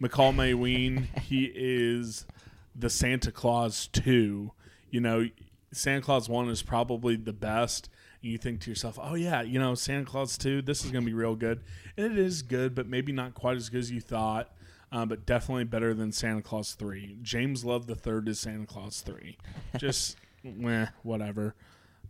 Makol 0.00 0.34
Mawien, 0.34 1.06
he 1.20 1.44
is 1.54 2.26
the 2.74 2.90
Santa 2.90 3.32
Claus 3.32 3.86
two. 3.88 4.52
You 4.90 5.00
know, 5.00 5.28
Santa 5.72 6.02
Claus 6.02 6.28
one 6.28 6.48
is 6.48 6.62
probably 6.62 7.16
the 7.16 7.32
best. 7.32 7.88
And 8.22 8.30
you 8.32 8.38
think 8.38 8.60
to 8.62 8.70
yourself, 8.70 8.98
oh 9.00 9.14
yeah, 9.14 9.42
you 9.42 9.58
know, 9.58 9.74
Santa 9.74 10.04
Claus 10.04 10.36
two, 10.38 10.62
this 10.62 10.84
is 10.84 10.90
gonna 10.90 11.06
be 11.06 11.14
real 11.14 11.34
good, 11.34 11.62
and 11.96 12.06
it 12.06 12.18
is 12.18 12.42
good, 12.42 12.74
but 12.74 12.86
maybe 12.86 13.12
not 13.12 13.34
quite 13.34 13.56
as 13.56 13.68
good 13.68 13.80
as 13.80 13.90
you 13.90 14.00
thought. 14.00 14.52
Um, 14.92 15.08
but 15.08 15.26
definitely 15.26 15.64
better 15.64 15.94
than 15.94 16.12
Santa 16.12 16.42
Claus 16.42 16.74
three. 16.74 17.18
James 17.20 17.64
Love 17.64 17.86
the 17.88 17.96
third 17.96 18.28
is 18.28 18.38
Santa 18.38 18.66
Claus 18.66 19.00
three. 19.00 19.36
Just, 19.78 20.16
meh, 20.54 20.86
whatever. 21.02 21.54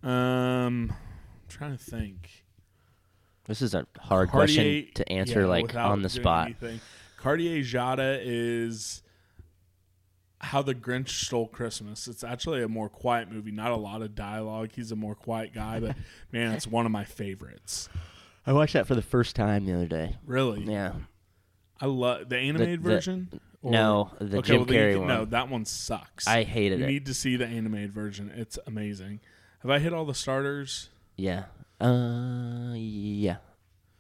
Um, 0.03 0.91
I'm 0.93 0.95
trying 1.49 1.76
to 1.76 1.82
think. 1.82 2.45
This 3.47 3.62
is 3.62 3.74
a 3.74 3.87
hard 3.99 4.30
Cartier- 4.30 4.82
question 4.82 4.95
to 4.95 5.12
answer, 5.12 5.41
yeah, 5.43 5.47
like 5.47 5.74
on 5.74 6.03
the 6.03 6.09
spot. 6.09 6.47
anything. 6.47 6.80
Cartier 7.16 7.62
Diarra 7.62 8.20
is 8.22 9.03
how 10.41 10.62
the 10.62 10.74
Grinch 10.74 11.09
stole 11.09 11.47
Christmas. 11.49 12.09
It's 12.09 12.22
actually 12.24 12.62
a 12.62 12.68
more 12.68 12.89
quiet 12.89 13.30
movie, 13.30 13.51
not 13.53 13.70
a 13.70 13.76
lot 13.76 14.03
of 14.03 14.14
dialogue. 14.14 14.70
He's 14.74 14.93
a 14.93 14.97
more 14.97 15.14
quiet 15.14 15.55
guy, 15.55 15.80
but 15.80 15.97
man, 16.32 16.53
it's 16.53 16.66
one 16.66 16.87
of 16.87 16.93
my 16.93 17.05
favorites. 17.05 17.89
I 18.47 18.53
watched 18.53 18.74
that 18.74 18.87
for 18.87 18.95
the 18.95 19.03
first 19.03 19.34
time 19.34 19.64
the 19.64 19.72
other 19.74 19.87
day. 19.87 20.16
Really, 20.26 20.62
Yeah, 20.64 20.93
I 21.80 21.87
love 21.87 22.28
the 22.28 22.37
animated 22.39 22.82
the- 22.82 22.89
version 22.91 23.41
Or- 23.66 23.72
No, 23.72 24.10
the 24.20 24.38
okay, 24.38 24.46
Jim 24.46 24.56
well, 24.58 24.66
Carrey 24.66 24.96
one. 24.98 25.08
No, 25.08 25.24
that 25.24 25.48
one 25.48 25.64
sucks. 25.64 26.26
I 26.28 26.44
hated 26.44 26.78
you 26.78 26.84
it. 26.84 26.88
You 26.88 26.94
need 26.94 27.06
to 27.06 27.14
see 27.14 27.34
the 27.34 27.46
animated 27.46 27.92
version. 27.92 28.32
It's 28.32 28.58
amazing. 28.64 29.18
Have 29.62 29.72
I 29.72 29.80
hit 29.80 29.92
all 29.92 30.04
the 30.04 30.14
starters? 30.14 30.88
Yeah. 31.16 31.46
Uh, 31.80 32.74
yeah. 32.76 33.38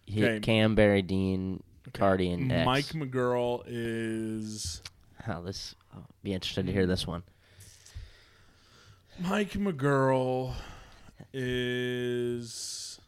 Hit 0.06 0.24
Okay. 0.24 0.40
Cam, 0.40 0.76
Barry, 0.76 1.02
Dean, 1.02 1.64
Cardi, 1.92 2.30
and 2.30 2.48
Dex. 2.48 2.64
Mike 2.64 2.84
McGuirl 2.86 3.64
is 3.66 4.82
Oh, 5.26 5.42
this. 5.42 5.74
I'll 5.92 6.06
be 6.22 6.32
interested 6.32 6.66
to 6.66 6.72
hear 6.72 6.86
this 6.86 7.04
one. 7.04 7.24
Mike 9.18 9.50
McGuirl 9.54 10.54
is 11.32 13.00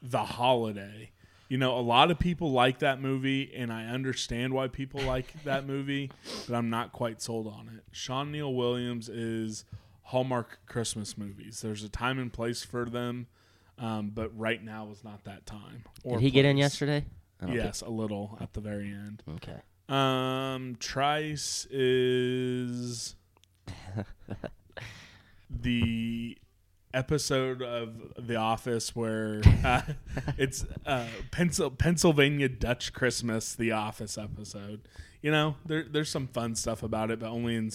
the 0.00 0.24
holiday. 0.24 1.10
You 1.48 1.58
know, 1.58 1.78
a 1.78 1.80
lot 1.80 2.10
of 2.10 2.18
people 2.18 2.52
like 2.52 2.78
that 2.78 3.00
movie, 3.00 3.52
and 3.54 3.72
I 3.72 3.84
understand 3.86 4.54
why 4.54 4.68
people 4.68 5.02
like 5.02 5.26
that 5.44 5.66
movie, 5.66 6.10
but 6.48 6.54
I'm 6.54 6.70
not 6.70 6.92
quite 6.92 7.20
sold 7.20 7.46
on 7.46 7.70
it. 7.76 7.84
Shaun 7.92 8.32
Neal-Williams 8.32 9.08
is 9.08 9.64
Hallmark 10.04 10.60
Christmas 10.66 11.18
movies. 11.18 11.60
There's 11.60 11.84
a 11.84 11.88
time 11.88 12.18
and 12.18 12.32
place 12.32 12.62
for 12.62 12.86
them, 12.86 13.26
um, 13.78 14.10
but 14.14 14.36
right 14.38 14.62
now 14.62 14.90
is 14.90 15.04
not 15.04 15.24
that 15.24 15.46
time. 15.46 15.84
Or 16.02 16.16
Did 16.16 16.22
he 16.22 16.30
get 16.30 16.44
in 16.44 16.56
yesterday? 16.56 17.04
I 17.40 17.46
don't 17.46 17.56
Yes, 17.56 17.82
a 17.82 17.90
little 17.90 18.38
at 18.40 18.52
the 18.54 18.60
very 18.60 18.88
end. 18.88 19.22
Okay. 19.36 19.60
Um, 19.88 20.76
Trice 20.80 21.66
is 21.70 23.16
the 25.50 26.38
episode 26.94 27.62
of 27.62 28.26
The 28.26 28.36
Office 28.36 28.94
where 28.94 29.42
uh, 29.64 29.82
it's 30.38 30.64
uh, 30.86 31.06
Pencil- 31.30 31.70
Pennsylvania 31.70 32.48
Dutch 32.48 32.92
Christmas, 32.92 33.54
The 33.54 33.72
Office 33.72 34.16
episode. 34.16 34.88
You 35.20 35.30
know, 35.30 35.56
there, 35.64 35.84
there's 35.90 36.10
some 36.10 36.26
fun 36.28 36.54
stuff 36.54 36.82
about 36.82 37.10
it, 37.10 37.18
but 37.18 37.28
only 37.28 37.56
in 37.56 37.70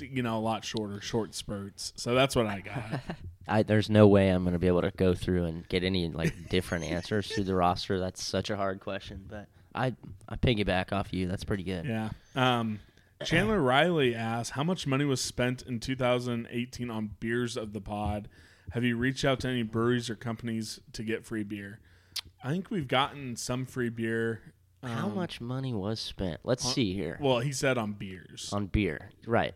you 0.00 0.22
know 0.22 0.36
a 0.36 0.40
lot 0.40 0.64
shorter, 0.64 1.00
short 1.00 1.34
spurts. 1.34 1.92
So 1.96 2.14
that's 2.14 2.34
what 2.36 2.46
I 2.46 2.60
got. 2.60 3.00
I, 3.48 3.62
there's 3.62 3.88
no 3.88 4.06
way 4.06 4.28
I'm 4.28 4.42
going 4.42 4.52
to 4.52 4.58
be 4.58 4.66
able 4.66 4.82
to 4.82 4.90
go 4.90 5.14
through 5.14 5.44
and 5.44 5.66
get 5.68 5.82
any 5.82 6.08
like 6.08 6.48
different 6.50 6.84
answers 6.84 7.28
to 7.30 7.44
the 7.44 7.54
roster. 7.54 7.98
That's 7.98 8.22
such 8.22 8.50
a 8.50 8.56
hard 8.56 8.80
question, 8.80 9.24
but 9.28 9.46
I 9.74 9.94
I 10.28 10.36
piggyback 10.36 10.92
off 10.92 11.12
you. 11.12 11.28
That's 11.28 11.44
pretty 11.44 11.64
good. 11.64 11.86
Yeah. 11.86 12.10
Um, 12.34 12.80
Chandler 13.24 13.60
Riley 13.60 14.14
asks, 14.14 14.50
"How 14.50 14.62
much 14.62 14.86
money 14.86 15.04
was 15.04 15.20
spent 15.20 15.62
in 15.62 15.80
2018 15.80 16.90
on 16.90 17.10
beers 17.20 17.56
of 17.56 17.72
the 17.72 17.80
pod? 17.80 18.28
Have 18.72 18.84
you 18.84 18.96
reached 18.96 19.24
out 19.24 19.40
to 19.40 19.48
any 19.48 19.62
breweries 19.62 20.10
or 20.10 20.14
companies 20.14 20.80
to 20.92 21.02
get 21.02 21.24
free 21.24 21.42
beer?" 21.44 21.80
I 22.42 22.50
think 22.50 22.70
we've 22.70 22.88
gotten 22.88 23.36
some 23.36 23.66
free 23.66 23.88
beer. 23.88 24.54
How 24.82 25.06
um, 25.06 25.14
much 25.16 25.40
money 25.40 25.74
was 25.74 25.98
spent? 25.98 26.40
Let's 26.44 26.64
on- 26.64 26.72
see 26.72 26.94
here. 26.94 27.18
Well, 27.20 27.40
he 27.40 27.50
said 27.52 27.78
on 27.78 27.92
beers. 27.94 28.50
on 28.52 28.66
beer. 28.66 29.10
Right. 29.26 29.54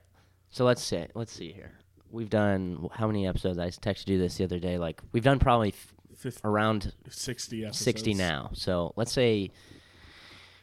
So 0.50 0.64
let's 0.64 0.82
say 0.82 1.08
let's 1.14 1.32
see 1.32 1.52
here. 1.52 1.72
We've 2.10 2.28
done 2.30 2.88
how 2.92 3.06
many 3.06 3.26
episodes? 3.26 3.58
I 3.58 3.68
texted 3.68 4.08
you 4.08 4.18
this 4.18 4.36
the 4.36 4.44
other 4.44 4.58
day. 4.58 4.78
Like 4.78 5.00
we've 5.12 5.22
done 5.22 5.38
probably 5.38 5.68
f- 5.68 5.94
Fif- 6.16 6.44
around 6.44 6.92
60 7.08 7.64
episodes. 7.64 7.78
sixty 7.84 8.14
now. 8.14 8.50
So 8.52 8.92
let's 8.96 9.12
say 9.12 9.50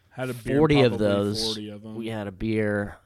Had 0.10 0.30
a 0.30 0.34
beer, 0.34 0.58
forty 0.58 0.82
of 0.82 0.98
those. 1.00 1.44
40 1.56 1.70
of 1.70 1.82
them. 1.82 1.96
We 1.96 2.08
had 2.08 2.28
a 2.28 2.32
beer. 2.32 2.98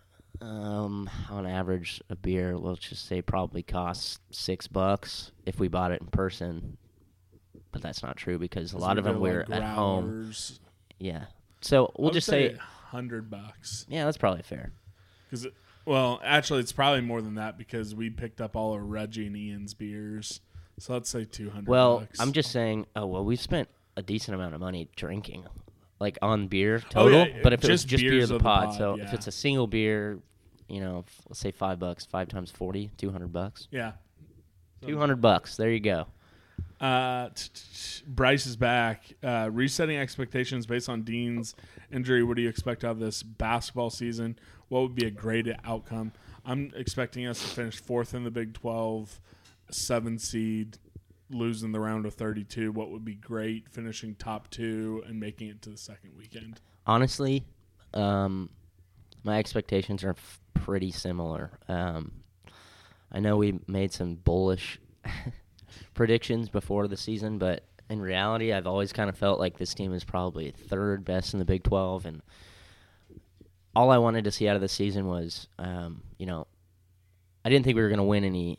Um, 0.43 1.09
on 1.29 1.45
average, 1.47 2.01
a 2.09 2.17
beer, 2.17 2.57
let's 2.57 2.81
just 2.81 3.07
say, 3.07 3.21
probably 3.21 3.63
costs 3.63 4.19
six 4.31 4.67
bucks 4.67 5.31
if 5.45 5.57
we 5.57 5.69
bought 5.69 5.91
it 5.91 6.01
in 6.01 6.07
person. 6.07 6.77
But 7.71 7.81
that's 7.81 8.03
not 8.03 8.17
true 8.17 8.37
because 8.37 8.73
a 8.73 8.77
lot 8.77 8.97
of 8.97 9.05
them 9.05 9.21
we're 9.21 9.45
at 9.49 9.63
home. 9.63 10.33
Yeah. 10.99 11.25
So 11.61 11.93
we'll 11.97 12.11
just 12.11 12.27
say, 12.27 12.57
hundred 12.89 13.29
bucks. 13.29 13.85
yeah, 13.87 14.03
that's 14.03 14.17
probably 14.17 14.43
fair. 14.43 14.73
Because, 15.29 15.47
well, 15.85 16.19
actually, 16.23 16.59
it's 16.59 16.73
probably 16.73 17.01
more 17.01 17.21
than 17.21 17.35
that 17.35 17.57
because 17.57 17.95
we 17.95 18.09
picked 18.09 18.41
up 18.41 18.57
all 18.57 18.73
of 18.75 18.81
Reggie 18.83 19.27
and 19.27 19.37
Ian's 19.37 19.73
beers. 19.73 20.41
So 20.77 20.91
let's 20.93 21.09
say 21.09 21.23
two 21.23 21.51
hundred. 21.51 21.69
Well, 21.69 21.99
bucks. 21.99 22.19
I'm 22.19 22.33
just 22.33 22.51
saying. 22.51 22.85
Oh 22.97 23.05
well, 23.05 23.23
we've 23.23 23.39
spent 23.39 23.69
a 23.95 24.01
decent 24.01 24.35
amount 24.35 24.55
of 24.55 24.59
money 24.59 24.89
drinking, 24.97 25.45
like 25.99 26.17
on 26.21 26.47
beer 26.47 26.81
Oh, 26.87 26.89
total. 26.89 27.27
yeah, 27.27 27.39
but 27.41 27.53
if 27.53 27.63
it 27.63 27.71
was 27.71 27.83
just 27.85 27.89
just 27.89 28.01
beer 28.03 28.11
beers 28.11 28.23
of 28.25 28.29
the 28.29 28.35
of 28.35 28.41
the 28.41 28.43
pod, 28.43 28.65
pod, 28.65 28.77
so 28.77 28.97
yeah. 28.97 29.05
if 29.05 29.13
it's 29.13 29.27
a 29.27 29.31
single 29.31 29.67
beer, 29.67 30.19
you 30.73 30.81
know, 30.81 31.03
f- 31.07 31.21
let's 31.29 31.39
say 31.39 31.51
five 31.51 31.79
bucks, 31.79 32.05
five 32.05 32.27
times 32.27 32.49
40, 32.51 32.91
200 32.97 33.31
bucks, 33.31 33.67
yeah. 33.71 33.93
two 34.81 34.97
hundred 34.97 35.21
bucks. 35.21 35.55
There 35.55 35.69
you 35.69 35.79
go. 35.79 36.07
Uh, 36.81 37.29
t- 37.29 37.49
t- 37.53 37.61
t- 37.73 38.03
Bryce 38.07 38.45
is 38.45 38.55
back. 38.55 39.13
Uh, 39.23 39.49
resetting 39.51 39.97
expectations 39.97 40.65
based 40.65 40.89
on 40.89 41.03
Dean's 41.03 41.55
injury. 41.91 42.23
What 42.23 42.35
do 42.37 42.41
you 42.43 42.49
expect 42.49 42.83
out 42.83 42.91
of 42.91 42.99
this 42.99 43.23
basketball 43.23 43.89
season? 43.89 44.37
What 44.69 44.81
would 44.81 44.95
be 44.95 45.05
a 45.05 45.11
great 45.11 45.47
outcome? 45.63 46.11
I'm 46.45 46.71
expecting 46.75 47.25
us 47.27 47.39
to 47.41 47.47
finish 47.47 47.79
fourth 47.79 48.13
in 48.13 48.23
the 48.23 48.31
Big 48.31 48.53
12, 48.53 49.21
seven 49.69 50.17
seed, 50.19 50.77
losing 51.29 51.71
the 51.71 51.79
round 51.79 52.05
of 52.05 52.15
32. 52.15 52.71
What 52.71 52.89
would 52.91 53.05
be 53.05 53.15
great? 53.15 53.69
Finishing 53.69 54.15
top 54.15 54.49
two 54.49 55.03
and 55.07 55.19
making 55.19 55.49
it 55.49 55.61
to 55.61 55.69
the 55.69 55.77
second 55.77 56.11
weekend. 56.17 56.59
Honestly, 56.85 57.45
um, 57.93 58.49
my 59.23 59.39
expectations 59.39 60.03
are 60.03 60.09
f- 60.11 60.39
pretty 60.53 60.91
similar. 60.91 61.51
Um, 61.67 62.11
I 63.11 63.19
know 63.19 63.37
we 63.37 63.59
made 63.67 63.91
some 63.91 64.15
bullish 64.15 64.79
predictions 65.93 66.49
before 66.49 66.87
the 66.87 66.97
season, 66.97 67.37
but 67.37 67.63
in 67.89 68.01
reality, 68.01 68.51
I've 68.51 68.67
always 68.67 68.91
kind 68.93 69.09
of 69.09 69.17
felt 69.17 69.39
like 69.39 69.57
this 69.57 69.73
team 69.73 69.93
is 69.93 70.03
probably 70.03 70.51
third 70.51 71.05
best 71.05 71.33
in 71.33 71.39
the 71.39 71.45
Big 71.45 71.63
12. 71.63 72.05
And 72.05 72.21
all 73.75 73.91
I 73.91 73.97
wanted 73.97 74.23
to 74.23 74.31
see 74.31 74.47
out 74.47 74.55
of 74.55 74.61
the 74.61 74.67
season 74.67 75.07
was, 75.07 75.47
um, 75.59 76.01
you 76.17 76.25
know, 76.25 76.47
I 77.45 77.49
didn't 77.49 77.65
think 77.65 77.75
we 77.75 77.81
were 77.81 77.89
going 77.89 77.97
to 77.97 78.03
win 78.03 78.23
any, 78.23 78.57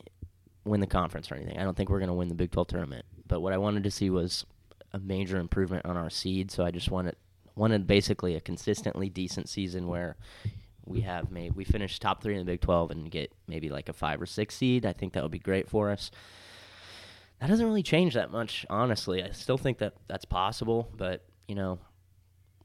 win 0.63 0.79
the 0.79 0.87
conference 0.87 1.31
or 1.31 1.35
anything. 1.35 1.57
I 1.57 1.63
don't 1.63 1.75
think 1.75 1.89
we're 1.89 1.99
going 1.99 2.09
to 2.09 2.15
win 2.15 2.29
the 2.29 2.35
Big 2.35 2.51
12 2.51 2.67
tournament. 2.67 3.05
But 3.27 3.41
what 3.41 3.53
I 3.53 3.57
wanted 3.57 3.83
to 3.83 3.91
see 3.91 4.09
was 4.09 4.45
a 4.93 4.99
major 4.99 5.37
improvement 5.37 5.85
on 5.85 5.97
our 5.97 6.09
seed. 6.09 6.51
So 6.51 6.63
I 6.63 6.71
just 6.71 6.89
wanted 6.89 7.15
wanted 7.55 7.87
basically 7.87 8.35
a 8.35 8.41
consistently 8.41 9.09
decent 9.09 9.47
season 9.47 9.87
where 9.87 10.17
we 10.85 11.01
have 11.01 11.31
maybe 11.31 11.53
we 11.55 11.63
finish 11.63 11.99
top 11.99 12.21
three 12.21 12.33
in 12.33 12.39
the 12.39 12.45
Big 12.45 12.61
12 12.61 12.91
and 12.91 13.09
get 13.11 13.31
maybe 13.47 13.69
like 13.69 13.89
a 13.89 13.93
five 13.93 14.21
or 14.21 14.25
six 14.25 14.55
seed. 14.55 14.85
I 14.85 14.93
think 14.93 15.13
that 15.13 15.23
would 15.23 15.31
be 15.31 15.39
great 15.39 15.69
for 15.69 15.91
us. 15.91 16.11
That 17.39 17.49
doesn't 17.49 17.65
really 17.65 17.83
change 17.83 18.13
that 18.13 18.31
much, 18.31 18.65
honestly. 18.69 19.23
I 19.23 19.31
still 19.31 19.57
think 19.57 19.79
that 19.79 19.93
that's 20.07 20.25
possible, 20.25 20.89
but 20.95 21.25
you 21.47 21.55
know, 21.55 21.79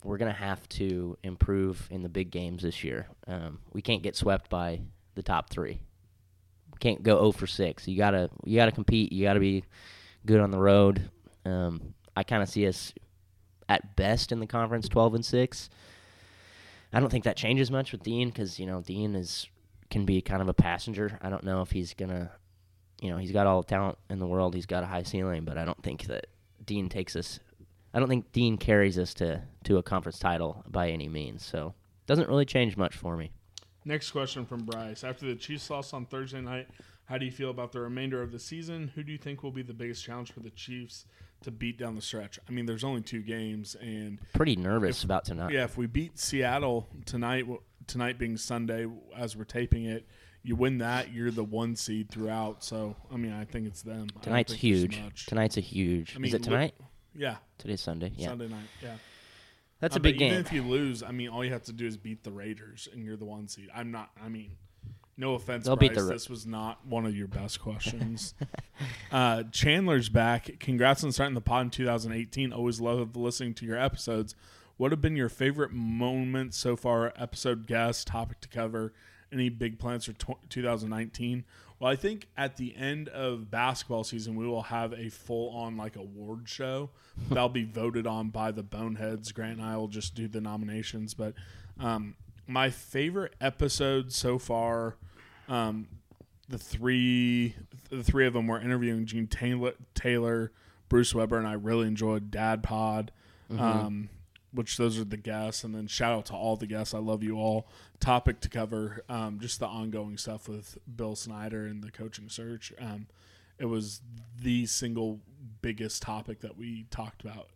we're 0.05 0.19
gonna 0.19 0.33
have 0.33 0.69
to 0.71 1.17
improve 1.23 1.89
in 1.91 2.03
the 2.03 2.09
big 2.09 2.31
games 2.31 2.63
this 2.63 2.85
year. 2.85 3.09
Um, 3.27 3.59
we 3.73 3.83
can't 3.83 4.03
get 4.03 4.17
swept 4.17 4.49
by 4.49 4.81
the 5.15 5.23
top 5.23 5.51
three. 5.51 5.81
We 6.73 6.79
can't 6.79 7.03
go 7.03 7.17
0 7.17 7.33
for 7.33 7.47
six. 7.47 7.89
You 7.89 7.97
gotta 7.97 8.31
you 8.45 8.57
gotta 8.57 8.73
compete. 8.73 9.13
You 9.13 9.25
gotta 9.25 9.41
be 9.41 9.65
good 10.27 10.41
on 10.41 10.51
the 10.51 10.59
road. 10.59 11.11
Um, 11.45 11.95
I 12.17 12.23
kind 12.23 12.43
of 12.43 12.49
see 12.49 12.67
us 12.67 12.93
at 13.69 13.97
best 13.97 14.33
in 14.33 14.41
the 14.41 14.47
conference 14.47 14.89
12 14.89 15.15
and 15.15 15.25
6 15.25 15.71
i 16.93 17.01
don't 17.01 17.11
think 17.11 17.25
that 17.25 17.37
changes 17.37 17.71
much 17.71 17.93
with 17.93 18.03
dean 18.03 18.29
because 18.29 18.59
you 18.59 18.67
know 18.67 18.81
dean 18.81 19.15
is 19.15 19.49
can 19.91 20.05
be 20.05 20.21
kind 20.21 20.43
of 20.43 20.49
a 20.49 20.55
passenger 20.55 21.19
i 21.23 21.29
don't 21.29 21.45
know 21.45 21.63
if 21.63 21.71
he's 21.71 21.95
gonna 21.95 22.31
you 23.01 23.11
know 23.11 23.17
he's 23.17 23.33
got 23.33 23.47
all 23.47 23.63
the 23.63 23.69
talent 23.69 23.99
in 24.09 24.19
the 24.19 24.27
world 24.27 24.55
he's 24.55 24.67
got 24.67 24.83
a 24.83 24.87
high 24.87 25.03
ceiling 25.03 25.45
but 25.45 25.59
i 25.59 25.65
don't 25.65 25.83
think 25.83 26.05
that 26.05 26.27
dean 26.65 26.89
takes 26.89 27.17
us 27.17 27.41
i 27.95 27.99
don't 27.99 28.09
think 28.09 28.31
dean 28.33 28.57
carries 28.57 28.99
us 28.99 29.15
to 29.15 29.43
to 29.65 29.79
a 29.79 29.83
conference 29.83 30.19
title 30.19 30.63
by 30.69 30.91
any 30.91 31.09
means 31.09 31.45
so 31.45 31.75
doesn't 32.07 32.29
really 32.29 32.45
change 32.45 32.77
much 32.77 32.97
for 32.97 33.17
me 33.17 33.31
Next 33.85 34.11
question 34.11 34.45
from 34.45 34.65
Bryce. 34.65 35.05
After 35.05 35.27
the 35.27 35.35
Chiefs 35.35 35.71
loss 35.71 35.95
on 35.95 36.05
Thursday 36.05 36.41
night, 36.41 36.69
how 37.07 37.17
do 37.17 37.25
you 37.25 37.33
feel 37.33 37.51
about 37.51 37.73
the 37.73 37.81
remainder 37.81 38.23
of 38.23 38.31
the 38.31 38.39
season? 38.39 38.93
Who 38.95 39.03
do 39.03 39.11
you 39.11 39.19
think 39.19 39.43
will 39.43 39.51
be 39.51 39.63
the 39.63 39.73
biggest 39.73 40.05
challenge 40.05 40.33
for 40.33 40.41
the 40.41 40.51
Chiefs 40.51 41.07
to 41.43 41.51
beat 41.51 41.79
down 41.79 41.95
the 41.95 42.03
stretch? 42.03 42.39
I 42.49 42.53
mean, 42.53 42.67
there's 42.67 42.85
only 42.85 43.01
two 43.03 43.21
games, 43.23 43.75
and 43.81 44.19
pretty 44.33 44.57
nervous 44.57 45.05
about 45.05 45.25
tonight 45.25 45.53
yeah, 45.53 45.65
if 45.65 45.77
we 45.77 45.87
beat 45.87 46.19
Seattle 46.19 46.87
tonight, 47.07 47.47
tonight 47.87 48.19
being 48.19 48.37
Sunday 48.37 48.87
as 49.17 49.37
we're 49.37 49.45
taping 49.45 49.85
it, 49.85 50.07
you 50.43 50.57
win 50.57 50.79
that, 50.79 51.13
you're 51.13 51.31
the 51.31 51.45
one 51.45 51.77
seed 51.77 52.11
throughout. 52.11 52.65
So, 52.65 52.97
I 53.13 53.17
mean, 53.17 53.33
I 53.33 53.45
think 53.45 53.67
it's 53.67 53.83
them. 53.83 54.09
Tonight's 54.23 54.53
huge 54.53 54.99
tonight's 55.27 55.57
a 55.57 55.61
huge 55.61 56.15
I 56.17 56.19
mean, 56.19 56.29
is 56.29 56.35
it 56.35 56.43
tonight 56.43 56.75
Yeah, 57.15 57.37
today's 57.59 57.81
sunday 57.81 58.13
yeah 58.17 58.29
Sunday 58.29 58.49
night. 58.49 58.69
Yeah, 58.83 58.95
that's 59.81 59.97
Uh, 59.97 59.99
a 59.99 60.01
big 60.01 60.19
game 60.19 60.33
Even 60.33 60.45
if 60.45 60.53
you 60.53 60.63
lose, 60.63 61.03
I 61.03 61.11
mean, 61.11 61.29
all 61.29 61.45
you 61.45 61.53
have 61.53 61.65
to 61.65 61.73
do 61.73 61.87
is 61.87 61.97
beat 61.97 62.23
the 62.23 62.31
Raiders, 62.33 62.89
and 62.93 63.05
you're 63.05 63.17
the 63.17 63.25
one 63.25 63.49
seed. 63.49 63.69
I'm 63.75 63.91
not. 63.91 64.11
I 64.23 64.29
mean, 64.29 64.53
no 65.21 65.35
offense, 65.35 65.67
They'll 65.67 65.77
Bryce, 65.77 65.95
this 65.95 66.31
was 66.31 66.47
not 66.47 66.85
one 66.87 67.05
of 67.05 67.15
your 67.15 67.29
best 67.29 67.61
questions. 67.61 68.35
uh, 69.13 69.45
Chandler's 69.53 70.09
back. 70.09 70.59
Congrats 70.59 71.05
on 71.05 71.13
starting 71.13 71.35
the 71.35 71.43
pod 71.43 71.67
in 71.67 71.71
2018. 71.71 72.53
Always 72.53 72.81
love 72.81 73.15
listening 73.15 73.55
to 73.55 73.67
your 73.67 73.79
episodes. 73.79 74.35
What 74.79 74.93
have 74.93 75.03
been 75.03 75.17
your 75.17 75.29
favorite 75.29 75.73
moments 75.73 76.57
so 76.57 76.75
far? 76.75 77.13
Episode 77.17 77.67
guest, 77.67 78.07
topic 78.07 78.41
to 78.41 78.49
cover, 78.49 78.95
any 79.31 79.51
big 79.51 79.79
plans 79.79 80.07
for 80.07 80.15
tw 80.15 80.37
2019. 80.49 81.45
Well, 81.79 81.93
I 81.93 81.97
think 81.97 82.29
at 82.37 82.57
the 82.57 82.75
end 82.77 83.09
of 83.11 83.51
basketball 83.51 84.05
season, 84.05 84.37
we 84.37 84.47
will 84.47 84.63
have 84.63 84.95
a 84.95 85.11
full 85.11 85.51
on 85.51 85.77
like 85.77 85.97
award 85.97 86.49
show 86.49 86.91
that'll 87.29 87.51
be 87.51 87.65
voted 87.65 88.07
on 88.07 88.31
by 88.31 88.53
the 88.53 88.63
boneheads. 88.63 89.33
Grant 89.33 89.59
and 89.59 89.67
I 89.67 89.77
will 89.77 89.89
just 89.89 90.15
do 90.15 90.29
the 90.29 90.41
nominations. 90.41 91.13
But 91.13 91.35
um, 91.79 92.17
my 92.47 92.71
favorite 92.71 93.35
episode 93.41 94.13
so 94.13 94.39
far, 94.39 94.97
um, 95.51 95.89
the 96.49 96.59
three 96.59 97.55
the 97.91 98.03
three 98.03 98.27
of 98.27 98.33
them 98.33 98.47
were 98.47 98.61
interviewing 98.61 99.05
Gene 99.05 99.27
Taylor, 99.27 99.75
Taylor, 99.95 100.53
Bruce 100.89 101.15
Weber, 101.15 101.37
and 101.37 101.47
I 101.47 101.53
really 101.53 101.87
enjoyed 101.87 102.31
Dad 102.31 102.63
Pod. 102.63 103.13
Um, 103.59 104.09
which 104.53 104.77
those 104.77 104.99
are 104.99 105.05
the 105.05 105.17
guests, 105.17 105.65
and 105.65 105.75
then 105.75 105.87
shout 105.87 106.13
out 106.13 106.27
to 106.27 106.35
all 106.35 106.57
the 106.57 106.67
guests. 106.67 106.95
I 106.95 106.99
love 106.99 107.23
you 107.23 107.37
all. 107.37 107.69
Topic 108.01 108.41
to 108.41 108.49
cover, 108.49 109.05
um, 109.09 109.39
just 109.41 109.61
the 109.61 109.67
ongoing 109.67 110.17
stuff 110.17 110.49
with 110.49 110.79
Bill 110.97 111.15
Snyder 111.15 111.67
and 111.67 111.83
the 111.83 111.91
coaching 111.91 112.29
search. 112.29 112.73
Um, 112.81 113.07
it 113.59 113.67
was 113.67 114.01
the 114.41 114.67
single 114.67 115.21
biggest 115.63 116.03
topic 116.03 116.41
that 116.41 116.57
we 116.57 116.87
talked 116.91 117.23
about 117.23 117.49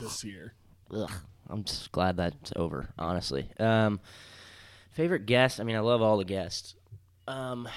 this 0.00 0.24
year. 0.24 0.54
Ugh, 0.92 1.10
I'm 1.48 1.64
just 1.64 1.92
glad 1.92 2.16
that's 2.16 2.52
over. 2.56 2.88
Honestly, 2.98 3.50
um, 3.58 4.00
favorite 4.90 5.26
guest. 5.26 5.60
I 5.60 5.64
mean, 5.64 5.76
I 5.76 5.80
love 5.80 6.02
all 6.02 6.16
the 6.16 6.24
guests. 6.24 6.74
Um, 7.26 7.68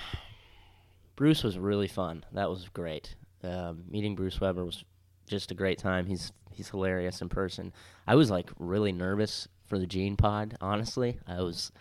Bruce 1.15 1.43
was 1.43 1.57
really 1.57 1.87
fun. 1.87 2.25
That 2.33 2.49
was 2.49 2.67
great. 2.69 3.15
Um, 3.43 3.83
meeting 3.89 4.15
Bruce 4.15 4.39
Weber 4.41 4.65
was 4.65 4.83
just 5.27 5.51
a 5.51 5.55
great 5.55 5.77
time. 5.77 6.05
He's 6.05 6.31
he's 6.51 6.69
hilarious 6.69 7.21
in 7.21 7.29
person. 7.29 7.73
I 8.07 8.15
was 8.15 8.31
like 8.31 8.49
really 8.59 8.91
nervous 8.91 9.47
for 9.65 9.77
the 9.79 9.87
Gene 9.87 10.17
Pod. 10.17 10.57
Honestly, 10.61 11.19
I 11.27 11.41
was. 11.41 11.71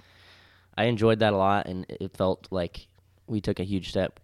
I 0.76 0.84
enjoyed 0.84 1.20
that 1.20 1.32
a 1.32 1.36
lot, 1.36 1.66
and 1.66 1.86
it 1.88 2.16
felt 2.16 2.48
like 2.50 2.88
we 3.28 3.40
took 3.40 3.60
a 3.60 3.64
huge 3.64 3.88
step 3.90 4.18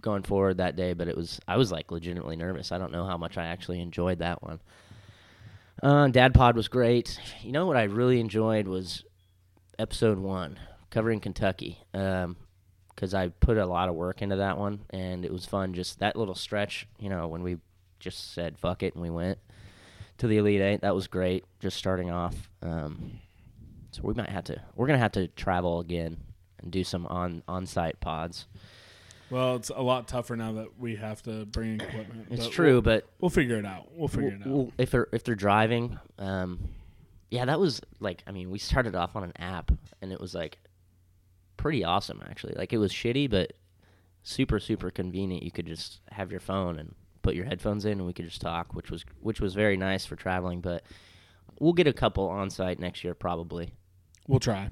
going 0.00 0.24
forward 0.24 0.58
that 0.58 0.76
day. 0.76 0.92
But 0.92 1.08
it 1.08 1.16
was 1.16 1.40
I 1.48 1.56
was 1.56 1.72
like 1.72 1.90
legitimately 1.90 2.36
nervous. 2.36 2.72
I 2.72 2.78
don't 2.78 2.92
know 2.92 3.06
how 3.06 3.16
much 3.16 3.38
I 3.38 3.46
actually 3.46 3.80
enjoyed 3.80 4.18
that 4.18 4.42
one. 4.42 4.60
Uh, 5.82 6.08
Dad 6.08 6.34
Pod 6.34 6.56
was 6.56 6.68
great. 6.68 7.18
You 7.42 7.52
know 7.52 7.66
what 7.66 7.76
I 7.76 7.84
really 7.84 8.20
enjoyed 8.20 8.68
was 8.68 9.04
episode 9.78 10.18
one 10.18 10.58
covering 10.90 11.20
Kentucky 11.20 11.78
because 12.94 13.14
I 13.14 13.28
put 13.28 13.58
a 13.58 13.66
lot 13.66 13.88
of 13.88 13.94
work 13.94 14.22
into 14.22 14.36
that 14.36 14.58
one 14.58 14.80
and 14.90 15.24
it 15.24 15.32
was 15.32 15.46
fun. 15.46 15.74
Just 15.74 15.98
that 16.00 16.16
little 16.16 16.34
stretch, 16.34 16.86
you 16.98 17.08
know, 17.08 17.28
when 17.28 17.42
we 17.42 17.58
just 18.00 18.34
said 18.34 18.58
fuck 18.58 18.82
it 18.82 18.94
and 18.94 19.02
we 19.02 19.10
went 19.10 19.38
to 20.18 20.26
the 20.26 20.38
Elite 20.38 20.60
Eight. 20.60 20.80
That 20.82 20.94
was 20.94 21.06
great. 21.06 21.44
Just 21.60 21.76
starting 21.76 22.10
off. 22.10 22.50
Um, 22.62 23.20
so 23.90 24.02
we 24.04 24.14
might 24.14 24.30
have 24.30 24.44
to. 24.44 24.60
We're 24.74 24.86
gonna 24.86 24.98
have 24.98 25.12
to 25.12 25.28
travel 25.28 25.80
again 25.80 26.18
and 26.60 26.70
do 26.70 26.84
some 26.84 27.06
on 27.06 27.42
on 27.46 27.66
site 27.66 28.00
pods. 28.00 28.46
Well, 29.30 29.56
it's 29.56 29.70
a 29.70 29.80
lot 29.80 30.08
tougher 30.08 30.36
now 30.36 30.52
that 30.52 30.78
we 30.78 30.96
have 30.96 31.22
to 31.22 31.46
bring 31.46 31.80
equipment. 31.80 32.28
It's 32.30 32.46
but 32.46 32.52
true, 32.52 32.72
we'll, 32.74 32.82
but 32.82 33.06
we'll 33.18 33.30
figure 33.30 33.56
it 33.56 33.64
out. 33.64 33.88
We'll 33.94 34.08
figure 34.08 34.28
it 34.28 34.42
out. 34.42 34.46
Well, 34.46 34.72
if 34.76 34.90
they're 34.90 35.08
if 35.10 35.24
they're 35.24 35.34
driving, 35.34 35.98
um, 36.18 36.68
yeah, 37.30 37.46
that 37.46 37.58
was 37.58 37.80
like 37.98 38.22
I 38.26 38.32
mean, 38.32 38.50
we 38.50 38.58
started 38.58 38.94
off 38.94 39.16
on 39.16 39.24
an 39.24 39.32
app 39.36 39.72
and 40.02 40.12
it 40.12 40.20
was 40.20 40.34
like 40.34 40.58
pretty 41.62 41.84
awesome 41.84 42.20
actually. 42.28 42.54
Like 42.54 42.72
it 42.72 42.78
was 42.78 42.92
shitty, 42.92 43.30
but 43.30 43.52
super 44.24 44.58
super 44.58 44.90
convenient. 44.90 45.44
You 45.44 45.52
could 45.52 45.66
just 45.66 46.00
have 46.10 46.30
your 46.30 46.40
phone 46.40 46.78
and 46.78 46.94
put 47.22 47.36
your 47.36 47.44
headphones 47.44 47.84
in, 47.84 47.92
and 47.92 48.06
we 48.06 48.12
could 48.12 48.24
just 48.24 48.40
talk, 48.40 48.74
which 48.74 48.90
was 48.90 49.04
which 49.20 49.40
was 49.40 49.54
very 49.54 49.76
nice 49.76 50.04
for 50.04 50.16
traveling. 50.16 50.60
But 50.60 50.82
we'll 51.60 51.72
get 51.72 51.86
a 51.86 51.92
couple 51.92 52.28
on 52.28 52.50
site 52.50 52.80
next 52.80 53.04
year 53.04 53.14
probably. 53.14 53.72
We'll 54.26 54.40
try. 54.40 54.70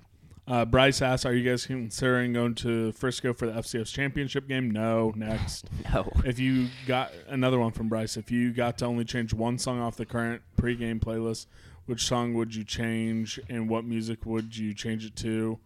Uh, 0.48 0.64
Bryce 0.64 1.00
asks, 1.00 1.24
"Are 1.24 1.32
you 1.32 1.48
guys 1.48 1.64
considering 1.64 2.32
going 2.32 2.56
to 2.56 2.90
Frisco 2.90 3.32
for 3.32 3.46
the 3.46 3.52
FCS 3.52 3.92
championship 3.92 4.48
game?" 4.48 4.68
No. 4.68 5.12
Next, 5.14 5.70
No, 5.94 6.10
if 6.24 6.40
you 6.40 6.68
got 6.88 7.12
another 7.28 7.60
one 7.60 7.70
from 7.70 7.88
Bryce, 7.88 8.16
if 8.16 8.32
you 8.32 8.52
got 8.52 8.78
to 8.78 8.86
only 8.86 9.04
change 9.04 9.32
one 9.32 9.58
song 9.58 9.78
off 9.78 9.94
the 9.94 10.06
current 10.06 10.42
pregame 10.56 10.98
playlist, 10.98 11.46
which 11.86 12.04
song 12.04 12.34
would 12.34 12.52
you 12.52 12.64
change, 12.64 13.38
and 13.48 13.68
what 13.68 13.84
music 13.84 14.26
would 14.26 14.56
you 14.56 14.74
change 14.74 15.04
it 15.04 15.14
to? 15.16 15.60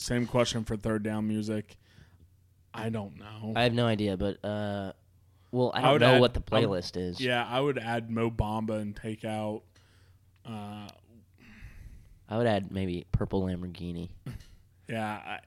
Same 0.00 0.26
question 0.26 0.64
for 0.64 0.76
third 0.76 1.02
down 1.02 1.28
music. 1.28 1.76
I 2.72 2.88
don't 2.88 3.18
know. 3.18 3.52
I 3.56 3.64
have 3.64 3.74
no 3.74 3.86
idea, 3.86 4.16
but 4.16 4.42
uh, 4.44 4.92
well, 5.52 5.72
I 5.74 5.78
I 5.78 5.82
don't 5.82 5.92
would 5.92 6.00
know 6.00 6.14
add- 6.14 6.20
what 6.20 6.34
the 6.34 6.42
I 6.52 6.60
would- 6.66 6.68
playlist 6.82 6.96
is. 6.96 7.20
yeah, 7.20 7.46
I 7.46 7.60
would 7.60 7.78
add 7.78 8.10
Mo 8.10 8.30
Bamba 8.30 8.80
and 8.80 8.96
take 8.96 9.24
out. 9.24 9.62
Uh, 10.46 10.88
I 12.28 12.36
would 12.38 12.46
add 12.46 12.70
maybe 12.72 13.04
Purple 13.12 13.42
Lamborghini, 13.42 14.08
yeah, 14.88 15.06
I, 15.24 15.38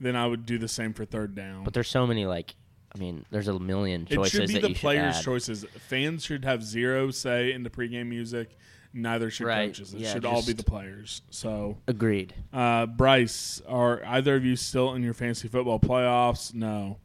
then 0.00 0.14
I 0.16 0.26
would 0.26 0.46
do 0.46 0.56
the 0.56 0.68
same 0.68 0.94
for 0.94 1.04
third 1.04 1.34
down. 1.34 1.64
but 1.64 1.74
there's 1.74 1.88
so 1.88 2.06
many 2.06 2.26
like. 2.26 2.54
I 2.94 2.98
mean, 2.98 3.26
there's 3.30 3.48
a 3.48 3.58
million 3.58 4.06
It 4.08 4.14
choices 4.14 4.30
should 4.32 4.46
be 4.48 4.54
that 4.54 4.62
the 4.62 4.68
you 4.70 4.74
should 4.74 4.80
players' 4.80 5.20
choices. 5.22 5.66
Fans 5.88 6.24
should 6.24 6.46
have 6.46 6.62
zero 6.64 7.10
say 7.10 7.52
in 7.52 7.62
the 7.62 7.68
pregame 7.70 8.06
music. 8.06 8.56
Neither 8.94 9.30
should 9.30 9.46
Right, 9.46 9.68
coaches. 9.68 9.92
It 9.94 10.00
yeah, 10.00 10.12
should 10.12 10.24
all 10.24 10.44
be 10.44 10.52
the 10.54 10.64
players. 10.64 11.22
So, 11.30 11.76
Agreed. 11.86 12.34
uh, 12.52 12.86
Bryce, 12.86 13.60
are 13.68 14.02
either 14.04 14.34
of 14.36 14.44
you 14.44 14.56
still 14.56 14.94
in 14.94 15.02
your 15.02 15.14
fantasy 15.14 15.46
football 15.48 15.78
playoffs? 15.78 16.54
No. 16.54 16.98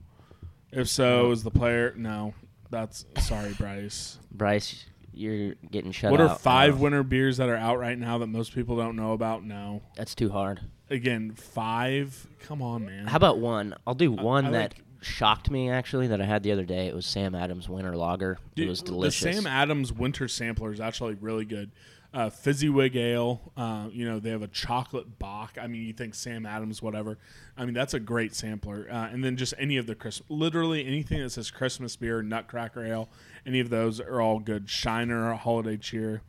If 0.71 0.87
so, 0.89 1.31
is 1.31 1.43
the 1.43 1.51
player? 1.51 1.93
No. 1.97 2.33
That's 2.71 3.05
sorry, 3.19 3.53
Bryce. 3.53 4.17
Bryce, 4.31 4.85
you're 5.13 5.53
getting 5.69 5.91
shut 5.91 6.09
what 6.11 6.19
out. 6.21 6.31
are 6.31 6.35
five 6.39 6.77
now. 6.77 6.81
winter 6.83 7.03
beers 7.03 7.37
that 7.37 7.49
are 7.49 7.55
out 7.57 7.77
right 7.77 7.97
now 7.99 8.17
that 8.17 8.27
most 8.27 8.55
people 8.55 8.75
don't 8.77 8.95
know 8.95 9.11
about? 9.13 9.43
No. 9.43 9.83
That's 9.95 10.15
too 10.15 10.29
hard. 10.29 10.61
Again, 10.89 11.33
five. 11.35 12.27
Come 12.39 12.61
on, 12.61 12.85
man. 12.85 13.05
How 13.07 13.17
about 13.17 13.39
one? 13.39 13.75
I'll 13.85 13.93
do 13.93 14.11
one 14.11 14.45
I 14.47 14.51
that 14.51 14.73
like- 14.73 14.83
shocked 15.03 15.49
me 15.49 15.69
actually 15.69 16.07
that 16.07 16.21
I 16.21 16.25
had 16.25 16.43
the 16.43 16.51
other 16.51 16.65
day. 16.65 16.87
It 16.87 16.95
was 16.95 17.05
Sam 17.05 17.35
Adams 17.35 17.69
Winter 17.69 17.95
Lager. 17.95 18.37
Dude, 18.55 18.67
it 18.67 18.69
was 18.69 18.81
delicious. 18.81 19.21
The 19.21 19.33
Sam 19.33 19.47
Adams 19.47 19.91
Winter 19.91 20.27
Sampler 20.27 20.71
is 20.71 20.79
actually 20.79 21.15
really 21.15 21.45
good. 21.45 21.71
Uh, 22.13 22.29
Fezziwig 22.29 22.95
Ale, 22.95 23.41
uh, 23.57 23.87
you 23.91 24.05
know, 24.05 24.19
they 24.19 24.29
have 24.29 24.43
a 24.43 24.47
chocolate 24.47 25.17
Bach. 25.17 25.57
I 25.59 25.65
mean, 25.65 25.81
you 25.81 25.93
think 25.93 26.13
Sam 26.13 26.45
Adams, 26.45 26.79
whatever. 26.79 27.17
I 27.57 27.65
mean, 27.65 27.73
that's 27.73 27.95
a 27.95 27.99
great 27.99 28.35
sampler. 28.35 28.87
Uh, 28.87 29.07
and 29.11 29.23
then 29.23 29.35
just 29.35 29.55
any 29.57 29.77
of 29.77 29.87
the 29.87 29.95
Christmas, 29.95 30.29
literally 30.29 30.85
anything 30.85 31.21
that 31.21 31.31
says 31.31 31.49
Christmas 31.49 31.95
beer, 31.95 32.21
Nutcracker 32.21 32.85
Ale, 32.85 33.09
any 33.47 33.59
of 33.59 33.71
those 33.71 33.99
are 33.99 34.21
all 34.21 34.37
good. 34.37 34.69
Shiner, 34.69 35.33
Holiday 35.33 35.75
Cheer, 35.77 36.21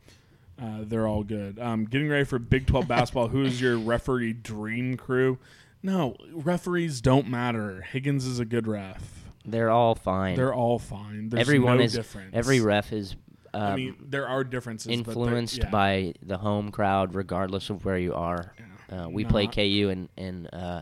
uh, 0.59 0.79
they're 0.81 1.07
all 1.07 1.23
good. 1.23 1.59
Um, 1.59 1.85
getting 1.85 2.09
ready 2.09 2.25
for 2.25 2.39
Big 2.39 2.65
12 2.65 2.87
basketball. 2.87 3.27
Who 3.27 3.43
is 3.43 3.61
your 3.61 3.77
referee 3.77 4.33
dream 4.33 4.97
crew? 4.97 5.37
No, 5.85 6.15
referees 6.33 6.99
don't 6.99 7.27
matter. 7.27 7.81
Higgins 7.81 8.25
is 8.25 8.39
a 8.39 8.45
good 8.45 8.67
ref. 8.67 9.23
They're 9.45 9.69
all 9.69 9.93
fine. 9.93 10.35
They're 10.35 10.53
all 10.53 10.79
fine. 10.79 11.29
There's 11.29 11.41
Everyone 11.41 11.77
no 11.77 11.83
is 11.83 11.93
difference. 11.93 12.31
every 12.33 12.59
ref 12.59 12.91
is 12.91 13.15
um, 13.53 13.61
I 13.61 13.75
mean, 13.75 13.95
there 14.01 14.27
are 14.27 14.43
differences. 14.43 14.87
but 14.87 14.93
influenced 14.93 15.59
yeah. 15.59 15.69
by 15.69 16.13
the 16.23 16.37
home 16.37 16.71
crowd, 16.71 17.13
regardless 17.13 17.69
of 17.69 17.85
where 17.85 17.97
you 17.99 18.15
are. 18.15 18.53
Uh, 18.91 19.07
we 19.09 19.25
play 19.25 19.45
KU 19.45 19.89
in 19.89 20.09
in 20.17 20.47
uh, 20.47 20.81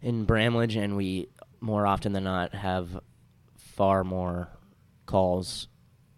in 0.00 0.24
Bramlage, 0.24 0.76
and 0.76 0.96
we 0.96 1.28
more 1.60 1.86
often 1.86 2.12
than 2.12 2.24
not 2.24 2.54
have 2.54 3.00
far 3.56 4.04
more 4.04 4.48
calls 5.06 5.68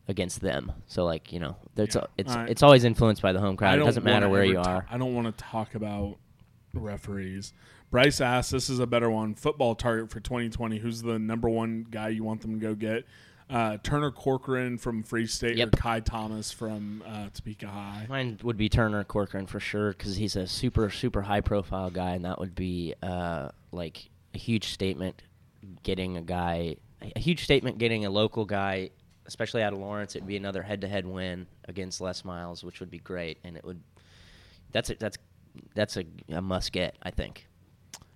against 0.08 0.40
them. 0.42 0.72
So, 0.86 1.04
like 1.04 1.32
you 1.32 1.40
know, 1.40 1.56
it's 1.76 1.96
Yeah. 1.96 2.04
it's 2.18 2.32
Alright. 2.32 2.50
it's 2.50 2.62
always 2.62 2.84
influenced 2.84 3.22
by 3.22 3.32
the 3.32 3.40
home 3.40 3.56
crowd. 3.56 3.78
It 3.78 3.84
doesn't 3.84 4.04
matter 4.04 4.28
where 4.28 4.44
you 4.44 4.58
are. 4.60 4.86
I 4.90 4.98
don't 4.98 5.14
want 5.14 5.26
to 5.36 5.44
talk 5.44 5.74
about 5.74 6.18
referees. 6.74 7.52
Bryce 7.90 8.20
asks, 8.20 8.50
"This 8.50 8.70
is 8.70 8.78
a 8.78 8.86
better 8.86 9.10
one. 9.10 9.34
Football 9.34 9.74
target 9.74 10.10
for 10.10 10.20
2020. 10.20 10.78
Who's 10.78 11.02
the 11.02 11.18
number 11.18 11.48
one 11.48 11.86
guy 11.90 12.08
you 12.08 12.24
want 12.24 12.40
them 12.40 12.54
to 12.54 12.58
go 12.58 12.74
get? 12.74 13.04
Uh, 13.50 13.76
Turner 13.82 14.10
Corcoran 14.10 14.78
from 14.78 15.02
Free 15.02 15.26
State 15.26 15.58
Yep. 15.58 15.68
or 15.68 15.70
Kai 15.76 16.00
Thomas 16.00 16.50
from 16.52 17.02
uh, 17.06 17.28
Topeka 17.34 17.66
High? 17.66 18.06
Mine 18.08 18.38
would 18.42 18.56
be 18.56 18.70
Turner 18.70 19.04
Corcoran 19.04 19.44
for 19.46 19.60
sure 19.60 19.90
because 19.90 20.16
he's 20.16 20.36
a 20.36 20.46
super 20.46 20.88
super 20.88 21.20
high 21.22 21.42
profile 21.42 21.90
guy, 21.90 22.12
and 22.14 22.24
that 22.24 22.38
would 22.38 22.54
be 22.54 22.94
uh, 23.02 23.50
like 23.72 24.08
a 24.34 24.38
huge 24.38 24.68
statement. 24.68 25.22
Getting 25.82 26.16
a 26.16 26.22
guy, 26.22 26.76
a 27.14 27.20
huge 27.20 27.44
statement. 27.44 27.76
Getting 27.78 28.06
a 28.06 28.10
local 28.10 28.46
guy, 28.46 28.90
especially 29.26 29.62
out 29.62 29.74
of 29.74 29.80
Lawrence, 29.80 30.16
it'd 30.16 30.26
be 30.26 30.36
another 30.38 30.62
head 30.62 30.80
to 30.80 30.88
head 30.88 31.06
win 31.06 31.46
against 31.68 32.00
Les 32.00 32.24
Miles, 32.24 32.64
which 32.64 32.80
would 32.80 32.90
be 32.90 32.98
great, 33.00 33.36
and 33.44 33.56
it 33.56 33.64
would. 33.64 33.80
That's 34.72 34.88
it. 34.88 34.98
that's 34.98 35.18
that's 35.74 35.96
a, 35.96 36.04
a 36.28 36.40
must 36.42 36.72
get, 36.72 36.96
I 37.02 37.10
think. 37.10 37.48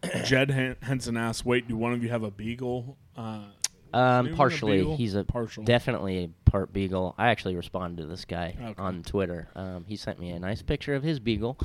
Jed 0.24 0.76
Henson 0.82 1.16
asks, 1.16 1.45
"Wait, 1.45 1.68
do 1.68 1.76
one 1.76 1.93
of 1.93 2.03
you 2.03 2.09
have 2.11 2.22
a 2.22 2.30
beagle?" 2.30 2.97
Uh, 3.16 3.45
Um, 3.93 4.34
partially, 4.34 4.78
Beagle? 4.78 4.97
he's 4.97 5.14
a 5.14 5.24
Partial. 5.24 5.64
definitely 5.64 6.24
a 6.24 6.51
part 6.51 6.72
beagle. 6.72 7.14
I 7.16 7.28
actually 7.28 7.57
responded 7.57 8.03
to 8.03 8.07
this 8.07 8.24
guy 8.24 8.55
Okay. 8.61 8.74
on 8.82 9.03
Twitter. 9.03 9.49
Um, 9.57 9.84
he 9.87 9.97
sent 9.97 10.18
me 10.20 10.30
a 10.30 10.39
nice 10.39 10.61
picture 10.62 10.95
of 10.95 11.03
his 11.03 11.18
beagle. 11.18 11.59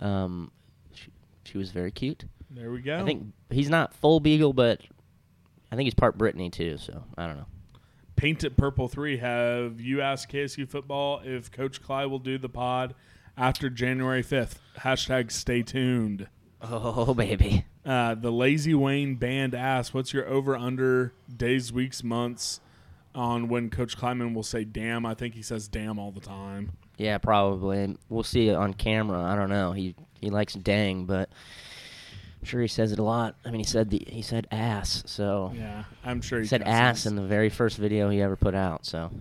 Um, 0.00 0.50
she, 0.92 1.10
she 1.44 1.58
was 1.58 1.70
very 1.70 1.90
cute. 1.92 2.24
there 2.50 2.70
we 2.72 2.80
go. 2.80 2.98
I 2.98 3.04
think 3.04 3.26
he's 3.50 3.68
not 3.70 3.94
full 3.94 4.18
beagle, 4.20 4.52
but 4.52 4.80
I 5.70 5.76
think 5.76 5.86
he's 5.86 5.94
part 5.94 6.18
Brittany 6.18 6.50
too. 6.50 6.78
So 6.78 7.04
I 7.16 7.26
don't 7.26 7.36
know. 7.36 7.46
Painted 8.16 8.56
Purple 8.56 8.88
3, 8.88 9.18
have 9.18 9.80
you 9.80 10.00
asked 10.00 10.28
KSU 10.32 10.68
football 10.68 11.20
if 11.24 11.52
Coach 11.52 11.80
Clyde 11.80 12.08
will 12.08 12.18
do 12.18 12.36
the 12.38 12.48
pod 12.48 12.94
after 13.38 13.70
January 13.70 14.22
5th? 14.22 14.56
Hashtag 14.80 15.30
stay 15.32 15.62
tuned. 15.62 16.28
Oh 16.60 17.14
baby, 17.14 17.64
Uh, 17.86 18.14
the 18.14 18.32
Lazy 18.32 18.74
Wayne 18.74 19.14
band 19.14 19.54
asks, 19.54 19.94
"What's 19.94 20.12
your 20.12 20.26
over 20.28 20.56
under 20.56 21.12
days, 21.34 21.72
weeks, 21.72 22.02
months 22.04 22.60
on 23.14 23.48
when 23.48 23.70
Coach 23.70 23.96
Klieman 23.96 24.34
will 24.34 24.42
say 24.42 24.64
damn?" 24.64 25.06
I 25.06 25.14
think 25.14 25.34
he 25.34 25.42
says 25.42 25.68
damn 25.68 25.98
all 25.98 26.10
the 26.10 26.20
time. 26.20 26.72
Yeah, 26.96 27.18
probably. 27.18 27.96
We'll 28.08 28.24
see 28.24 28.48
it 28.48 28.54
on 28.56 28.74
camera. 28.74 29.22
I 29.22 29.36
don't 29.36 29.48
know. 29.50 29.70
He 29.72 29.94
he 30.20 30.30
likes 30.30 30.54
dang, 30.54 31.04
but 31.04 31.30
I'm 32.40 32.44
sure 32.44 32.60
he 32.60 32.66
says 32.68 32.90
it 32.90 32.98
a 32.98 33.04
lot. 33.04 33.36
I 33.44 33.50
mean, 33.50 33.60
he 33.60 33.64
said 33.64 33.90
the 33.90 34.02
he 34.08 34.20
said 34.22 34.48
ass. 34.50 35.04
So 35.06 35.52
Yeah, 35.56 35.84
I'm 36.04 36.20
sure 36.20 36.40
he 36.40 36.44
he 36.44 36.48
said 36.48 36.62
ass 36.62 37.06
in 37.06 37.14
the 37.14 37.22
very 37.26 37.50
first 37.50 37.76
video 37.78 38.10
he 38.10 38.20
ever 38.20 38.34
put 38.36 38.56
out. 38.56 38.84
So 38.84 39.12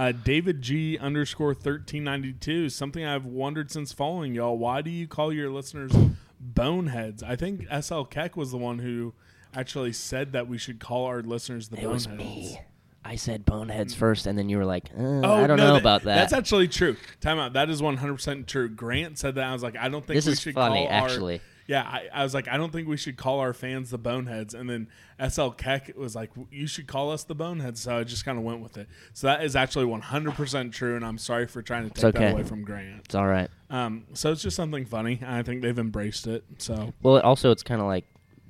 Uh, 0.00 0.12
David 0.12 0.62
G 0.62 0.96
underscore 0.96 1.52
thirteen 1.52 2.04
ninety 2.04 2.32
two. 2.32 2.70
Something 2.70 3.04
I've 3.04 3.26
wondered 3.26 3.70
since 3.70 3.92
following 3.92 4.34
y'all. 4.34 4.56
Why 4.56 4.80
do 4.80 4.88
you 4.88 5.06
call 5.06 5.30
your 5.30 5.50
listeners 5.50 5.92
boneheads? 6.40 7.22
I 7.22 7.36
think 7.36 7.66
SL 7.82 8.04
Keck 8.04 8.34
was 8.34 8.50
the 8.50 8.56
one 8.56 8.78
who 8.78 9.12
actually 9.54 9.92
said 9.92 10.32
that 10.32 10.48
we 10.48 10.56
should 10.56 10.80
call 10.80 11.04
our 11.04 11.20
listeners 11.22 11.68
the 11.68 11.76
it 11.76 11.82
boneheads. 11.82 12.08
was 12.08 12.16
me. 12.16 12.60
I 13.04 13.16
said 13.16 13.44
boneheads 13.44 13.94
first, 13.94 14.26
and 14.26 14.38
then 14.38 14.48
you 14.48 14.56
were 14.56 14.64
like, 14.64 14.86
uh, 14.98 15.02
Oh, 15.02 15.44
I 15.44 15.46
don't 15.46 15.56
no, 15.58 15.66
know 15.68 15.72
that- 15.74 15.80
about 15.80 16.02
that. 16.04 16.14
That's 16.16 16.32
actually 16.32 16.68
true. 16.68 16.96
Time 17.20 17.38
out. 17.38 17.52
That 17.52 17.68
is 17.68 17.82
one 17.82 17.98
hundred 17.98 18.14
percent 18.14 18.46
true. 18.46 18.68
Grant 18.70 19.18
said 19.18 19.34
that. 19.34 19.44
I 19.44 19.52
was 19.52 19.62
like, 19.62 19.76
I 19.76 19.90
don't 19.90 20.06
think 20.06 20.16
This 20.16 20.26
we 20.26 20.32
is 20.32 20.40
should 20.40 20.54
funny, 20.54 20.86
call 20.86 20.94
our- 20.96 21.04
actually. 21.04 21.40
Yeah, 21.70 21.82
I, 21.84 22.08
I 22.12 22.22
was 22.24 22.34
like, 22.34 22.48
I 22.48 22.56
don't 22.56 22.72
think 22.72 22.88
we 22.88 22.96
should 22.96 23.16
call 23.16 23.38
our 23.38 23.52
fans 23.52 23.90
the 23.90 23.98
boneheads. 23.98 24.54
And 24.54 24.68
then 24.68 24.88
SL 25.24 25.50
Keck 25.50 25.96
was 25.96 26.16
like, 26.16 26.32
you 26.50 26.66
should 26.66 26.88
call 26.88 27.12
us 27.12 27.22
the 27.22 27.36
boneheads. 27.36 27.82
So 27.82 27.96
I 27.96 28.02
just 28.02 28.24
kind 28.24 28.36
of 28.36 28.42
went 28.42 28.60
with 28.60 28.76
it. 28.76 28.88
So 29.12 29.28
that 29.28 29.44
is 29.44 29.54
actually 29.54 29.84
one 29.84 30.00
hundred 30.00 30.34
percent 30.34 30.74
true. 30.74 30.96
And 30.96 31.04
I'm 31.04 31.16
sorry 31.16 31.46
for 31.46 31.62
trying 31.62 31.88
to 31.88 31.94
take 31.94 32.16
okay. 32.16 32.24
that 32.24 32.32
away 32.32 32.42
from 32.42 32.64
Grant. 32.64 33.02
it's 33.04 33.14
all 33.14 33.28
right. 33.28 33.48
Um, 33.70 34.04
so 34.14 34.32
it's 34.32 34.42
just 34.42 34.56
something 34.56 34.84
funny. 34.84 35.20
I 35.24 35.44
think 35.44 35.62
they've 35.62 35.78
embraced 35.78 36.26
it. 36.26 36.42
So 36.58 36.92
Well, 37.02 37.18
it 37.18 37.24
also 37.24 37.52
it's 37.52 37.62
kind 37.62 37.80
of 37.80 37.86
like 37.86 38.04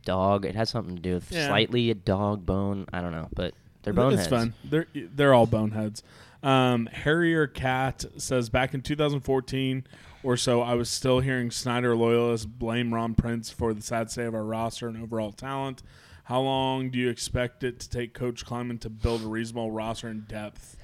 dog. 0.07 0.47
It 0.47 0.55
has 0.55 0.71
something 0.71 0.97
to 0.97 1.03
do 1.03 1.13
with 1.13 1.31
Yeah. 1.31 1.49
slightly 1.49 1.91
a 1.91 1.95
dog 1.95 2.47
bone. 2.47 2.87
I 2.91 3.03
don't 3.03 3.13
know, 3.13 3.29
but 3.35 3.53
they're 3.83 3.93
boneheads. 3.93 4.23
It's 4.23 4.31
fun. 4.31 4.55
They're 4.65 4.87
they're 4.95 5.35
all 5.35 5.47
boneheads. 5.47 6.03
Um, 6.43 6.87
Harrier 6.87 7.47
Cat 7.47 8.03
says 8.17 8.49
back 8.49 8.73
in 8.73 8.81
2014 8.81 9.85
or 10.23 10.37
so, 10.37 10.61
I 10.63 10.75
was 10.75 10.89
still 10.89 11.21
hearing 11.21 11.51
Snyder 11.51 11.97
loyalists 11.97 12.47
blame 12.47 12.93
Ron 12.93 13.15
Prince 13.15 13.51
for 13.51 13.73
the 13.75 13.83
sad 13.83 14.11
state 14.11 14.27
of 14.27 14.35
our 14.35 14.45
roster 14.45 14.89
and 14.89 15.03
overall 15.03 15.33
talent. 15.33 15.83
How 16.25 16.41
long 16.41 16.91
do 16.91 16.99
you 16.99 17.09
expect 17.09 17.65
it 17.65 17.81
to 17.81 17.91
take 17.91 18.15
Coach 18.15 18.47
Klieman 18.47 18.81
to 18.81 18.91
build 18.91 19.23
a 19.25 19.27
reasonable 19.27 19.71
roster 19.71 20.09
and 20.09 20.27
depth? 20.29 20.77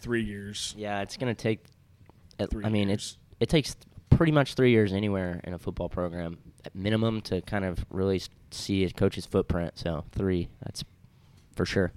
Three 0.00 0.22
years. 0.22 0.74
Yeah, 0.76 1.02
it's 1.02 1.16
gonna 1.16 1.34
take. 1.34 1.64
It, 2.38 2.50
Three 2.50 2.64
I 2.64 2.68
mean, 2.68 2.88
years. 2.88 3.16
it's 3.40 3.40
it 3.40 3.48
takes 3.48 3.76
pretty 4.10 4.32
much 4.32 4.54
three 4.54 4.70
years 4.70 4.92
anywhere 4.92 5.40
in 5.44 5.54
a 5.54 5.58
football 5.58 5.88
program 5.88 6.38
at 6.64 6.74
minimum 6.74 7.20
to 7.22 7.40
kind 7.42 7.64
of 7.64 7.84
really 7.90 8.22
see 8.50 8.84
a 8.84 8.90
coach's 8.90 9.26
footprint. 9.26 9.72
So 9.76 10.04
three, 10.12 10.48
that's 10.64 10.84
for 11.54 11.64
sure. 11.64 11.92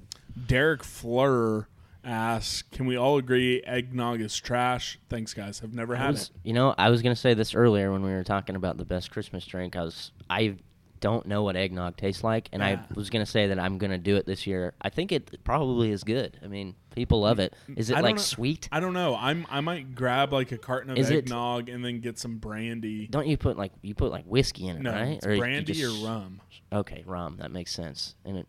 Derek 0.48 0.84
Fleur 0.84 1.68
asks, 2.04 2.64
"Can 2.64 2.86
we 2.86 2.96
all 2.98 3.18
agree 3.18 3.62
eggnog 3.64 4.22
is 4.22 4.38
trash?" 4.38 5.00
Thanks, 5.10 5.34
guys. 5.34 5.62
I've 5.64 5.74
never 5.74 5.96
I 5.96 6.00
had 6.00 6.12
was, 6.12 6.24
it. 6.24 6.32
you 6.44 6.54
know, 6.54 6.74
I 6.78 6.90
was 6.90 7.02
gonna 7.02 7.16
say 7.16 7.34
this 7.34 7.54
earlier 7.56 7.92
when 7.92 8.04
we 8.04 8.12
were 8.12 8.24
talking 8.24 8.56
about 8.56 8.78
the 8.78 8.86
best 8.86 9.12
Christmas 9.12 9.46
drink. 9.46 9.76
I 9.76 9.84
was, 9.84 10.12
I 10.30 10.58
don't 11.02 11.26
know 11.26 11.42
what 11.44 11.56
eggnog 11.56 11.98
tastes 11.98 12.24
like, 12.24 12.48
and 12.54 12.62
Yeah. 12.62 12.68
I 12.68 12.74
ah. 12.76 12.86
was 12.96 13.10
gonna 13.10 13.26
say 13.26 13.48
that 13.48 13.60
I'm 13.60 13.78
gonna 13.78 13.98
do 13.98 14.16
it 14.16 14.26
this 14.26 14.48
year. 14.48 14.74
I 14.82 14.90
think 14.90 15.12
it 15.12 15.44
probably 15.44 15.92
is 15.92 16.04
good. 16.04 16.40
I 16.44 16.48
mean, 16.48 16.76
people 16.96 17.22
love 17.22 17.38
mm, 17.38 17.46
it. 17.46 17.56
Mm, 17.68 17.78
is 17.78 17.90
it 17.90 17.96
like 18.02 18.16
know- 18.16 18.22
sweet? 18.22 18.70
I 18.72 18.80
don't 18.80 18.94
know. 18.94 19.16
I'm 19.16 19.46
I 19.50 19.62
might 19.62 19.96
grab 19.96 20.32
like 20.32 20.52
a 20.52 20.58
carton 20.58 20.92
of 20.92 20.98
Is 20.98 21.10
it- 21.10 21.18
eggnog 21.18 21.70
and 21.70 21.84
then 21.84 22.00
get 22.00 22.20
some 22.20 22.38
brandy. 22.38 23.08
Don't 23.08 23.28
you 23.28 23.36
put 23.36 23.58
like 23.58 23.74
you 23.82 23.96
put 23.96 24.12
like 24.12 24.26
whiskey 24.26 24.68
in 24.68 24.78
it, 24.78 24.82
no, 24.84 24.92
right? 24.92 25.20
you 25.24 25.38
brandy 25.40 25.84
or 25.84 25.90
rum. 26.06 26.42
Okay, 26.72 27.04
rum. 27.06 27.38
That 27.40 27.52
makes 27.52 27.74
sense. 27.74 28.16
And 28.24 28.38
it, 28.38 28.48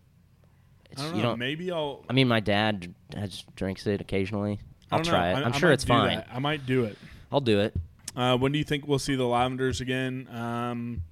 it's, 0.93 1.03
I 1.03 1.07
don't 1.07 1.17
you 1.17 1.23
know. 1.23 1.29
don't. 1.31 1.39
Maybe 1.39 1.71
I'll. 1.73 2.05
I 2.09 2.13
mean, 2.13 2.29
my 2.29 2.41
dad 2.41 2.95
has 3.17 3.45
drinks 3.57 3.87
it 3.87 4.01
occasionally. 4.01 4.61
I 4.91 4.97
I'll 4.97 5.03
know. 5.03 5.11
try 5.11 5.31
it. 5.31 5.35
I- 5.37 5.43
I'm 5.43 5.53
I 5.53 5.59
sure 5.59 5.73
it's 5.73 5.85
fine. 5.85 6.17
that. 6.19 6.29
I 6.33 6.39
might 6.39 6.65
do 6.67 6.85
it. 6.85 6.97
I'll 7.31 7.41
do 7.41 7.61
it. 7.61 7.75
Uh, 8.15 8.37
when 8.37 8.53
do 8.53 8.59
you 8.59 8.65
think 8.65 8.87
we'll 8.87 8.99
see 8.99 9.15
the 9.17 9.25
Lavenders 9.25 9.81
again? 9.81 10.29
Um, 10.31 11.03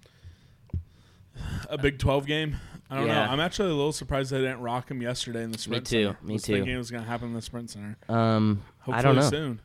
a 1.68 1.78
Big 1.78 1.98
Twelve 1.98 2.26
game. 2.26 2.56
I 2.90 2.96
don't 2.96 3.06
Yeah. 3.06 3.26
know. 3.26 3.32
I'm 3.32 3.40
actually 3.40 3.70
a 3.70 3.74
little 3.74 3.92
surprised 3.92 4.32
they 4.32 4.38
didn't 4.38 4.60
rock 4.60 4.88
them 4.88 5.00
yesterday 5.00 5.42
in 5.44 5.52
the 5.52 5.58
sprint. 5.58 5.86
too. 5.86 6.06
Center. 6.06 6.18
Me 6.22 6.32
was 6.34 6.42
too. 6.42 6.54
Thinking 6.54 6.74
it 6.74 6.78
was 6.78 6.90
going 6.90 7.04
to 7.04 7.08
happen 7.08 7.28
in 7.28 7.34
the 7.34 7.42
sprint 7.42 7.70
center. 7.70 7.96
Um, 8.08 8.62
Hopefully 8.80 8.96
I 8.96 9.02
don't 9.02 9.14
know. 9.16 9.30
soon. 9.30 9.60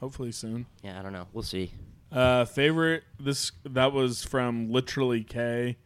Hopefully 0.00 0.30
soon. 0.32 0.66
Yeah, 0.82 0.98
I 0.98 1.02
don't 1.02 1.12
know. 1.14 1.26
We'll 1.32 1.42
see. 1.42 1.72
Uh, 2.12 2.44
favorite 2.44 3.02
this 3.18 3.50
that 3.64 3.92
was 3.92 4.22
from 4.24 4.70
literally 4.70 5.24
K. 5.24 5.76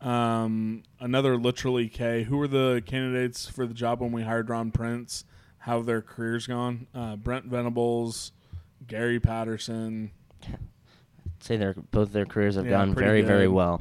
Um, 0.00 0.82
another 1.00 1.36
literally 1.36 1.88
K. 1.88 2.24
Who 2.24 2.36
were 2.36 2.48
the 2.48 2.82
candidates 2.84 3.48
for 3.48 3.66
the 3.66 3.74
job 3.74 4.00
when 4.00 4.12
we 4.12 4.22
hired 4.22 4.48
Ron 4.50 4.70
Prince? 4.70 5.24
How 5.58 5.78
have 5.78 5.86
their 5.86 6.02
careers 6.02 6.46
gone? 6.46 6.86
Uh, 6.94 7.16
Brent 7.16 7.46
Venables, 7.46 8.32
Gary 8.86 9.18
Patterson. 9.18 10.10
say 11.40 11.56
their 11.56 11.74
both 11.90 12.12
their 12.12 12.26
careers 12.26 12.54
have 12.56 12.66
Yeah, 12.66 12.72
gone 12.72 12.94
very 12.94 13.22
very 13.22 13.48
well. 13.48 13.80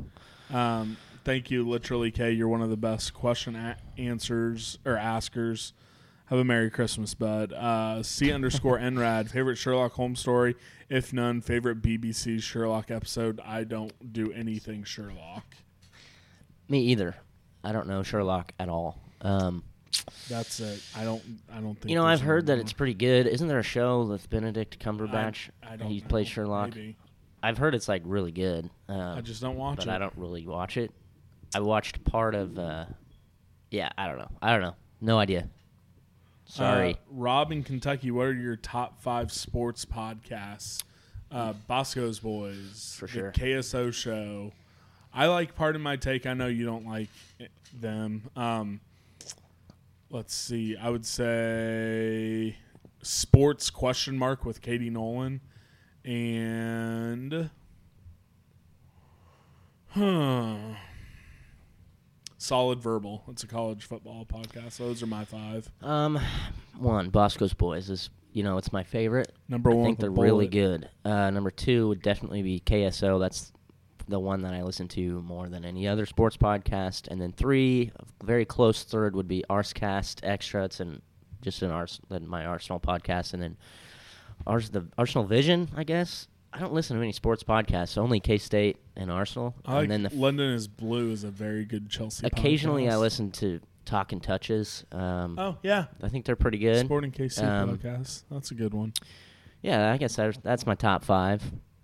Um, 0.54 0.98
thank 1.24 1.52
you, 1.52 1.68
literally 1.68 2.12
K. 2.12 2.32
You're 2.32 2.48
one 2.48 2.62
of 2.62 2.70
the 2.70 2.78
best 2.78 3.14
question 3.14 3.56
a- 3.56 3.78
answers 3.98 4.80
or 4.86 4.98
askers. 4.98 5.74
Have 6.28 6.40
a 6.40 6.44
Merry 6.44 6.72
Christmas, 6.72 7.14
bud. 7.14 7.54
Uh, 7.54 8.02
C 8.02 8.32
underscore 8.34 8.80
Nrad. 8.80 9.30
Favorite 9.30 9.58
Sherlock 9.58 9.92
Holmes 9.94 10.20
story? 10.20 10.56
If 10.90 11.14
none, 11.14 11.42
favorite 11.42 11.84
BBC 11.84 12.42
Sherlock 12.42 12.90
episode? 12.90 13.40
I 13.46 13.64
don't 13.64 14.12
do 14.12 14.32
anything 14.32 14.84
Sherlock. 14.84 15.46
Me 16.68 16.80
either. 16.82 17.16
I 17.64 17.72
don't 17.72 17.88
know 17.88 18.04
Sherlock 18.04 18.52
at 18.60 18.70
all. 18.70 19.00
Um, 19.22 19.64
That's 20.30 20.60
it. 20.60 20.82
I 20.96 21.04
don't. 21.04 21.22
I 21.52 21.60
don't 21.60 21.76
think. 21.76 21.90
you 21.90 21.96
know, 21.96 22.06
I've 22.06 22.22
heard 22.22 22.48
that 22.48 22.60
it's 22.60 22.74
pretty 22.74 22.94
good. 22.94 23.28
Isn't 23.28 23.48
there 23.48 23.60
a 23.60 23.64
show 23.64 24.04
with 24.04 24.30
Benedict. 24.30 24.80
Cumberbatch? 24.80 25.50
I, 25.64 25.74
I 25.74 25.76
don't. 25.78 25.90
he 25.90 26.02
plays 26.02 26.28
Sherlock. 26.28 26.76
Maybe. 26.76 26.96
I've 27.42 27.58
heard 27.58 27.76
it's 27.76 27.88
like 27.88 28.02
really 28.06 28.32
good. 28.32 28.70
Um, 28.90 29.18
I 29.18 29.22
just 29.22 29.42
don't 29.42 29.56
watch 29.58 29.78
but 29.78 29.88
it. 29.88 29.92
I 29.92 29.98
don't 30.00 30.14
really 30.16 30.46
watch 30.48 30.78
it. 30.78 30.92
I 31.54 31.60
watched 31.60 32.04
part 32.04 32.36
of. 32.36 32.58
Uh, 32.58 32.86
yeah, 33.72 33.90
I 33.98 34.08
don't 34.08 34.18
know. 34.18 34.32
I 34.42 34.52
don't 34.52 34.62
know. 34.62 34.76
No 35.02 35.18
idea. 35.20 35.48
Sorry. 36.46 36.94
Uh, 36.94 36.98
Rob 37.10 37.52
in 37.52 37.64
Kentucky, 37.64 38.12
what 38.12 38.28
are 38.28 38.34
your 38.34 38.56
top 38.56 39.02
five 39.02 39.32
sports 39.32 39.84
podcasts? 39.86 40.84
Uh, 41.32 41.54
Boscoe's 41.68 42.20
Boys, 42.20 42.96
For 43.00 43.08
the 43.08 43.12
sure. 43.12 43.32
KSO 43.32 43.92
Show. 43.94 44.52
I 45.18 45.28
like 45.28 45.56
Pardon 45.56 45.82
My 45.82 45.96
Take. 45.96 46.26
I 46.26 46.34
know 46.34 46.48
you 46.48 46.66
don't 46.66 46.86
like 46.86 47.08
them. 47.74 48.30
Um, 48.36 48.82
let's 50.10 50.36
see. 50.36 50.76
I 50.76 50.90
would 50.90 51.06
say 51.06 52.58
Sports 53.02 53.70
question 53.70 54.18
mark 54.18 54.44
with 54.44 54.62
Katie 54.62 54.90
Nolan 54.90 55.40
and 56.04 57.50
huh. 59.88 60.58
Solid 62.38 62.82
Verbal. 62.82 63.24
It's 63.30 63.44
a 63.44 63.48
college 63.48 63.86
football 63.86 64.26
podcast. 64.26 64.78
Those 64.78 65.02
are 65.02 65.08
my 65.08 65.24
five. 65.24 65.72
Um, 65.82 66.20
one 66.78 67.10
Boscoe's 67.10 67.54
Boys 67.54 67.90
is 67.90 68.10
you 68.34 68.44
know 68.44 68.58
it's 68.58 68.74
my 68.74 68.84
favorite. 68.84 69.32
Number 69.48 69.72
I 69.72 69.76
one, 69.76 69.86
think 69.86 70.00
they're 70.00 70.12
really 70.12 70.48
good. 70.48 70.90
Uh, 71.06 71.30
number 71.30 71.52
two 71.52 71.88
would 71.88 72.02
definitely 72.02 72.44
be 72.44 72.60
KSO. 72.60 73.18
That's 73.18 73.54
the 74.08 74.20
one 74.20 74.42
that 74.44 74.54
I 74.54 74.62
listen 74.64 74.88
to 74.90 75.22
more 75.22 75.48
than 75.50 75.66
any 75.66 75.88
other 75.88 76.06
sports 76.06 76.38
podcast. 76.38 77.08
And 77.10 77.20
then 77.20 77.32
three, 77.32 77.92
a 78.22 78.26
very 78.26 78.46
close 78.46 78.84
third 78.84 79.16
would 79.16 79.28
be 79.28 79.44
Arscast 79.50 80.20
Extra. 80.24 80.66
It's 80.66 80.80
an 80.80 81.02
just 81.42 81.62
an 81.62 81.72
Ars 81.72 82.00
my 82.10 82.46
Arsenal 82.46 82.80
podcast, 82.80 83.34
and 83.34 83.42
then 83.42 83.58
Ars 84.48 84.70
the 84.70 84.88
Arsenal 84.98 85.26
Vision. 85.26 85.70
I 85.76 85.84
guess 85.84 86.28
I 86.54 86.60
don't 86.60 86.74
listen 86.74 86.96
to 86.98 87.04
any 87.04 87.12
sports 87.12 87.44
podcasts. 87.44 87.98
Only 87.98 88.20
K 88.20 88.38
State 88.38 88.78
and 88.96 89.12
Arsenal. 89.12 89.56
I 89.66 89.74
like 89.76 89.84
and 89.84 89.92
then 89.92 90.04
the 90.04 90.10
London 90.16 90.54
is 90.54 90.68
Blue 90.68 91.12
is 91.12 91.24
a 91.24 91.32
very 91.32 91.66
good 91.66 91.90
Chelsea. 91.90 92.26
occasionally 92.26 92.90
I 92.90 92.98
listen 92.98 93.32
to 93.34 93.60
Talking 93.86 94.20
Touches. 94.20 94.84
Um, 94.92 95.38
Oh 95.38 95.58
yeah, 95.64 95.86
I 96.02 96.10
think 96.10 96.26
they're 96.26 96.36
pretty 96.36 96.58
good. 96.58 96.86
Sporting 96.86 97.12
KC 97.12 97.44
Um, 97.44 97.78
podcast. 97.78 98.24
That's 98.32 98.52
a 98.52 98.56
good 98.56 98.74
one. 98.74 98.94
Yeah, 99.62 99.92
I 99.92 99.98
guess 99.98 100.16
that's, 100.16 100.38
that's 100.44 100.66
my 100.66 100.76
top 100.76 101.04
five. 101.04 101.42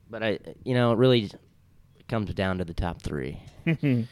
But 0.10 0.22
I, 0.24 0.40
you 0.64 0.74
know, 0.76 0.92
it 0.92 0.98
really 0.98 1.32
comes 2.12 2.34
down 2.34 2.58
to 2.58 2.66
the 2.66 2.74
top 2.74 3.02
three. 3.02 3.42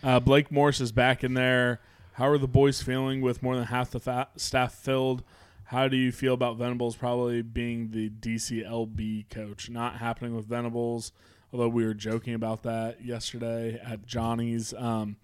Uh, 0.00 0.20
Blake 0.20 0.52
Morris 0.52 0.80
is 0.80 0.92
back 0.92 1.24
in 1.24 1.34
there. 1.34 1.80
How 2.12 2.28
are 2.28 2.38
the 2.38 2.46
boys 2.46 2.80
feeling 2.80 3.20
with 3.20 3.42
more 3.42 3.56
than 3.56 3.64
half 3.64 3.90
the 3.90 3.98
fa- 3.98 4.28
staff 4.36 4.72
filled? 4.72 5.24
How 5.64 5.88
do 5.88 5.96
you 5.96 6.12
feel 6.12 6.34
about 6.34 6.56
Venables 6.56 6.94
probably 6.94 7.42
being 7.42 7.90
the 7.90 8.08
DCLB 8.08 9.28
coach? 9.28 9.68
Not 9.68 9.96
happening 9.96 10.36
with 10.36 10.46
Venables, 10.46 11.10
although 11.52 11.66
we 11.68 11.84
were 11.84 11.94
joking 11.94 12.34
about 12.34 12.62
that 12.62 13.04
yesterday 13.04 13.80
at 13.84 14.06
Johnny's. 14.06 14.72
Um, 14.72 15.16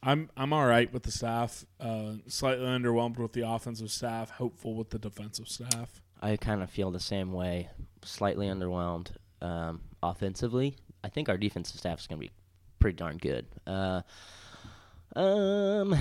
I'm 0.00 0.30
I'm 0.36 0.52
all 0.52 0.66
right 0.66 0.92
with 0.92 1.02
the 1.02 1.10
staff. 1.10 1.66
Uh, 1.80 2.12
slightly 2.28 2.66
underwhelmed 2.66 3.18
with 3.18 3.32
the 3.32 3.48
offensive 3.48 3.90
staff. 3.90 4.30
Hopeful 4.30 4.76
with 4.76 4.90
the 4.90 4.98
defensive 5.00 5.48
staff. 5.48 6.00
I 6.22 6.36
kind 6.36 6.62
of 6.62 6.70
feel 6.70 6.92
the 6.92 7.00
same 7.00 7.32
way. 7.32 7.70
Slightly 8.04 8.46
underwhelmed 8.46 9.08
um, 9.42 9.80
offensively. 10.04 10.76
I 11.02 11.08
think 11.08 11.28
our 11.28 11.36
defensive 11.36 11.78
staff 11.78 12.00
is 12.00 12.06
going 12.06 12.20
to 12.20 12.26
be 12.26 12.32
pretty 12.78 12.96
darn 12.96 13.18
good. 13.18 13.46
Uh, 13.66 14.02
um, 15.16 15.94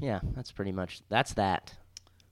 yeah, 0.00 0.20
that's 0.34 0.52
pretty 0.52 0.72
much 0.72 1.00
that's 1.08 1.34
that. 1.34 1.74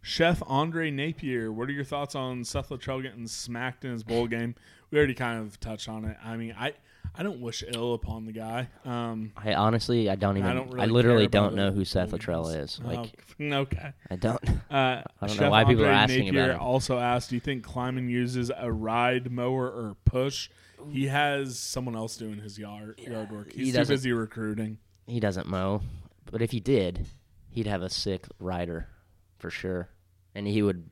Chef 0.01 0.43
Andre 0.47 0.91
Napier, 0.91 1.53
what 1.53 1.69
are 1.69 1.73
your 1.73 1.85
thoughts 1.85 2.15
on 2.15 2.45
Seth 2.45 2.71
Littrell 2.71 3.03
getting 3.03 3.27
smacked 3.27 3.85
in 3.85 3.93
his 3.93 4.03
bowl 4.03 4.27
game? 4.29 4.55
We 4.91 4.99
already 4.99 5.15
kind 5.15 5.41
of 5.41 5.61
touched 5.61 5.89
on 5.89 6.05
it. 6.05 6.17
I 6.25 6.37
mean, 6.37 6.55
I 6.59 6.73
I 7.15 7.23
don't 7.23 7.41
wish 7.41 7.65
ill 7.67 7.95
upon 7.95 8.27
the 8.27 8.33
guy. 8.33 8.69
Um, 8.85 9.33
I 9.37 9.55
honestly, 9.55 10.09
I 10.09 10.15
don't 10.15 10.37
even. 10.37 10.49
I 10.49 10.53
I, 10.53 10.55
don't 10.55 10.71
really 10.71 10.87
literally 10.87 11.27
don't 11.27 11.55
know 11.55 11.73
who 11.73 11.85
Seth 11.85 12.13
Littrell 12.13 12.57
is. 12.57 12.81
Like, 12.83 13.21
oh, 13.41 13.45
okay. 13.57 13.93
I 14.11 14.17
don't. 14.17 14.49
Uh, 14.49 14.53
I 14.71 15.03
don't 15.21 15.31
Chef 15.31 15.41
know 15.41 15.51
why 15.51 15.65
people 15.65 15.85
are 15.85 15.89
Andre 15.91 16.15
asking 16.15 16.27
Napier 16.27 16.45
about 16.45 16.55
him. 16.55 16.63
Also 16.63 16.99
asked, 16.99 17.31
do 17.31 17.37
you 17.37 17.41
think 17.41 17.67
Klieman 17.67 18.09
uses 18.09 18.51
a 18.57 18.71
ride 18.71 19.33
mower 19.33 19.67
or 19.67 19.97
push? 20.05 20.49
He 20.91 21.07
has 21.09 21.59
someone 21.59 21.97
else 21.97 22.17
doing 22.17 22.39
his 22.39 22.59
yard 22.59 22.99
yard 23.01 23.31
work. 23.31 23.53
he 23.53 23.65
He's 23.65 23.73
too 23.73 23.79
doesn't- 23.79 23.95
busy 23.95 24.13
recruiting. 24.13 24.79
He 25.07 25.21
doesn't 25.21 25.47
mow, 25.47 25.83
but 26.31 26.43
if 26.43 26.51
he 26.51 26.61
did, 26.61 27.07
he'd 27.51 27.67
have 27.67 27.83
a 27.83 27.89
sick 27.91 28.27
rider 28.39 28.89
for 29.39 29.51
sure, 29.51 29.89
and 30.35 30.47
he 30.47 30.63
would 30.63 30.89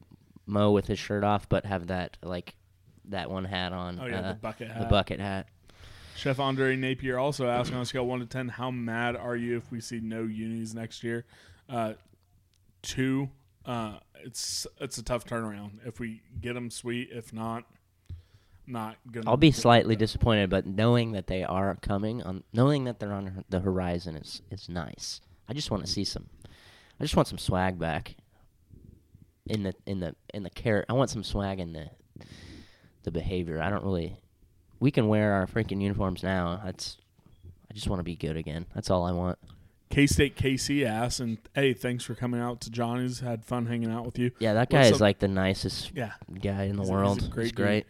mow 0.46 0.70
with 0.72 0.86
his 0.86 0.98
shirt 0.98 1.22
off, 1.24 1.48
but 1.48 1.66
have 1.66 1.88
that 1.88 2.16
like 2.22 2.54
that 3.06 3.30
one 3.30 3.44
hat 3.44 3.72
on. 3.72 3.98
Oh, 4.00 4.06
yeah, 4.06 4.22
the 4.22 4.28
uh, 4.28 4.34
bucket 4.34 4.68
The 4.68 4.74
hat. 4.74 4.88
bucket 4.90 5.20
hat. 5.20 5.48
Chef 6.16 6.40
Andre 6.40 6.76
Napier 6.76 7.18
also 7.18 7.46
asked 7.46 7.72
on 7.74 7.80
a 7.82 7.84
scale 7.84 8.02
of 8.02 8.08
one 8.08 8.20
to 8.20 8.26
ten, 8.26 8.48
how 8.48 8.70
mad 8.70 9.16
are 9.16 9.36
you 9.36 9.58
if 9.58 9.70
we 9.70 9.80
see 9.82 10.00
no 10.00 10.22
unis 10.22 10.72
next 10.74 11.04
year? 11.04 11.26
Uh, 11.68 11.92
two. 12.82 13.28
Uh, 13.66 13.98
it's 14.24 14.66
it's 14.80 14.96
a 14.98 15.02
tough 15.02 15.24
turnaround. 15.26 15.72
If 15.86 16.00
we 16.00 16.22
get 16.40 16.54
them, 16.54 16.70
sweet. 16.70 17.10
If 17.12 17.32
not, 17.34 17.64
not 18.66 18.96
gonna. 19.10 19.28
I'll 19.30 19.36
be 19.36 19.50
slightly 19.50 19.96
disappointed, 19.96 20.50
but 20.50 20.66
knowing 20.66 21.12
that 21.12 21.26
they 21.26 21.44
are 21.44 21.76
coming 21.80 22.22
on, 22.22 22.28
um, 22.36 22.44
knowing 22.52 22.84
that 22.84 22.98
they're 23.00 23.12
on 23.12 23.44
the 23.48 23.60
horizon 23.60 24.16
is 24.16 24.42
is 24.50 24.68
nice. 24.68 25.20
I 25.48 25.52
just 25.52 25.70
want 25.70 25.84
to 25.86 25.90
see 25.90 26.04
some. 26.04 26.26
I 26.98 27.04
just 27.04 27.14
want 27.16 27.28
some 27.28 27.38
swag 27.38 27.78
back. 27.78 28.16
In 29.48 29.62
the 29.62 29.74
in 29.86 30.00
the 30.00 30.14
in 30.34 30.42
the 30.42 30.50
carrot, 30.50 30.86
I 30.88 30.94
want 30.94 31.10
some 31.10 31.22
swag 31.22 31.60
in 31.60 31.72
the 31.72 31.88
the 33.04 33.10
behavior. 33.12 33.60
I 33.62 33.70
don't 33.70 33.84
really. 33.84 34.16
We 34.80 34.90
can 34.90 35.06
wear 35.08 35.32
our 35.34 35.46
freaking 35.46 35.80
uniforms 35.80 36.22
now. 36.22 36.60
That's. 36.64 36.98
I 37.70 37.74
just 37.74 37.88
want 37.88 38.00
to 38.00 38.04
be 38.04 38.16
good 38.16 38.36
again. 38.36 38.66
That's 38.74 38.90
all 38.90 39.04
I 39.04 39.12
want. 39.12 39.38
K 39.88 40.08
State 40.08 40.36
KC 40.36 40.84
asked, 40.84 41.20
and 41.20 41.38
hey, 41.54 41.72
thanks 41.72 42.02
for 42.02 42.16
coming 42.16 42.40
out 42.40 42.60
to 42.62 42.70
Johnny's. 42.70 43.20
Had 43.20 43.44
fun 43.44 43.66
hanging 43.66 43.90
out 43.90 44.04
with 44.04 44.18
you. 44.18 44.32
Yeah, 44.40 44.54
that 44.54 44.68
guy 44.68 44.78
What's 44.78 44.90
is 44.92 44.98
the- 44.98 45.04
like 45.04 45.20
the 45.20 45.28
nicest 45.28 45.92
Yeah, 45.94 46.12
guy 46.42 46.64
in 46.64 46.74
the 46.76 46.80
He's 46.80 46.80
a- 46.80 46.80
he's 46.82 46.88
a 46.88 46.92
world. 46.92 47.30
great 47.30 47.44
He's 47.44 47.52
dude. 47.52 47.84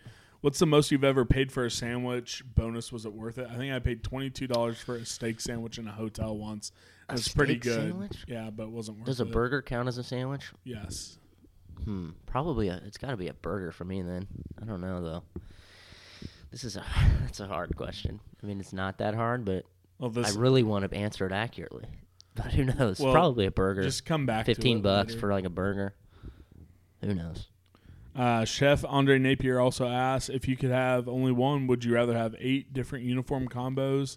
Great. 0.47 0.51
What's 0.51 0.59
the 0.59 0.67
most 0.67 0.91
you've 0.91 1.05
ever 1.05 1.25
paid 1.25 1.53
for 1.53 1.65
a 1.65 1.71
sandwich? 1.71 2.43
Bonus, 2.55 2.93
was 2.93 3.05
it 3.05 3.13
worth 3.13 3.39
it? 3.39 3.49
I 3.51 3.57
think 3.57 3.73
I 3.73 3.79
paid 3.79 4.03
twenty 4.03 4.31
two 4.31 4.47
dollars 4.47 4.79
for 4.79 4.97
a 4.97 5.05
steak 5.05 5.41
sandwich 5.41 5.79
in 5.79 5.87
a 5.89 5.93
hotel 5.93 6.37
once. 6.37 6.73
A 7.09 7.15
It's 7.15 7.29
pretty 7.29 7.57
good. 7.57 7.75
sandwich? 7.75 8.25
Yeah, 8.27 8.51
but 8.51 8.65
it 8.65 8.71
wasn't 8.71 8.99
worth 8.99 9.07
it. 9.09 9.11
Does 9.11 9.21
a 9.21 9.25
burger 9.27 9.63
count 9.63 9.89
as 9.89 9.99
a 9.99 10.03
sandwich? 10.05 10.51
Yes. 10.65 11.19
Hmm. 11.85 12.11
Probably 12.27 12.69
a. 12.69 12.81
It's 12.87 12.99
got 12.99 13.11
to 13.11 13.17
be 13.17 13.29
a 13.29 13.35
burger 13.35 13.71
for 13.73 13.85
me 13.85 14.03
then. 14.03 14.27
I 14.61 14.65
don't 14.65 14.81
know 14.81 15.03
though. 15.03 15.23
This 16.51 16.65
is 16.65 16.77
a. 16.77 16.85
That's 17.21 17.41
a 17.41 17.47
hard 17.47 17.77
question. 17.77 18.21
I 18.43 18.47
mean, 18.47 18.61
it's 18.61 18.73
not 18.73 18.99
that 18.99 19.15
hard, 19.15 19.45
but 19.45 19.65
Well, 19.99 20.11
this 20.11 20.37
I 20.37 20.41
really 20.41 20.63
want 20.63 20.91
to 20.91 20.97
answer 20.97 21.27
it 21.27 21.33
accurately. 21.33 21.85
But 22.37 22.53
who 22.53 22.65
knows? 22.65 23.01
Well, 23.01 23.15
Probably 23.15 23.47
a 23.47 23.51
burger. 23.51 23.83
just 23.83 24.05
come 24.05 24.27
back. 24.27 24.45
to 24.45 24.55
Fifteen 24.55 24.79
it 24.79 24.83
bucks 24.83 25.11
later. 25.15 25.21
for 25.21 25.33
like 25.33 25.47
a 25.47 25.51
burger. 25.51 25.95
Who 27.03 27.15
knows? 27.15 27.49
Uh, 28.17 28.45
Chef 28.45 28.85
Andre 28.87 29.19
Napier 29.19 29.61
also 29.61 29.87
asked 29.89 30.31
if 30.31 30.49
you 30.49 30.57
could 30.57 30.71
have 30.71 31.09
only 31.09 31.33
one. 31.33 31.67
Would 31.67 31.85
you 31.85 31.95
rather 31.95 32.15
have 32.17 32.35
eight 32.39 32.73
different 32.73 33.05
uniform 33.05 33.49
combos 33.49 34.17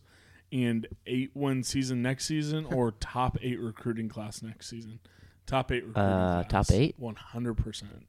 and 0.51 0.87
eight 1.05 1.31
win 1.33 1.63
season 1.63 2.01
next 2.01 2.25
season, 2.25 2.65
or 2.65 2.91
top 2.99 3.37
eight 3.41 3.59
recruiting 3.59 4.07
class 4.09 4.41
next 4.41 4.69
season? 4.69 4.99
Top 5.45 5.71
eight 5.71 5.85
recruiting 5.85 6.01
Uh, 6.11 6.43
class. 6.47 6.67
top 6.67 6.75
eight? 6.75 6.95
One 6.97 7.15
hundred 7.15 7.55
percent. 7.55 8.07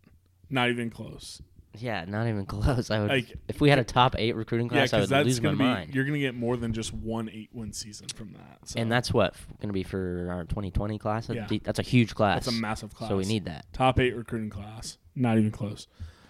Not 0.48 0.68
even 0.70 0.90
close. 0.90 1.40
Yeah, 1.78 2.04
not 2.04 2.26
even 2.26 2.46
close. 2.46 2.90
I 2.90 2.98
would. 3.00 3.08
Like- 3.10 3.36
if 3.48 3.60
we 3.60 3.70
had 3.70 3.78
a 3.78 3.84
top 3.84 4.16
eight 4.18 4.34
recruiting 4.34 4.66
Yeah, 4.66 4.86
class, 4.86 4.92
I 4.92 5.00
would 5.00 5.08
that's 5.08 5.26
lose 5.26 5.40
my 5.40 5.44
gonna 5.44 5.56
be 5.56 5.64
mind. 5.64 5.94
you're 5.94 6.04
gonna 6.04 6.18
get 6.18 6.34
more 6.34 6.56
than 6.56 6.72
just 6.72 6.92
one 6.92 7.28
eight 7.28 7.48
win 7.52 7.72
season 7.72 8.08
from 8.14 8.32
that. 8.32 8.58
So 8.68 8.80
And 8.80 8.90
that's 8.90 9.12
what 9.12 9.34
going 9.60 9.68
to 9.68 9.72
be 9.72 9.84
for 9.84 10.28
our 10.30 10.44
2020 10.44 10.98
class. 10.98 11.28
Yeah. 11.28 11.46
that's 11.62 11.78
a 11.78 11.82
huge 11.82 12.14
class. 12.16 12.44
that's 12.44 12.56
a 12.56 12.60
massive 12.60 12.92
class. 12.94 13.08
So 13.10 13.16
we 13.16 13.24
need 13.24 13.44
that. 13.44 13.66
top 13.72 14.00
eight 14.00 14.16
recruiting 14.16 14.50
class. 14.50 14.98
Not 15.14 15.38
even 15.38 15.50
close. 15.50 15.86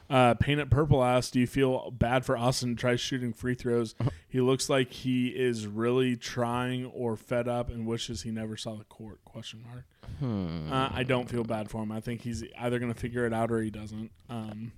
Uh, 0.09 0.35
Paint 0.35 0.59
It 0.61 0.71
Purple 0.71 1.05
asked, 1.05 1.35
"Do 1.35 1.41
you 1.41 1.47
feel 1.47 1.93
bad 1.93 2.25
for 2.25 2.37
Austin? 2.37 2.75
Try 2.75 2.97
shooting 2.97 3.33
free 3.33 3.55
throws. 3.55 3.95
he 4.29 4.41
looks 4.41 4.69
like 4.69 4.93
he 4.93 5.29
is 5.29 5.69
really 5.69 6.17
trying 6.17 6.87
or 6.87 7.17
fed 7.17 7.47
up 7.47 7.71
and 7.71 7.87
wishes 7.87 8.23
he 8.23 8.33
never 8.33 8.57
saw 8.57 8.75
the 8.75 8.85
court." 8.85 9.25
Question 9.25 9.63
mark. 9.63 9.85
Hmm. 10.19 10.73
Uh, 10.73 10.89
I 10.93 11.05
don't 11.05 11.29
feel 11.31 11.45
bad 11.45 11.71
for 11.71 11.83
him. 11.83 11.93
I 11.93 12.01
think 12.01 12.23
he's 12.23 12.43
either 12.59 12.81
going 12.81 12.93
to 12.93 12.99
figure 12.99 13.25
it 13.25 13.33
out 13.33 13.53
or 13.53 13.61
he 13.63 13.71
doesn't. 13.71 14.11
Um, 14.29 14.73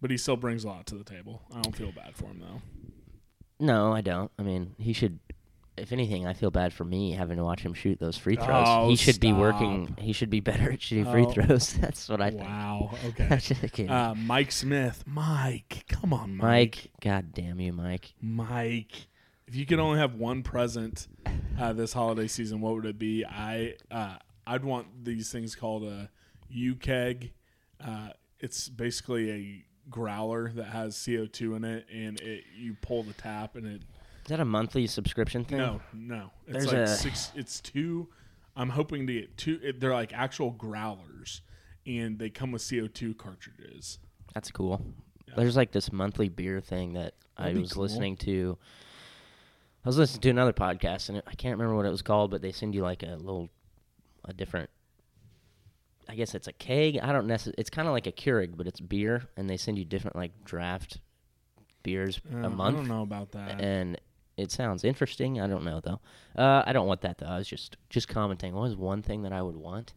but 0.00 0.10
he 0.10 0.16
still 0.16 0.36
brings 0.36 0.64
a 0.64 0.68
lot 0.68 0.86
to 0.86 0.96
the 0.96 1.04
table. 1.04 1.42
I 1.54 1.60
don't 1.60 1.74
feel 1.76 1.92
bad 1.92 2.16
for 2.16 2.24
him 2.24 2.40
though. 2.40 2.62
No, 3.58 3.92
I 3.92 4.00
don't. 4.00 4.30
I 4.38 4.42
mean, 4.42 4.74
he 4.78 4.92
should. 4.92 5.20
If 5.76 5.92
anything, 5.92 6.26
I 6.26 6.32
feel 6.32 6.50
bad 6.50 6.72
for 6.72 6.84
me 6.84 7.12
having 7.12 7.36
to 7.36 7.44
watch 7.44 7.60
him 7.60 7.74
shoot 7.74 7.98
those 8.00 8.16
free 8.16 8.36
throws. 8.36 8.64
Oh, 8.66 8.88
he 8.88 8.96
should 8.96 9.20
be 9.20 9.32
working. 9.32 9.94
He 9.98 10.12
should 10.12 10.30
be 10.30 10.40
better 10.40 10.72
at 10.72 10.80
shooting 10.80 11.04
free 11.04 11.24
Oh. 11.26 11.30
throws. 11.30 11.74
That's 11.80 12.08
what 12.08 12.20
I 12.22 12.30
think. 12.30 12.42
Wow. 12.42 12.90
Okay. 13.06 13.24
I'm 13.30 13.38
just 13.38 13.60
kidding. 13.60 13.90
Uh, 13.90 14.14
Mike 14.16 14.52
Smith. 14.52 15.04
Mike, 15.06 15.84
come 15.88 16.12
on, 16.12 16.36
Mike. 16.36 16.46
Mike, 16.46 16.90
God 17.00 17.32
damn 17.34 17.60
you, 17.60 17.72
Mike. 17.72 18.14
Mike, 18.22 19.08
if 19.46 19.54
you 19.54 19.66
could 19.66 19.78
only 19.78 19.98
have 19.98 20.14
one 20.14 20.42
present 20.42 21.08
uh, 21.58 21.72
this 21.72 21.92
holiday 21.92 22.26
season, 22.26 22.60
what 22.60 22.74
would 22.74 22.86
it 22.86 22.98
be? 22.98 23.24
I 23.24 23.74
uh, 23.90 24.16
I'd 24.46 24.64
want 24.64 25.04
these 25.04 25.30
things 25.30 25.54
called 25.54 25.84
a 25.84 26.08
uKeg. 26.54 27.30
Uh, 27.84 28.08
it's 28.40 28.68
basically 28.68 29.30
a 29.30 29.64
growler 29.90 30.50
that 30.54 30.66
has 30.66 31.00
CO 31.04 31.26
two 31.26 31.54
in 31.54 31.64
it, 31.64 31.86
and 31.92 32.20
it 32.20 32.44
you 32.56 32.76
pull 32.80 33.02
the 33.02 33.12
tap, 33.12 33.56
and 33.56 33.66
it 33.66 33.82
Is 34.26 34.30
that 34.30 34.40
a 34.40 34.44
monthly 34.44 34.86
subscription 34.88 35.44
thing? 35.44 35.58
no 35.58 35.80
no, 35.94 36.30
it's 36.46 36.52
There's 36.52 36.66
like 36.66 36.76
a- 36.76 36.86
six. 36.88 37.30
It's 37.36 37.60
two. 37.60 38.08
I'm 38.56 38.70
hoping 38.70 39.06
to 39.06 39.12
get 39.12 39.36
two. 39.36 39.60
It, 39.62 39.80
they're 39.80 39.92
like 39.94 40.12
actual 40.12 40.50
growlers, 40.50 41.42
and 41.86 42.18
they 42.18 42.28
come 42.30 42.50
with 42.52 42.68
CO 42.68 42.86
two 42.88 43.14
cartridges. 43.14 43.98
That's 44.34 44.50
cool. 44.50 44.82
There's 45.36 45.56
like 45.56 45.70
this 45.72 45.92
monthly 45.92 46.28
beer 46.28 46.60
thing 46.60 46.94
that 46.94 47.14
I 47.36 47.42
That'd 47.44 47.54
be 47.56 47.60
was 47.62 47.72
cool. 47.74 47.82
listening 47.84 48.16
to. 48.18 48.58
I 49.84 49.88
was 49.88 49.98
listening 49.98 50.22
to 50.22 50.30
another 50.30 50.52
podcast, 50.52 51.08
and 51.08 51.18
it, 51.18 51.24
I 51.28 51.34
can't 51.34 51.56
remember 51.56 51.76
what 51.76 51.86
it 51.86 51.90
was 51.90 52.02
called, 52.02 52.32
but 52.32 52.42
they 52.42 52.50
send 52.50 52.74
you 52.74 52.82
like 52.82 53.04
a 53.04 53.14
little, 53.16 53.48
a 54.24 54.32
different. 54.32 54.70
I 56.08 56.14
guess 56.16 56.34
it's 56.34 56.48
a 56.48 56.52
keg. 56.52 56.98
I 57.00 57.12
don't 57.12 57.26
necessarily. 57.28 57.56
It's 57.58 57.70
kind 57.70 57.86
of 57.86 57.92
like 57.94 58.06
a 58.08 58.12
Keurig, 58.12 58.56
but 58.56 58.66
it's 58.66 58.80
beer, 58.80 59.22
and 59.36 59.48
they 59.48 59.56
send 59.56 59.78
you 59.78 59.84
different 59.84 60.16
like 60.16 60.32
draft 60.44 60.98
beers 61.84 62.20
Uh, 62.34 62.38
a 62.38 62.50
month. 62.50 62.74
I 62.74 62.78
don't 62.80 62.88
know 62.88 63.02
about 63.02 63.30
that. 63.32 63.60
and 63.60 64.00
it 64.36 64.50
sounds 64.50 64.84
interesting. 64.84 65.40
I 65.40 65.46
don't 65.46 65.64
know 65.64 65.80
though. 65.80 66.00
Uh, 66.36 66.62
I 66.66 66.72
don't 66.72 66.86
want 66.86 67.00
that 67.02 67.18
though. 67.18 67.26
I 67.26 67.38
was 67.38 67.48
just 67.48 67.76
just 67.90 68.08
commenting. 68.08 68.54
What 68.54 68.62
was 68.62 68.76
one 68.76 69.02
thing 69.02 69.22
that 69.22 69.32
I 69.32 69.42
would 69.42 69.56
want? 69.56 69.94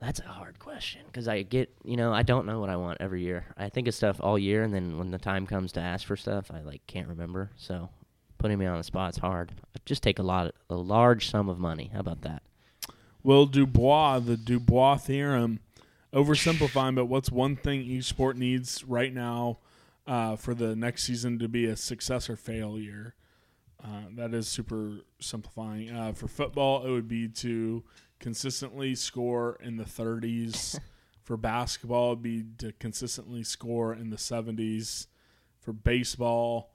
That's 0.00 0.20
a 0.20 0.24
hard 0.24 0.58
question 0.58 1.02
because 1.06 1.28
I 1.28 1.42
get 1.42 1.74
you 1.84 1.96
know 1.96 2.12
I 2.12 2.22
don't 2.22 2.46
know 2.46 2.60
what 2.60 2.70
I 2.70 2.76
want 2.76 2.98
every 3.00 3.22
year. 3.22 3.46
I 3.56 3.68
think 3.68 3.88
of 3.88 3.94
stuff 3.94 4.18
all 4.20 4.38
year, 4.38 4.62
and 4.62 4.74
then 4.74 4.98
when 4.98 5.10
the 5.10 5.18
time 5.18 5.46
comes 5.46 5.72
to 5.72 5.80
ask 5.80 6.06
for 6.06 6.16
stuff, 6.16 6.50
I 6.52 6.60
like 6.60 6.86
can't 6.86 7.08
remember. 7.08 7.50
So 7.56 7.88
putting 8.44 8.58
me 8.58 8.66
on 8.66 8.76
the 8.76 8.84
spot's 8.84 9.16
hard. 9.16 9.52
Just 9.86 10.02
take 10.02 10.18
a 10.18 10.22
lot, 10.22 10.54
a 10.68 10.74
large 10.74 11.30
sum 11.30 11.48
of 11.48 11.58
money. 11.58 11.90
How 11.94 12.00
about 12.00 12.20
that? 12.22 12.42
Will 13.22 13.46
Dubois, 13.46 14.18
the 14.18 14.36
Dubois 14.36 14.96
theorem, 14.98 15.60
oversimplifying, 16.12 16.94
but 16.94 17.06
what's 17.06 17.30
one 17.30 17.56
thing 17.56 17.80
each 17.80 18.04
sport 18.04 18.36
needs 18.36 18.84
right 18.84 19.14
now 19.14 19.60
uh, 20.06 20.36
for 20.36 20.52
the 20.52 20.76
next 20.76 21.04
season 21.04 21.38
to 21.38 21.48
be 21.48 21.64
a 21.64 21.74
success 21.74 22.28
or 22.28 22.36
failure? 22.36 23.14
Uh, 23.84 24.04
that 24.16 24.32
is 24.32 24.48
super 24.48 25.00
simplifying. 25.20 25.90
Uh, 25.90 26.12
for 26.12 26.26
football, 26.26 26.86
it 26.86 26.90
would 26.90 27.08
be 27.08 27.28
to 27.28 27.84
consistently 28.18 28.94
score 28.94 29.58
in 29.62 29.76
the 29.76 29.84
30s. 29.84 30.78
for 31.22 31.36
basketball, 31.36 32.12
it'd 32.12 32.22
be 32.22 32.44
to 32.58 32.72
consistently 32.72 33.42
score 33.42 33.92
in 33.92 34.10
the 34.10 34.16
70s. 34.16 35.06
For 35.60 35.72
baseball, 35.72 36.70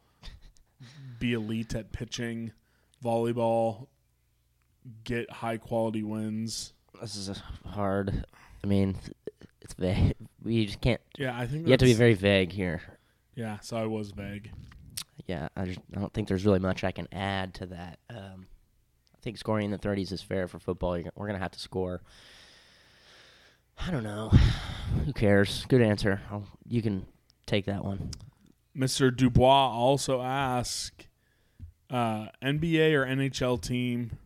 be 1.19 1.33
elite 1.33 1.73
at 1.73 1.91
pitching. 1.91 2.51
Volleyball, 3.03 3.87
get 5.03 5.31
high 5.31 5.57
quality 5.57 6.03
wins. 6.03 6.73
This 7.01 7.15
is 7.15 7.29
a 7.29 7.69
hard. 7.69 8.25
I 8.63 8.67
mean, 8.67 8.97
it's 9.61 9.73
vague. 9.73 10.15
We 10.43 10.65
just 10.65 10.81
can't. 10.81 11.01
Yeah, 11.17 11.37
I 11.37 11.47
think 11.47 11.65
You 11.65 11.71
have 11.71 11.79
to 11.79 11.85
be 11.85 11.93
very 11.93 12.13
vague 12.13 12.51
here. 12.51 12.81
Yeah, 13.35 13.59
so 13.61 13.77
I 13.77 13.85
was 13.85 14.11
vague. 14.11 14.51
Yeah, 15.27 15.49
I 15.55 15.65
just 15.65 15.79
I 15.95 15.99
don't 15.99 16.13
think 16.13 16.27
there's 16.27 16.45
really 16.45 16.59
much 16.59 16.83
I 16.83 16.91
can 16.91 17.07
add 17.11 17.53
to 17.55 17.65
that. 17.67 17.99
Um, 18.09 18.47
I 19.13 19.21
think 19.21 19.37
scoring 19.37 19.65
in 19.65 19.71
the 19.71 19.77
30s 19.77 20.11
is 20.11 20.21
fair 20.21 20.47
for 20.47 20.59
football. 20.59 20.97
You're, 20.97 21.11
we're 21.15 21.27
gonna 21.27 21.39
have 21.39 21.51
to 21.51 21.59
score. 21.59 22.01
I 23.77 23.91
don't 23.91 24.03
know. 24.03 24.29
Who 25.05 25.13
cares? 25.13 25.65
Good 25.67 25.81
answer. 25.81 26.21
I'll, 26.31 26.45
you 26.67 26.81
can 26.81 27.05
take 27.45 27.65
that 27.65 27.83
one. 27.83 28.11
Mr. 28.75 29.15
Dubois 29.15 29.69
also 29.71 30.21
asked, 30.21 31.07
uh, 31.89 32.27
NBA 32.41 32.93
or 32.93 33.05
NHL 33.05 33.61
team, 33.61 34.17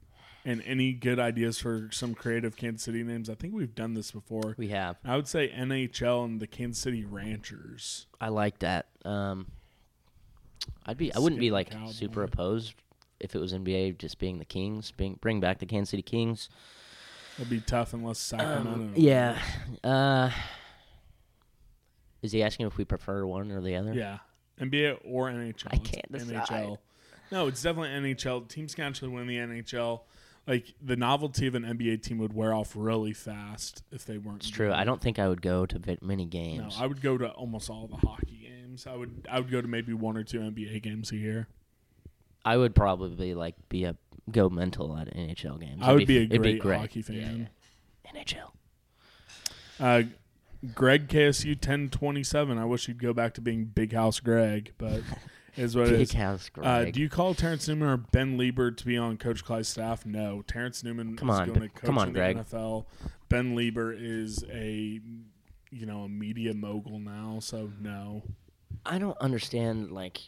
and 0.45 0.61
any 0.65 0.93
good 0.93 1.19
ideas 1.19 1.59
for 1.59 1.89
some 1.91 2.13
creative 2.13 2.55
Kansas 2.55 2.83
City 2.83 3.03
names. 3.03 3.29
I 3.29 3.35
think 3.35 3.53
we've 3.53 3.73
done 3.73 3.93
this 3.93 4.11
before. 4.11 4.55
We 4.57 4.69
have. 4.69 4.97
I 5.05 5.15
would 5.15 5.27
say 5.27 5.49
NHL 5.49 6.25
and 6.25 6.39
the 6.39 6.47
Kansas 6.47 6.81
City 6.81 7.05
Ranchers. 7.05 8.07
I 8.19 8.29
like 8.29 8.59
that. 8.59 8.87
Um, 9.05 9.47
I'd 10.85 10.97
be. 10.97 11.13
I 11.13 11.19
wouldn't 11.19 11.39
be 11.39 11.51
like 11.51 11.71
cowboy. 11.71 11.91
super 11.91 12.23
opposed 12.23 12.73
if 13.19 13.35
it 13.35 13.39
was 13.39 13.53
NBA 13.53 13.97
just 13.97 14.19
being 14.19 14.39
the 14.39 14.45
Kings, 14.45 14.91
being 14.91 15.17
bring 15.21 15.39
back 15.39 15.59
the 15.59 15.65
Kansas 15.65 15.89
City 15.91 16.03
Kings. 16.03 16.49
It'd 17.37 17.49
be 17.49 17.61
tough 17.61 17.93
unless 17.93 18.19
Sacramento. 18.19 18.71
Um, 18.71 18.93
yeah. 18.95 19.39
Uh, 19.83 20.29
is 22.21 22.31
he 22.31 22.43
asking 22.43 22.67
if 22.67 22.77
we 22.77 22.85
prefer 22.85 23.25
one 23.25 23.51
or 23.51 23.61
the 23.61 23.75
other? 23.75 23.93
Yeah. 23.93 24.19
NBA 24.59 24.99
or 25.03 25.29
NHL. 25.29 25.67
I 25.71 25.77
can't 25.77 26.11
decide. 26.11 26.47
NHL. 26.47 26.77
No, 27.31 27.47
it's 27.47 27.61
definitely 27.61 27.89
NHL. 28.13 28.47
Teams 28.47 28.75
can 28.75 28.85
actually 28.85 29.09
win 29.09 29.25
the 29.25 29.37
NHL. 29.37 30.01
Like 30.45 30.73
the 30.81 30.95
novelty 30.95 31.47
of 31.47 31.55
an 31.55 31.63
NBA 31.63 32.03
team 32.03 32.17
would 32.19 32.33
wear 32.33 32.53
off 32.53 32.73
really 32.75 33.13
fast 33.13 33.83
if 33.91 34.05
they 34.05 34.17
weren't. 34.17 34.41
It's 34.41 34.49
true. 34.49 34.71
I 34.71 34.83
don't 34.83 35.01
think 35.01 35.17
I 35.17 35.27
would 35.27 35.41
go 35.41 35.65
to 35.65 35.97
many 36.01 36.25
games. 36.25 36.75
No, 36.77 36.83
I 36.83 36.85
would 36.85 37.01
go 37.01 37.17
to 37.17 37.29
almost 37.29 37.69
all 37.69 37.87
the 37.87 37.95
hockey 37.95 38.42
games. 38.73 38.87
I 38.87 38.95
would. 38.95 39.27
I 39.29 39.39
would 39.39 39.51
go 39.51 39.61
to 39.61 39.67
maybe 39.67 39.93
one 39.93 40.17
or 40.17 40.23
two 40.23 40.39
NBA 40.39 40.81
games 40.83 41.11
a 41.11 41.17
year. 41.17 41.47
I 42.45 42.57
would 42.57 42.75
probably 42.75 43.33
like 43.33 43.55
be 43.69 43.85
a 43.85 43.95
go 44.31 44.49
mental 44.49 44.97
at 44.97 45.13
NHL 45.15 45.59
games. 45.59 45.79
I 45.81 45.93
would 45.93 46.07
be 46.07 46.17
a 46.17 46.25
great, 46.25 46.59
great. 46.59 46.79
hockey 46.79 47.01
fan. 47.01 47.49
Yeah, 48.05 48.11
yeah. 48.13 48.21
NHL. 48.21 48.49
Uh, 49.79 50.03
Greg 50.73 51.07
KSU 51.07 51.59
ten 51.59 51.89
twenty 51.89 52.23
seven. 52.23 52.57
I 52.57 52.65
wish 52.65 52.87
you'd 52.87 53.01
go 53.01 53.13
back 53.13 53.33
to 53.35 53.41
being 53.41 53.65
Big 53.65 53.93
House 53.93 54.19
Greg, 54.19 54.73
but 54.77 55.01
is 55.57 55.75
what 55.75 55.89
Big 55.89 56.01
is. 56.01 56.13
House 56.13 56.49
Uh, 56.57 56.81
Greg. 56.83 56.93
do 56.93 57.01
you 57.01 57.09
call 57.09 57.33
Terrence 57.33 57.67
Newman 57.67 57.87
or 57.89 57.97
Ben 57.97 58.37
Leber 58.37 58.75
to 58.75 58.85
be 58.85 58.97
on 58.97 59.17
Coach 59.17 59.43
Clyde's 59.43 59.67
staff? 59.69 60.05
No. 60.05 60.41
Terrence 60.47 60.83
Newman 60.83 61.15
Come 61.17 61.29
is 61.29 61.39
on, 61.39 61.47
going 61.47 61.61
to 61.61 61.69
coach 61.69 61.83
come 61.83 61.97
on, 61.97 62.07
in 62.09 62.13
the 62.13 62.19
Greg. 62.19 62.37
NFL. 62.37 62.85
Ben 63.29 63.55
Leber 63.55 63.95
is 63.97 64.43
a 64.51 64.99
you 65.71 65.85
know 65.85 66.01
a 66.03 66.09
media 66.09 66.53
mogul 66.53 66.99
now, 66.99 67.39
so 67.41 67.71
no. 67.81 68.21
I 68.85 68.97
don't 68.97 69.17
understand. 69.19 69.91
Like, 69.91 70.19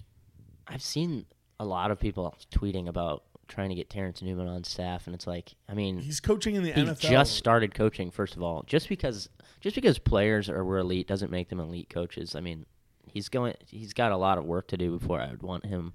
I've 0.68 0.82
seen 0.82 1.26
a 1.60 1.66
lot 1.66 1.92
of 1.92 2.00
people 2.00 2.36
tweeting 2.52 2.88
about 2.88 3.24
trying 3.48 3.70
to 3.70 3.76
get 3.76 3.90
Terrence 3.90 4.22
Newman 4.22 4.48
on 4.48 4.64
staff, 4.64 5.06
and 5.08 5.14
it's 5.16 5.28
like, 5.28 5.54
I 5.70 5.74
mean, 5.74 6.00
He's 6.00 6.20
coaching 6.20 6.56
in 6.56 6.64
the 6.64 6.72
he's 6.72 6.90
NFL. 6.90 7.00
just 7.10 7.36
started 7.36 7.74
coaching. 7.74 8.12
First 8.12 8.36
of 8.36 8.42
all, 8.44 8.64
just 8.64 8.90
because 8.90 9.30
just 9.62 9.76
because 9.76 10.00
players 10.00 10.50
are 10.50 10.64
were 10.64 10.80
elite 10.80 11.08
doesn't 11.08 11.32
make 11.32 11.50
them 11.50 11.60
elite 11.60 11.90
coaches. 11.90 12.36
I 12.36 12.42
mean, 12.42 12.66
he's 13.08 13.30
going. 13.30 13.54
He's 13.68 13.94
got 13.94 14.12
a 14.12 14.18
lot 14.18 14.38
of 14.38 14.46
work 14.46 14.68
to 14.70 14.78
do 14.78 14.98
before 14.98 15.20
I 15.22 15.30
would 15.30 15.44
want 15.44 15.66
him, 15.66 15.94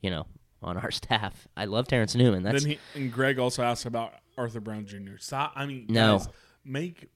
you 0.00 0.10
know, 0.10 0.26
on 0.62 0.76
our 0.76 0.90
staff. 0.92 1.48
I 1.56 1.64
love 1.64 1.88
Terrence 1.88 2.14
Newman. 2.14 2.42
That's 2.42 2.62
then 2.62 2.72
he 2.72 2.78
and 3.00 3.12
Greg 3.12 3.38
also 3.38 3.62
asked 3.62 3.86
about 3.86 4.14
Arthur 4.38 4.60
Brown 4.60 4.86
Jr. 4.86 5.16
Stop. 5.18 5.52
I 5.56 5.66
mean, 5.66 5.86
No. 5.88 6.18
guys, 6.18 6.28
make 6.64 7.08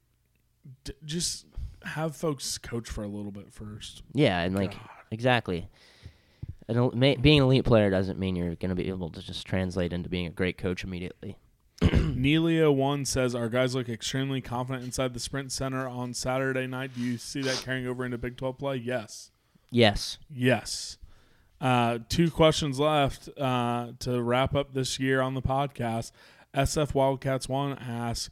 d- 0.85 0.93
just 1.05 1.47
have 1.87 2.17
folks 2.17 2.59
coach 2.59 2.89
for 2.89 3.03
a 3.05 3.09
little 3.09 3.33
bit 3.33 3.53
first. 3.53 4.03
yeah, 4.13 4.41
and 4.43 4.55
like 4.55 4.73
God. 4.73 4.81
exactly. 5.11 5.69
An, 6.69 6.77
el- 6.77 6.93
ma- 6.93 7.15
being 7.21 7.39
an 7.39 7.45
elite 7.45 7.65
player 7.65 7.91
doesn't 7.91 8.19
mean 8.19 8.35
you're 8.35 8.57
going 8.57 8.71
to 8.71 8.75
be 8.75 8.89
able 8.89 9.11
to 9.11 9.23
just 9.23 9.47
translate 9.47 9.93
into 9.93 10.09
being 10.09 10.27
a 10.27 10.31
great 10.31 10.59
coach 10.59 10.83
immediately. 10.85 11.37
Nelia 11.81 12.75
one 12.75 13.05
says 13.05 13.35
our 13.35 13.49
guys 13.49 13.75
look 13.75 13.89
extremely 13.89 14.41
confident 14.41 14.85
inside 14.85 15.15
the 15.15 15.21
Sprint 15.21 15.53
Center 15.53 15.87
on 15.87 16.13
Saturday 16.15 16.67
night. 16.67 16.91
Do 16.95 17.01
you 17.03 17.19
see 17.19 17.43
that 17.43 17.63
carrying 17.65 17.87
over 17.87 18.05
into 18.05 18.19
Big 18.19 18.37
Twelve 18.37 18.59
play? 18.59 18.77
Yes. 18.77 19.31
Yes. 19.71 20.19
Yes. 20.35 20.99
Uh, 21.61 21.99
two 22.09 22.31
questions 22.31 22.79
left 22.81 23.29
uh, 23.39 23.93
to 24.01 24.23
wrap 24.23 24.55
up 24.55 24.75
this 24.75 24.99
year 24.99 25.21
on 25.21 25.35
the 25.35 25.43
podcast. 25.43 26.13
SF 26.55 26.95
Wildcats 26.95 27.49
one 27.49 27.77
asks, 27.79 28.31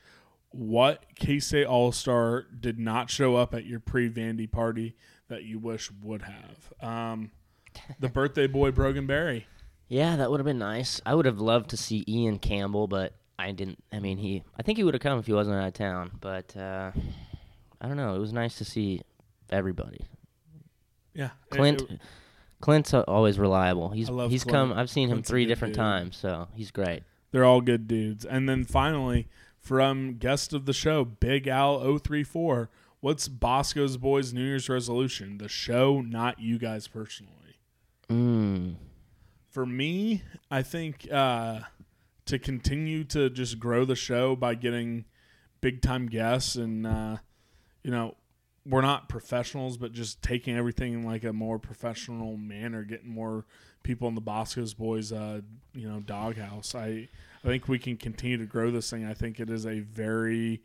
"What 0.54 1.04
K 1.16 1.38
State 1.40 1.66
All 1.66 1.92
Star 1.92 2.42
did 2.60 2.78
not 2.78 3.10
show 3.10 3.36
up 3.36 3.54
at 3.54 3.66
your 3.66 3.80
pre 3.80 4.08
Vandy 4.10 4.50
party 4.50 4.94
that 5.28 5.44
you 5.44 5.58
wish 5.58 5.90
would 6.02 6.22
have?" 6.22 6.72
Um, 6.80 7.30
the 7.98 8.08
birthday 8.08 8.46
boy 8.46 8.70
Brogan 8.70 9.06
Berry. 9.06 9.46
Yeah, 9.88 10.16
that 10.16 10.30
would 10.30 10.40
have 10.40 10.46
been 10.46 10.58
nice. 10.58 11.00
I 11.04 11.14
would 11.14 11.26
have 11.26 11.40
loved 11.40 11.70
to 11.70 11.76
see 11.76 12.04
Ian 12.08 12.38
Campbell, 12.38 12.86
but 12.86 13.12
I 13.38 13.52
didn't. 13.52 13.82
I 13.92 13.98
mean, 14.00 14.16
he. 14.18 14.42
I 14.58 14.62
think 14.62 14.78
he 14.78 14.84
would 14.84 14.94
have 14.94 15.02
come 15.02 15.18
if 15.18 15.26
he 15.26 15.32
wasn't 15.32 15.56
out 15.56 15.66
of 15.68 15.74
town. 15.74 16.12
But 16.20 16.56
uh, 16.56 16.92
I 17.80 17.86
don't 17.88 17.96
know. 17.96 18.14
It 18.14 18.18
was 18.18 18.32
nice 18.32 18.56
to 18.58 18.64
see 18.64 19.02
everybody. 19.50 20.00
Yeah, 21.14 21.30
Clint. 21.50 21.82
It- 21.82 21.90
it- 21.90 22.00
Clint's 22.60 22.94
always 22.94 23.38
reliable. 23.38 23.90
He's 23.90 24.08
I 24.08 24.12
love 24.14 24.30
he's 24.30 24.42
Clint. 24.42 24.70
come. 24.70 24.72
I've 24.72 24.88
seen 24.88 25.08
him 25.10 25.16
Clint's 25.16 25.28
three 25.28 25.44
different 25.44 25.74
dude. 25.74 25.80
times, 25.80 26.16
so 26.16 26.48
he's 26.54 26.70
great. 26.70 27.02
they're 27.30 27.44
all 27.44 27.60
good 27.60 27.86
dudes. 27.86 28.24
And 28.24 28.48
then 28.48 28.64
finally, 28.64 29.28
from 29.64 30.18
guest 30.18 30.52
of 30.52 30.66
the 30.66 30.74
show, 30.74 31.04
Big 31.04 31.48
Al 31.48 31.80
034, 31.98 32.68
what's 33.00 33.28
Boscoe's 33.28 33.96
boys' 33.96 34.34
New 34.34 34.44
Year's 34.44 34.68
resolution? 34.68 35.38
The 35.38 35.48
show, 35.48 36.02
not 36.02 36.38
you 36.38 36.58
guys 36.58 36.86
personally. 36.86 37.58
Mm. 38.10 38.76
For 39.50 39.64
me, 39.64 40.22
I 40.50 40.60
think 40.62 41.08
uh, 41.10 41.60
to 42.26 42.38
continue 42.38 43.04
to 43.04 43.30
just 43.30 43.58
grow 43.58 43.86
the 43.86 43.96
show 43.96 44.36
by 44.36 44.54
getting 44.54 45.06
big 45.62 45.80
time 45.80 46.08
guests 46.08 46.56
and 46.56 46.86
uh, 46.86 47.16
you 47.82 47.90
know 47.90 48.16
we're 48.66 48.82
not 48.82 49.08
professionals, 49.08 49.76
but 49.76 49.92
just 49.92 50.22
taking 50.22 50.56
everything 50.56 50.94
in 50.94 51.02
like 51.04 51.24
a 51.24 51.32
more 51.32 51.58
professional 51.58 52.36
manner, 52.36 52.82
getting 52.82 53.10
more 53.10 53.44
people 53.82 54.08
in 54.08 54.14
the 54.14 54.20
Boscoe's 54.20 54.74
boys, 54.74 55.12
uh, 55.12 55.40
you 55.74 55.88
know, 55.88 56.00
doghouse. 56.00 56.74
I 56.74 57.08
I 57.44 57.48
think 57.48 57.68
we 57.68 57.78
can 57.78 57.96
continue 57.96 58.38
to 58.38 58.46
grow 58.46 58.70
this 58.70 58.88
thing. 58.88 59.04
I 59.04 59.12
think 59.14 59.38
it 59.38 59.50
is 59.50 59.66
a 59.66 59.80
very, 59.80 60.62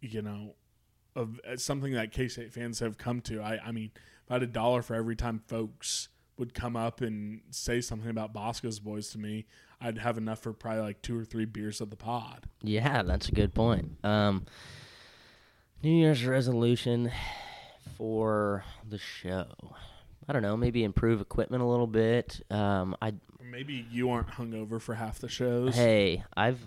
you 0.00 0.20
know, 0.20 0.54
of 1.16 1.40
something 1.56 1.92
that 1.94 2.12
K 2.12 2.28
State 2.28 2.52
fans 2.52 2.80
have 2.80 2.98
come 2.98 3.20
to. 3.22 3.40
I 3.40 3.58
I 3.64 3.72
mean, 3.72 3.90
if 3.94 4.30
I 4.30 4.34
had 4.34 4.42
a 4.42 4.46
dollar 4.46 4.82
for 4.82 4.94
every 4.94 5.16
time 5.16 5.42
folks 5.46 6.08
would 6.38 6.54
come 6.54 6.76
up 6.76 7.00
and 7.00 7.40
say 7.50 7.80
something 7.80 8.10
about 8.10 8.32
Boscoe's 8.32 8.78
boys 8.78 9.10
to 9.10 9.18
me, 9.18 9.46
I'd 9.80 9.98
have 9.98 10.18
enough 10.18 10.40
for 10.40 10.52
probably 10.52 10.82
like 10.82 11.02
two 11.02 11.18
or 11.18 11.24
three 11.24 11.44
beers 11.44 11.80
of 11.80 11.90
the 11.90 11.96
pod. 11.96 12.46
Yeah, 12.62 13.02
that's 13.02 13.28
a 13.28 13.32
good 13.32 13.54
point. 13.54 13.96
Um, 14.04 14.46
New 15.82 15.94
Year's 15.94 16.24
resolution 16.24 17.10
for 17.96 18.64
the 18.88 18.98
show. 18.98 19.46
I 20.28 20.32
don't 20.32 20.42
know. 20.42 20.56
Maybe 20.56 20.84
improve 20.84 21.20
equipment 21.20 21.62
a 21.62 21.66
little 21.66 21.86
bit. 21.86 22.40
Um, 22.50 22.96
I 23.02 23.14
Maybe 23.50 23.86
you 23.90 24.10
aren't 24.10 24.28
hungover 24.28 24.80
for 24.80 24.94
half 24.94 25.18
the 25.18 25.28
shows. 25.28 25.74
Hey, 25.74 26.24
I've 26.36 26.60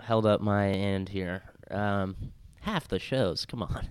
held 0.00 0.26
up 0.26 0.40
my 0.40 0.68
end 0.68 1.08
here. 1.08 1.42
Um, 1.70 2.16
half 2.60 2.88
the 2.88 2.98
shows. 2.98 3.44
Come 3.46 3.62
on. 3.62 3.88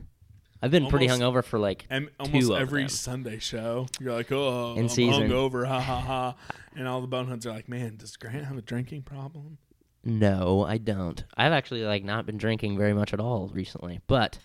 I've 0.61 0.71
been 0.71 0.87
pretty 0.87 1.09
Almost- 1.09 1.21
hungover 1.21 1.43
for 1.43 1.59
like 1.59 1.85
And 1.89 2.07
two 2.07 2.13
almost 2.19 2.51
of 2.51 2.57
every 2.57 2.81
them. 2.83 2.89
Sunday 2.89 3.39
show, 3.39 3.87
you're 3.99 4.13
like, 4.13 4.31
oh, 4.31 4.73
In 4.75 4.83
I'm 4.83 4.89
season. 4.89 5.29
hungover, 5.29 5.67
ha 5.67 5.79
ha 5.81 5.99
ha. 5.99 6.35
And 6.75 6.87
all 6.87 7.01
the 7.01 7.07
boneheads 7.07 7.45
are 7.45 7.51
like, 7.51 7.67
man, 7.67 7.97
does 7.97 8.15
Grant 8.15 8.45
have 8.45 8.57
a 8.57 8.61
drinking 8.61 9.01
problem? 9.03 9.57
No, 10.05 10.63
I 10.65 10.77
don't. 10.77 11.21
I've 11.35 11.51
actually 11.51 11.83
like 11.83 12.03
not 12.05 12.25
been 12.25 12.37
drinking 12.37 12.77
very 12.77 12.93
much 12.93 13.13
at 13.13 13.19
all 13.19 13.49
recently. 13.53 13.99
But 14.07 14.37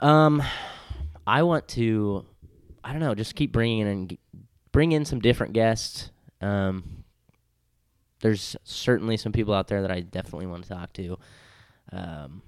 um 0.00 0.42
I 1.26 1.42
want 1.42 1.68
to 1.68 2.26
I 2.82 2.92
don't 2.92 3.00
know, 3.00 3.14
just 3.14 3.34
keep 3.34 3.52
bringing 3.52 3.78
in 3.80 3.86
and 3.86 4.18
bring 4.72 4.92
in 4.92 5.04
some 5.06 5.20
different 5.20 5.54
guests. 5.54 6.10
Um 6.44 7.04
there's 8.20 8.56
certainly 8.64 9.16
some 9.16 9.32
people 9.32 9.52
out 9.54 9.68
there 9.68 9.82
that 9.82 9.90
I 9.90 10.00
definitely 10.00 10.46
want 10.46 10.62
to 10.64 10.68
talk 10.68 10.92
to. 10.94 11.18
Um 11.92 12.42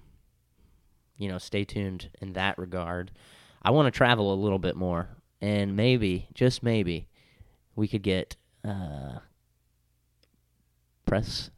you 1.19 1.29
know, 1.29 1.39
stay 1.39 1.65
tuned 1.65 2.11
in 2.21 2.35
that 2.35 2.59
regard. 2.59 3.11
I 3.63 3.71
want 3.71 3.87
to 3.87 3.91
travel 3.97 4.33
a 4.33 4.37
little 4.37 4.59
bit 4.59 4.77
more 4.77 5.09
and 5.41 5.77
maybe, 5.77 6.29
just 6.35 6.63
maybe, 6.63 7.09
we 7.75 7.89
could 7.89 8.03
get 8.03 8.37
uh 8.65 9.19
press 11.05 11.51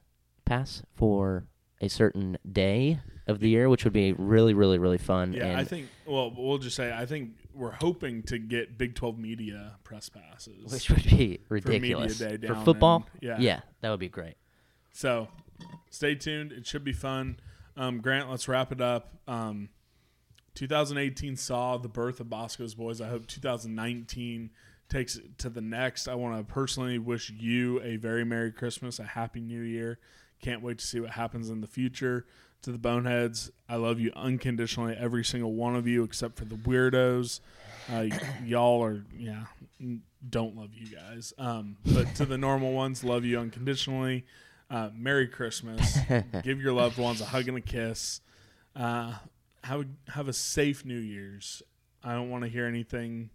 pass 0.45 0.83
for 0.95 1.47
a 1.81 1.89
certain 1.89 2.37
day 2.51 3.01
of 3.27 3.41
the 3.41 3.49
year, 3.49 3.69
which 3.69 3.85
would 3.85 3.93
be 3.93 4.13
really, 4.15 4.55
really, 4.55 4.79
really 4.79 4.99
fun. 4.99 5.33
Yeah, 5.33 5.47
and 5.47 5.57
I 5.57 5.65
think. 5.65 5.89
Well, 6.07 6.33
we'll 6.37 6.59
just 6.59 6.77
say 6.77 6.93
I 6.93 7.07
think 7.07 7.33
we're 7.59 7.73
hoping 7.73 8.23
to 8.25 8.39
get 8.39 8.79
Big 8.79 8.95
Twelve 8.95 9.19
media 9.19 9.77
press 9.85 10.09
passes. 10.09 10.73
which 10.73 10.89
would 10.91 11.05
be 11.05 11.11
media 11.11 11.39
ridiculous 11.49 12.19
day 12.19 12.37
for 12.47 12.55
football. 12.65 13.07
in- 13.21 13.29
yeah. 13.29 13.37
yeah, 13.39 13.61
that 13.81 13.91
would 13.91 14.01
be 14.01 14.09
great. 14.09 14.37
So, 14.93 15.29
stay 15.91 16.15
tuned. 16.15 16.53
It 16.53 16.67
should 16.67 16.85
be 16.85 16.93
fun. 16.93 17.39
Um, 17.77 18.01
Grant, 18.01 18.31
let's 18.31 18.49
wrap 18.49 18.73
it 18.73 18.81
up. 18.81 19.13
Um, 19.29 19.69
2018 20.55 21.37
saw 21.37 21.77
the 21.77 21.89
birth 21.89 22.19
of 22.21 22.29
Boscoe's 22.29 22.75
Boys. 22.75 23.01
I 23.01 23.09
hope 23.09 23.27
2019 23.27 24.51
takes 24.89 25.17
it 25.17 25.39
to 25.39 25.49
the 25.51 25.61
next. 25.61 26.09
I 26.09 26.15
want 26.15 26.37
to 26.37 26.53
personally 26.53 26.99
wish 26.99 27.31
you 27.31 27.81
a 27.83 27.97
very 27.97 28.25
Merry 28.25 28.51
Christmas, 28.51 28.99
a 28.99 29.05
Happy 29.05 29.41
New 29.41 29.61
Year. 29.61 29.99
Can't 30.43 30.63
wait 30.63 30.79
to 30.79 30.87
see 30.87 30.99
what 31.01 31.11
happens 31.11 31.51
in 31.51 31.61
the 31.61 31.67
future. 31.67 32.27
To 32.63 32.73
the 32.73 32.79
Boneheads, 32.79 33.51
I 33.69 33.77
love 33.77 34.01
you 34.01 34.13
unconditionally, 34.17 34.97
every 34.99 35.25
single 35.25 35.55
one 35.55 35.77
of 35.77 35.87
you, 35.87 36.03
except 36.03 36.37
for 36.37 36.45
the 36.45 36.57
weirdos. 36.57 37.41
Uh, 37.91 38.07
y'all 38.45 38.83
are, 38.83 39.05
yeah, 39.17 39.45
don't 40.29 40.57
love 40.57 40.71
you 40.75 40.95
guys. 40.95 41.33
Um, 41.39 41.77
but 41.85 42.15
to 42.17 42.27
the 42.27 42.37
normal 42.37 42.73
ones, 42.73 43.05
love 43.05 43.25
you 43.25 43.39
unconditionally. 43.39 44.25
Uh, 44.71 44.91
Merry 44.95 45.29
Christmas. 45.29 45.99
Give 46.43 46.61
your 46.61 46.73
loved 46.73 46.99
ones 46.99 47.21
a 47.21 47.27
hug 47.27 47.49
and 47.49 47.57
a 47.57 47.63
kiss. 47.63 48.21
Uh, 48.75 49.15
have 49.65 49.81
a, 49.81 50.11
have 50.13 50.29
a 50.29 50.33
safe 50.33 50.85
New 50.85 50.99
Year's. 50.99 51.63
I 52.03 52.15
don't 52.15 52.31
want 52.31 52.45
to 52.45 52.51
hear 52.51 52.67
anything 52.67 53.31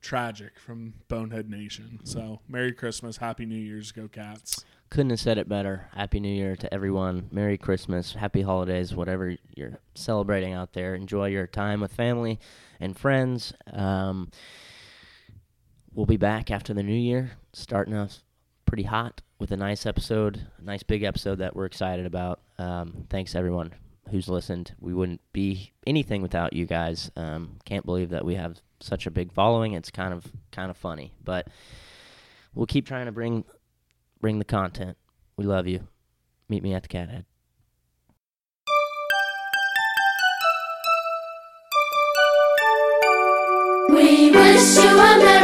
tragic 0.00 0.58
from 0.58 0.94
Bonehead 1.08 1.48
Nation. 1.48 2.00
So, 2.04 2.40
Merry 2.48 2.72
Christmas, 2.72 3.16
Happy 3.16 3.46
New 3.46 3.56
Year's, 3.58 3.90
go 3.90 4.06
Cats. 4.06 4.64
Couldn't 4.90 5.10
have 5.10 5.20
said 5.20 5.38
it 5.38 5.48
better. 5.48 5.88
Happy 5.94 6.20
New 6.20 6.32
Year 6.32 6.54
to 6.56 6.72
everyone. 6.72 7.28
Merry 7.32 7.58
Christmas. 7.58 8.14
Happy 8.14 8.42
holidays. 8.42 8.94
Whatever 8.94 9.36
you're 9.56 9.80
celebrating 9.94 10.52
out 10.52 10.72
there. 10.72 10.94
Enjoy 10.94 11.26
your 11.26 11.46
time 11.46 11.80
with 11.80 11.92
family 11.92 12.38
and 12.78 12.96
friends. 12.96 13.52
Um, 13.72 14.30
we'll 15.92 16.06
be 16.06 16.16
back 16.16 16.50
after 16.50 16.72
the 16.74 16.82
new 16.82 16.92
year, 16.94 17.32
starting 17.52 17.94
off 17.94 18.22
pretty 18.66 18.84
hot 18.84 19.20
with 19.38 19.50
a 19.50 19.56
nice 19.56 19.84
episode, 19.86 20.46
a 20.58 20.62
nice 20.62 20.82
big 20.82 21.02
episode 21.02 21.38
that 21.38 21.56
we're 21.56 21.66
excited 21.66 22.06
about. 22.06 22.40
Um, 22.58 23.06
thanks 23.10 23.34
everyone 23.34 23.74
who's 24.10 24.28
listened. 24.28 24.74
We 24.80 24.94
wouldn't 24.94 25.20
be 25.32 25.72
anything 25.86 26.22
without 26.22 26.52
you 26.52 26.66
guys. 26.66 27.10
Um, 27.16 27.58
can't 27.64 27.84
believe 27.84 28.10
that 28.10 28.24
we 28.24 28.36
have 28.36 28.60
such 28.80 29.06
a 29.06 29.10
big 29.10 29.32
following. 29.32 29.72
It's 29.72 29.90
kind 29.90 30.12
of 30.12 30.24
kind 30.52 30.70
of 30.70 30.76
funny, 30.76 31.12
but 31.22 31.48
we'll 32.54 32.66
keep 32.66 32.86
trying 32.86 33.06
to 33.06 33.12
bring 33.12 33.44
bring 34.24 34.38
the 34.38 34.44
content. 34.46 34.96
We 35.36 35.44
love 35.44 35.66
you. 35.66 35.86
Meet 36.48 36.62
me 36.62 36.72
at 36.72 36.82
the 36.82 36.88
Cathead. 36.88 37.26
We 43.90 44.30
wish 44.30 44.76
you 44.78 44.88
a 44.88 45.18
Merry 45.18 45.43